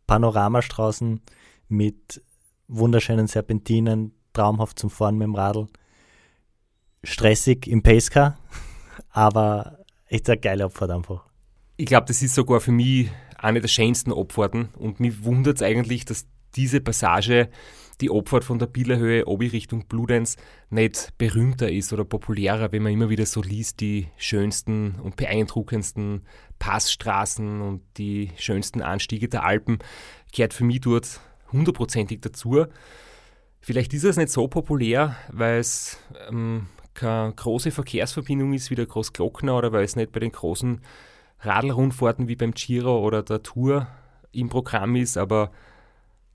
Panoramastraßen 0.06 1.22
mit 1.68 2.22
wunderschönen 2.68 3.28
Serpentinen, 3.28 4.14
traumhaft 4.34 4.80
zum 4.80 4.90
Fahren 4.90 5.18
mit 5.18 5.26
dem 5.26 5.36
Radl. 5.36 5.68
Stressig 7.04 7.68
im 7.68 7.84
Pacecar, 7.84 8.38
aber 9.10 9.80
echt 10.08 10.30
eine 10.30 10.40
geile 10.40 10.66
Abfahrt 10.66 10.92
einfach. 10.92 11.26
Ich 11.76 11.86
glaube, 11.86 12.08
das 12.08 12.22
ist 12.22 12.36
sogar 12.36 12.60
für 12.62 12.72
mich 12.72 13.10
eine 13.38 13.62
der 13.62 13.68
schönsten 13.68 14.12
Abfahrten 14.12 14.70
und 14.78 15.00
mich 15.00 15.24
wundert 15.24 15.58
es 15.58 15.62
eigentlich, 15.62 16.06
dass 16.06 16.26
diese 16.56 16.82
Passage, 16.82 17.50
die 18.02 18.12
Abfahrt 18.12 18.44
von 18.44 18.60
der 18.60 18.68
Billerhöhe 18.68 19.28
obi 19.28 19.48
Richtung 19.48 19.88
Bludenz, 19.88 20.36
nicht 20.70 21.18
berühmter 21.18 21.72
ist 21.72 21.94
oder 21.94 22.06
populärer, 22.06 22.72
wenn 22.72 22.84
man 22.84 22.94
immer 22.94 23.10
wieder 23.10 23.26
so 23.26 23.42
liest, 23.42 23.80
die 23.80 24.08
schönsten 24.18 24.96
und 25.02 25.16
beeindruckendsten 25.16 26.22
Passstraßen 26.60 27.62
und 27.62 27.82
die 27.98 28.32
schönsten 28.38 28.82
Anstiege 28.82 29.30
der 29.30 29.44
Alpen, 29.44 29.80
gehört 30.34 30.54
für 30.54 30.64
mich 30.64 30.82
dort 30.82 31.20
hundertprozentig 31.52 32.22
dazu. 32.22 32.66
Vielleicht 33.62 33.94
ist 33.94 34.04
es 34.04 34.18
nicht 34.18 34.30
so 34.30 34.48
populär, 34.48 35.16
weil 35.32 35.60
es 35.60 35.98
ähm, 36.30 36.68
keine 36.94 37.34
große 37.34 37.72
Verkehrsverbindung 37.72 38.54
ist 38.54 38.70
wie 38.72 38.76
der 38.76 38.86
Großglockner 38.86 39.58
oder 39.58 39.72
weil 39.72 39.84
es 39.84 39.96
nicht 39.96 40.12
bei 40.12 40.20
den 40.20 40.32
großen 40.32 40.82
Radlrundfahrten 41.40 42.28
wie 42.28 42.36
beim 42.36 42.52
Giro 42.52 43.00
oder 43.00 43.24
der 43.24 43.44
Tour 43.44 43.88
im 44.32 44.50
Programm 44.50 44.96
ist, 44.96 45.18
aber 45.18 45.52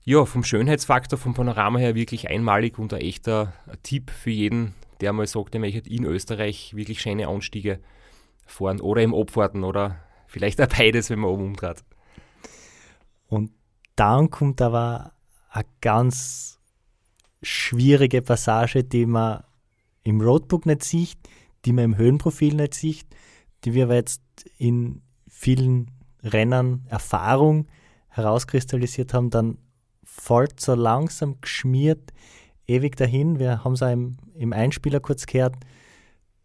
ja, 0.05 0.25
vom 0.25 0.43
Schönheitsfaktor, 0.43 1.17
vom 1.17 1.33
Panorama 1.33 1.79
her 1.79 1.95
wirklich 1.95 2.29
einmalig 2.29 2.77
und 2.77 2.93
ein 2.93 3.01
echter 3.01 3.53
Tipp 3.83 4.11
für 4.11 4.31
jeden, 4.31 4.75
der 5.01 5.13
mal 5.13 5.27
sagt, 5.27 5.55
er 5.55 5.61
möchte 5.61 5.89
in 5.89 6.03
Österreich 6.03 6.75
wirklich 6.75 7.01
schöne 7.01 7.27
Anstiege 7.27 7.79
fahren 8.45 8.81
oder 8.81 9.01
im 9.01 9.15
Abfahrten 9.15 9.63
oder 9.63 9.99
vielleicht 10.27 10.61
auch 10.61 10.67
beides, 10.67 11.09
wenn 11.09 11.19
man 11.19 11.29
oben 11.29 11.43
umtrat. 11.45 11.83
Und 13.27 13.51
dann 13.95 14.29
kommt 14.29 14.61
aber 14.61 15.13
eine 15.49 15.65
ganz 15.79 16.59
schwierige 17.41 18.21
Passage, 18.21 18.83
die 18.83 19.05
man 19.05 19.43
im 20.03 20.19
Roadbook 20.19 20.65
nicht 20.65 20.83
sieht, 20.83 21.17
die 21.65 21.71
man 21.71 21.85
im 21.85 21.97
Höhenprofil 21.97 22.55
nicht 22.55 22.73
sieht, 22.73 23.05
die 23.63 23.73
wir 23.73 23.85
aber 23.85 23.95
jetzt 23.95 24.21
in 24.57 25.01
vielen 25.29 25.91
Rennen 26.23 26.85
Erfahrung 26.89 27.67
herauskristallisiert 28.09 29.13
haben, 29.13 29.29
dann 29.29 29.57
fällt 30.15 30.59
so 30.59 30.75
langsam 30.75 31.39
geschmiert 31.41 32.13
ewig 32.67 32.95
dahin. 32.95 33.39
Wir 33.39 33.63
haben 33.63 33.73
es 33.73 33.83
auch 33.83 33.91
im, 33.91 34.17
im 34.35 34.53
Einspieler 34.53 34.99
kurz 34.99 35.25
gehört. 35.25 35.55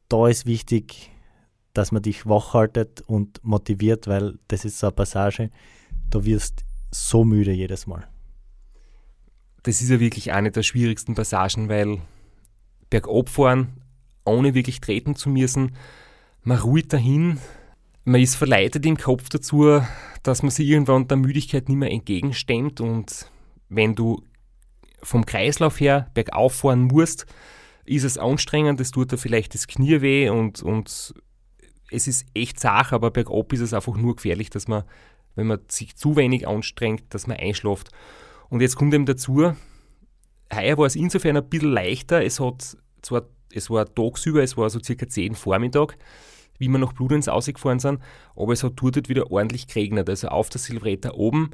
Da 0.09 0.29
ist 0.29 0.47
wichtig, 0.47 1.11
dass 1.75 1.93
man 1.93 2.03
dich 2.03 2.27
wachhaltet 2.27 3.03
und 3.03 3.43
motiviert, 3.45 4.07
weil 4.07 4.39
das 4.49 4.65
ist 4.65 4.79
so 4.79 4.89
eine 4.89 4.95
Passage, 4.95 5.51
da 6.11 6.25
wirst 6.25 6.65
so 6.91 7.25
müde 7.25 7.53
jedes 7.53 7.87
Mal. 7.87 8.09
Das 9.63 9.81
ist 9.83 9.91
ja 9.91 10.01
wirklich 10.01 10.33
eine 10.33 10.51
der 10.51 10.63
schwierigsten 10.63 11.15
Passagen, 11.15 11.69
weil 11.69 12.01
bergab 12.91 13.29
fahren, 13.29 13.83
ohne 14.25 14.55
wirklich 14.55 14.81
treten 14.81 15.15
zu 15.15 15.29
müssen, 15.29 15.77
man 16.43 16.59
ruht 16.59 16.93
dahin, 16.93 17.39
man 18.05 18.21
ist 18.23 18.37
verleitet 18.37 18.87
im 18.87 18.97
Kopf 18.97 19.29
dazu, 19.29 19.83
dass 20.23 20.43
man 20.43 20.51
sich 20.51 20.67
irgendwann 20.67 21.09
der 21.09 21.19
Müdigkeit 21.19 21.69
nicht 21.69 21.77
mehr 21.77 21.91
entgegenstemmt 21.91 22.81
und 22.81 23.31
wenn 23.69 23.95
du 23.95 24.23
vom 25.03 25.27
Kreislauf 25.27 25.81
her 25.81 26.11
bergauf 26.15 26.55
fahren 26.55 26.85
musst, 26.85 27.27
ist 27.85 28.05
es 28.05 28.19
anstrengend, 28.19 28.81
es 28.81 28.91
tut 28.91 29.13
dir 29.13 29.19
vielleicht 29.19 29.55
das 29.55 29.67
Knie 29.67 30.01
weh 30.01 30.29
und, 30.29 30.63
und 30.63 31.15
es 31.91 32.07
ist 32.07 32.27
echt 32.35 32.61
Sache, 32.61 32.95
aber 32.95 33.11
bergab 33.11 33.53
ist 33.53 33.61
es 33.61 33.73
einfach 33.73 33.97
nur 33.97 34.17
gefährlich, 34.17 34.51
dass 34.51 34.69
man, 34.69 34.85
wenn 35.37 35.47
man 35.47 35.61
sich 35.69 35.97
zu 35.97 36.17
wenig 36.17 36.47
anstrengt, 36.47 37.05
dass 37.15 37.27
man 37.27 37.39
einschläft. 37.39 37.91
Und 38.51 38.61
jetzt 38.61 38.77
kommt 38.77 38.93
eben 38.93 39.07
dazu, 39.07 39.53
heuer 40.53 40.79
war 40.79 40.87
es 40.87 40.97
insofern 40.97 41.37
ein 41.37 41.49
bisschen 41.49 41.73
leichter, 41.73 42.23
es 42.23 42.41
hat 42.41 42.77
zwar, 43.03 43.23
es 43.53 43.71
war 43.71 43.93
tagsüber, 43.95 44.43
es 44.43 44.57
war 44.57 44.69
so 44.69 44.81
circa 44.83 45.09
10 45.09 45.35
Vormittag, 45.35 45.97
wie 46.59 46.69
wir 46.69 46.79
nach 46.79 46.93
Bludenz 46.93 47.29
ausgefahren 47.29 47.79
sind, 47.79 48.01
aber 48.37 48.53
es 48.53 48.63
hat 48.63 48.75
dort 48.77 49.09
wieder 49.09 49.31
ordentlich 49.31 49.67
geregnet. 49.67 50.09
Also 50.11 50.29
auf 50.29 50.51
der 50.51 50.61
Silvretta 50.61 51.13
oben, 51.13 51.51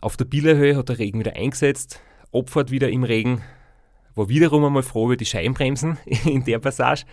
auf 0.00 0.16
der 0.16 0.24
Billerhöhe 0.24 0.76
hat 0.76 0.88
der 0.88 0.98
Regen 0.98 1.20
wieder 1.20 1.34
eingesetzt, 1.34 2.00
Abfahrt 2.32 2.70
wieder 2.70 2.90
im 2.90 3.04
Regen, 3.04 3.42
war 4.14 4.28
wiederum 4.28 4.64
einmal 4.64 4.82
froh 4.82 5.06
über 5.06 5.16
die 5.16 5.26
Scheibenbremsen 5.26 5.98
in 6.24 6.44
der 6.44 6.58
Passage 6.58 7.04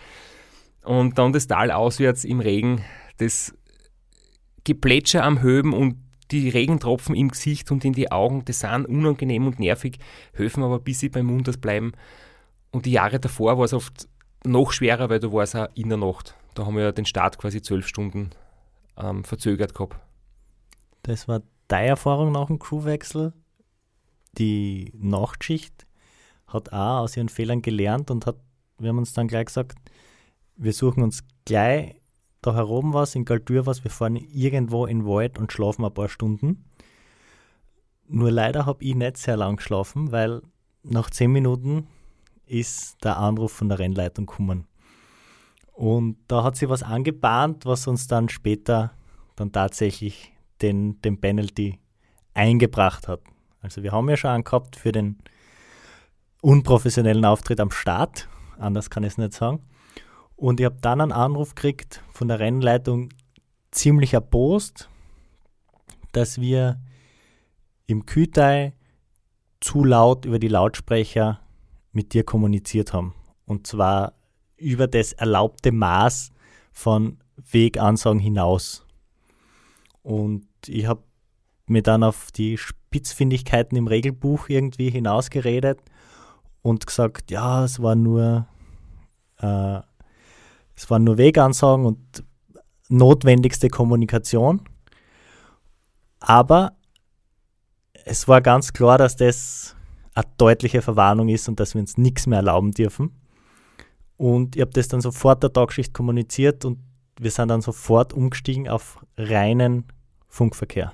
und 0.83 1.17
dann 1.17 1.33
das 1.33 1.47
Tal 1.47 1.71
auswärts 1.71 2.23
im 2.23 2.39
Regen, 2.39 2.83
das 3.17 3.53
Geplätscher 4.63 5.23
am 5.23 5.41
Höben 5.41 5.73
und 5.73 5.97
die 6.31 6.49
Regentropfen 6.49 7.15
im 7.15 7.29
Gesicht 7.29 7.71
und 7.71 7.85
in 7.85 7.93
die 7.93 8.11
Augen, 8.11 8.43
das 8.45 8.59
sind 8.59 8.85
unangenehm 8.85 9.47
und 9.47 9.59
nervig, 9.59 9.99
helfen 10.33 10.63
aber 10.63 10.79
bis 10.79 10.99
sie 10.99 11.09
beim 11.09 11.27
Mund 11.27 11.61
bleiben. 11.61 11.93
Und 12.71 12.85
die 12.85 12.91
Jahre 12.91 13.19
davor 13.19 13.57
war 13.57 13.65
es 13.65 13.73
oft 13.73 14.09
noch 14.45 14.71
schwerer, 14.71 15.09
weil 15.09 15.19
da 15.19 15.31
war 15.31 15.43
es 15.43 15.55
auch 15.55 15.69
in 15.75 15.89
der 15.89 15.97
Nacht. 15.97 16.35
Da 16.53 16.65
haben 16.65 16.75
wir 16.75 16.83
ja 16.83 16.91
den 16.91 17.05
Start 17.05 17.37
quasi 17.37 17.61
zwölf 17.61 17.87
Stunden 17.87 18.31
ähm, 18.97 19.23
verzögert 19.23 19.73
gehabt. 19.73 19.97
Das 21.03 21.27
war 21.27 21.41
deine 21.67 21.87
Erfahrung 21.87 22.31
nach 22.31 22.47
dem 22.47 22.59
Crewwechsel. 22.59 23.33
Die 24.37 24.91
Nachtschicht 24.95 25.87
hat 26.47 26.71
auch 26.71 26.99
aus 27.01 27.17
ihren 27.17 27.29
Fehlern 27.29 27.61
gelernt 27.61 28.11
und 28.11 28.25
hat, 28.25 28.37
wir 28.77 28.89
haben 28.89 28.99
uns 28.99 29.13
dann 29.13 29.27
gleich 29.27 29.47
gesagt, 29.47 29.77
wir 30.55 30.73
suchen 30.73 31.03
uns 31.03 31.23
gleich 31.45 31.95
da 32.41 32.53
herum 32.53 32.93
was, 32.93 33.15
in 33.15 33.25
Galtür 33.25 33.65
was, 33.65 33.83
wir 33.83 33.91
fahren 33.91 34.15
irgendwo 34.15 34.85
in 34.85 35.05
Wald 35.05 35.37
und 35.37 35.51
schlafen 35.51 35.83
ein 35.83 35.93
paar 35.93 36.09
Stunden. 36.09 36.65
Nur 38.07 38.31
leider 38.31 38.65
habe 38.65 38.83
ich 38.83 38.95
nicht 38.95 39.17
sehr 39.17 39.37
lang 39.37 39.57
geschlafen, 39.57 40.11
weil 40.11 40.41
nach 40.83 41.09
zehn 41.09 41.31
Minuten 41.31 41.87
ist 42.45 43.03
der 43.03 43.17
Anruf 43.17 43.51
von 43.51 43.67
der 43.67 43.79
Rennleitung 43.79 44.25
gekommen. 44.25 44.67
Und 45.73 46.17
da 46.27 46.43
hat 46.43 46.55
sie 46.55 46.69
was 46.69 46.83
angebahnt, 46.83 47.65
was 47.65 47.85
uns 47.87 48.07
dann 48.07 48.29
später 48.29 48.93
dann 49.35 49.51
tatsächlich 49.51 50.31
den, 50.61 51.01
den 51.01 51.19
Penalty 51.19 51.79
eingebracht 52.33 53.07
hat. 53.07 53.21
Also 53.61 53.83
wir 53.83 53.91
haben 53.91 54.09
ja 54.09 54.17
schon 54.17 54.31
einen 54.31 54.43
gehabt 54.43 54.75
für 54.75 54.91
den 54.91 55.17
unprofessionellen 56.41 57.25
Auftritt 57.25 57.59
am 57.59 57.71
Start, 57.71 58.27
anders 58.57 58.89
kann 58.89 59.03
ich 59.03 59.13
es 59.13 59.17
nicht 59.17 59.33
sagen. 59.33 59.63
Und 60.35 60.59
ich 60.59 60.65
habe 60.65 60.77
dann 60.81 61.01
einen 61.01 61.11
Anruf 61.11 61.55
gekriegt 61.55 62.03
von 62.11 62.27
der 62.27 62.39
Rennleitung, 62.39 63.09
ziemlich 63.71 64.13
erbost, 64.13 64.89
dass 66.11 66.39
wir 66.39 66.79
im 67.87 68.05
Kütei 68.05 68.73
zu 69.59 69.83
laut 69.83 70.25
über 70.25 70.39
die 70.39 70.47
Lautsprecher 70.47 71.39
mit 71.91 72.13
dir 72.13 72.23
kommuniziert 72.23 72.93
haben. 72.93 73.15
Und 73.45 73.65
zwar 73.65 74.13
über 74.57 74.87
das 74.87 75.13
erlaubte 75.13 75.71
Maß 75.71 76.31
von 76.71 77.17
Wegansagen 77.35 78.19
hinaus. 78.19 78.86
Und 80.07 80.47
ich 80.67 80.85
habe 80.85 81.03
mir 81.65 81.81
dann 81.83 82.01
auf 82.01 82.31
die 82.31 82.57
Spitzfindigkeiten 82.57 83.77
im 83.77 83.87
Regelbuch 83.87 84.47
irgendwie 84.47 84.89
hinausgeredet 84.89 85.81
und 86.61 86.87
gesagt, 86.87 87.29
ja, 87.29 87.65
es 87.65 87.81
war 87.81 87.95
nur, 87.95 88.47
äh, 89.39 89.81
es 90.75 90.89
waren 90.89 91.03
nur 91.03 91.17
Wegansagen 91.17 91.85
und 91.85 92.23
notwendigste 92.87 93.67
Kommunikation. 93.67 94.61
Aber 96.21 96.77
es 98.05 98.29
war 98.29 98.39
ganz 98.39 98.71
klar, 98.71 98.97
dass 98.97 99.17
das 99.17 99.75
eine 100.13 100.23
deutliche 100.37 100.81
Verwarnung 100.81 101.27
ist 101.27 101.49
und 101.49 101.59
dass 101.59 101.73
wir 101.73 101.81
uns 101.81 101.97
nichts 101.97 102.27
mehr 102.27 102.37
erlauben 102.37 102.71
dürfen. 102.71 103.11
Und 104.15 104.55
ich 104.55 104.61
habe 104.61 104.71
das 104.71 104.87
dann 104.87 105.01
sofort 105.01 105.43
der 105.43 105.51
Tagschicht 105.51 105.93
kommuniziert 105.93 106.63
und 106.63 106.79
wir 107.19 107.29
sind 107.29 107.49
dann 107.49 107.59
sofort 107.59 108.13
umgestiegen 108.13 108.69
auf 108.69 109.05
reinen 109.17 109.83
Funkverkehr. 110.37 110.93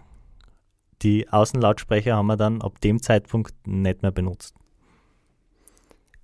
Die 1.01 1.27
Außenlautsprecher 1.27 2.15
haben 2.15 2.27
wir 2.27 2.37
dann 2.37 2.61
ab 2.61 2.79
dem 2.79 3.01
Zeitpunkt 3.01 3.53
nicht 3.67 4.01
mehr 4.01 4.11
benutzt. 4.11 4.55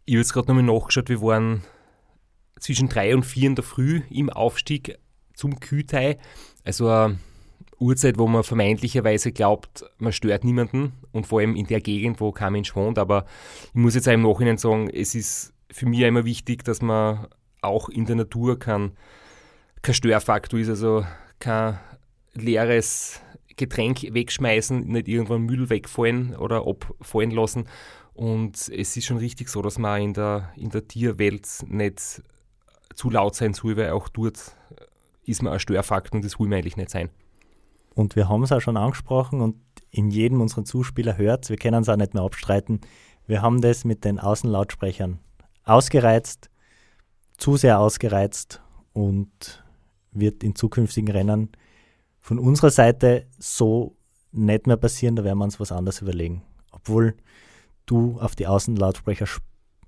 Ich 0.05 0.13
habe 0.13 0.21
jetzt 0.21 0.33
gerade 0.33 0.47
nochmal 0.47 0.63
nachgeschaut, 0.63 1.09
wir 1.09 1.21
waren 1.21 1.63
zwischen 2.59 2.87
drei 2.87 3.13
und 3.13 3.25
vier 3.25 3.47
in 3.47 3.55
der 3.55 3.65
Früh 3.65 4.01
im 4.09 4.29
Aufstieg 4.29 4.97
zum 5.33 5.59
Kühtei. 5.59 6.17
Also 6.63 6.87
eine 6.87 7.19
Uhrzeit, 7.77 8.17
wo 8.17 8.25
man 8.27 8.43
vermeintlicherweise 8.43 9.33
glaubt, 9.33 9.83
man 9.97 10.13
stört 10.13 10.45
niemanden 10.45 10.93
und 11.11 11.27
vor 11.27 11.41
allem 11.41 11.57
in 11.57 11.67
der 11.67 11.81
Gegend, 11.81 12.21
wo 12.21 12.31
kein 12.31 12.53
Mensch 12.53 12.73
wohnt. 12.73 12.97
Aber 12.97 13.25
ich 13.67 13.75
muss 13.75 13.95
jetzt 13.95 14.07
auch 14.07 14.13
im 14.13 14.23
Nachhinein 14.23 14.57
sagen, 14.57 14.89
es 14.89 15.13
ist 15.13 15.53
für 15.69 15.85
mich 15.85 15.99
immer 15.99 16.23
wichtig, 16.23 16.63
dass 16.63 16.81
man 16.81 17.27
auch 17.61 17.89
in 17.89 18.05
der 18.05 18.15
Natur 18.15 18.57
kein, 18.57 18.93
kein 19.81 19.93
Störfaktor 19.93 20.57
ist, 20.57 20.69
also 20.69 21.05
kein 21.39 21.79
leeres 22.33 23.21
Getränk 23.55 24.03
wegschmeißen, 24.13 24.87
nicht 24.87 25.07
irgendwann 25.07 25.43
Müll 25.43 25.69
wegfallen 25.69 26.35
oder 26.35 26.65
abfallen 26.65 27.31
lassen. 27.31 27.65
Und 28.13 28.55
es 28.57 28.97
ist 28.97 29.05
schon 29.05 29.17
richtig 29.17 29.49
so, 29.49 29.61
dass 29.61 29.77
man 29.77 30.01
in 30.01 30.13
der, 30.13 30.51
in 30.55 30.69
der 30.69 30.87
Tierwelt 30.87 31.47
nicht 31.67 32.21
zu 32.95 33.09
laut 33.09 33.35
sein 33.35 33.53
soll, 33.53 33.77
weil 33.77 33.91
auch 33.91 34.09
dort 34.09 34.55
ist 35.25 35.41
man 35.41 35.53
ein 35.53 35.59
Störfaktor 35.59 36.17
und 36.17 36.25
das 36.25 36.39
will 36.39 36.47
man 36.47 36.59
eigentlich 36.59 36.77
nicht 36.77 36.89
sein. 36.89 37.09
Und 37.95 38.15
wir 38.15 38.29
haben 38.29 38.43
es 38.43 38.51
auch 38.51 38.61
schon 38.61 38.77
angesprochen 38.77 39.41
und 39.41 39.55
in 39.91 40.09
jedem 40.09 40.41
unserer 40.41 40.63
Zuspieler 40.63 41.17
hört 41.17 41.49
wir 41.49 41.57
können 41.57 41.81
es 41.81 41.89
auch 41.89 41.97
nicht 41.97 42.13
mehr 42.13 42.23
abstreiten. 42.23 42.81
Wir 43.27 43.41
haben 43.41 43.61
das 43.61 43.85
mit 43.85 44.05
den 44.05 44.19
Außenlautsprechern 44.19 45.19
ausgereizt, 45.63 46.49
zu 47.37 47.57
sehr 47.57 47.79
ausgereizt 47.79 48.61
und 48.93 49.63
wird 50.11 50.43
in 50.43 50.55
zukünftigen 50.55 51.11
Rennen 51.11 51.49
von 52.29 52.37
unserer 52.37 52.69
Seite 52.69 53.25
so 53.39 53.97
nicht 54.31 54.67
mehr 54.67 54.77
passieren, 54.77 55.15
da 55.15 55.23
werden 55.23 55.39
wir 55.39 55.45
uns 55.45 55.59
was 55.59 55.71
anderes 55.71 55.99
überlegen. 56.03 56.43
Obwohl 56.71 57.15
du 57.87 58.19
auf 58.19 58.35
die 58.35 58.45
Außenlautsprecher 58.45 59.25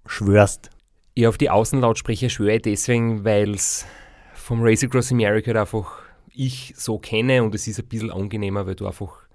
schwörst. 0.07 0.71
Ich 1.13 1.27
auf 1.27 1.37
die 1.37 1.51
Außenlautsprecher 1.51 2.29
schwöre 2.31 2.57
deswegen, 2.59 3.23
weil 3.25 3.53
es 3.53 3.85
vom 4.33 4.63
Race 4.63 4.83
Across 4.83 5.11
America 5.11 5.51
einfach 5.51 6.01
ich 6.29 6.73
so 6.75 6.97
kenne 6.97 7.43
und 7.43 7.53
es 7.53 7.67
ist 7.67 7.77
ein 7.77 7.87
bisschen 7.87 8.09
angenehmer, 8.09 8.65
weil 8.65 8.73
du 8.73 8.87
einfach 8.87 9.27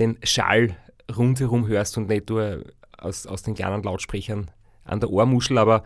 den 0.00 0.18
Schall 0.24 0.76
rundherum 1.16 1.68
hörst 1.68 1.96
und 1.98 2.08
nicht 2.08 2.30
nur 2.30 2.64
aus, 2.98 3.28
aus 3.28 3.44
den 3.44 3.54
kleinen 3.54 3.84
Lautsprechern 3.84 4.50
an 4.82 4.98
der 4.98 5.10
Ohrmuschel, 5.10 5.56
aber 5.56 5.84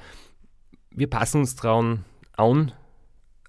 wir 0.93 1.11
passen 1.11 1.41
uns 1.41 1.57
daran 1.57 2.07
an, 2.39 2.73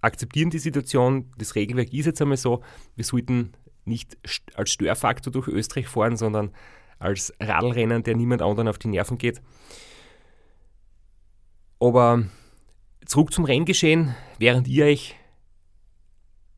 akzeptieren 0.01 0.49
die 0.49 0.59
Situation. 0.59 1.31
Das 1.37 1.55
Regelwerk 1.55 1.93
ist 1.93 2.05
jetzt 2.05 2.21
einmal 2.21 2.37
so, 2.37 2.61
wir 2.95 3.05
sollten 3.05 3.53
nicht 3.85 4.17
als 4.55 4.71
Störfaktor 4.71 5.31
durch 5.31 5.47
Österreich 5.47 5.87
fahren, 5.87 6.17
sondern 6.17 6.51
als 6.99 7.33
Radlrennen, 7.39 8.03
der 8.03 8.15
niemand 8.15 8.41
anderen 8.41 8.67
auf 8.67 8.77
die 8.77 8.89
Nerven 8.89 9.17
geht. 9.17 9.41
Aber 11.79 12.23
zurück 13.05 13.33
zum 13.33 13.45
Renngeschehen, 13.45 14.15
während 14.37 14.67
ihr 14.67 14.85
euch 14.85 15.15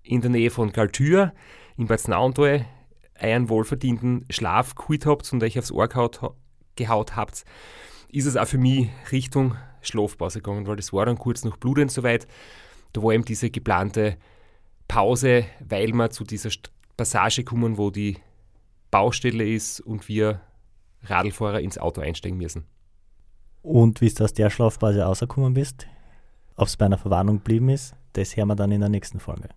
in 0.03 0.21
der 0.21 0.31
Nähe 0.31 0.49
von 0.49 0.71
Galtür 0.71 1.33
in 1.77 1.87
Bad 1.87 1.99
Snauntal 1.99 2.65
einen 3.15 3.49
wohlverdienten 3.49 4.25
Schlaf 4.29 4.75
geholt 4.75 5.05
habt 5.05 5.31
und 5.31 5.43
euch 5.43 5.57
aufs 5.59 5.71
Ohr 5.71 5.87
gehaut, 5.87 7.15
habt, 7.15 7.45
ist 8.09 8.25
es 8.25 8.35
auch 8.35 8.47
für 8.47 8.57
mich 8.57 8.89
Richtung 9.11 9.55
Schlafpause 9.81 10.41
gegangen, 10.41 10.67
weil 10.67 10.75
das 10.75 10.91
war 10.91 11.05
dann 11.05 11.17
kurz 11.17 11.43
nach 11.43 11.57
Bludenz 11.57 11.93
soweit. 11.93 12.27
Da 12.93 13.01
war 13.01 13.13
eben 13.13 13.25
diese 13.25 13.49
geplante 13.49 14.17
Pause, 14.87 15.45
weil 15.67 15.93
wir 15.93 16.09
zu 16.09 16.23
dieser 16.23 16.49
Passage 16.97 17.43
kommen, 17.43 17.77
wo 17.77 17.89
die 17.89 18.17
Baustelle 18.89 19.47
ist 19.47 19.79
und 19.79 20.07
wir 20.09 20.41
Radlfahrer 21.03 21.61
ins 21.61 21.77
Auto 21.77 22.01
einsteigen 22.01 22.37
müssen. 22.37 22.65
Und 23.61 24.01
wie 24.01 24.09
du 24.09 24.23
aus 24.23 24.33
der 24.33 24.49
Schlafpause 24.49 25.03
rausgekommen 25.03 25.53
bist, 25.53 25.87
ob 26.55 26.67
es 26.67 26.77
bei 26.77 26.85
einer 26.85 26.97
Verwarnung 26.97 27.37
geblieben 27.37 27.69
ist, 27.69 27.95
das 28.13 28.35
hören 28.35 28.49
wir 28.49 28.55
dann 28.55 28.71
in 28.71 28.81
der 28.81 28.89
nächsten 28.89 29.19
Folge. 29.19 29.49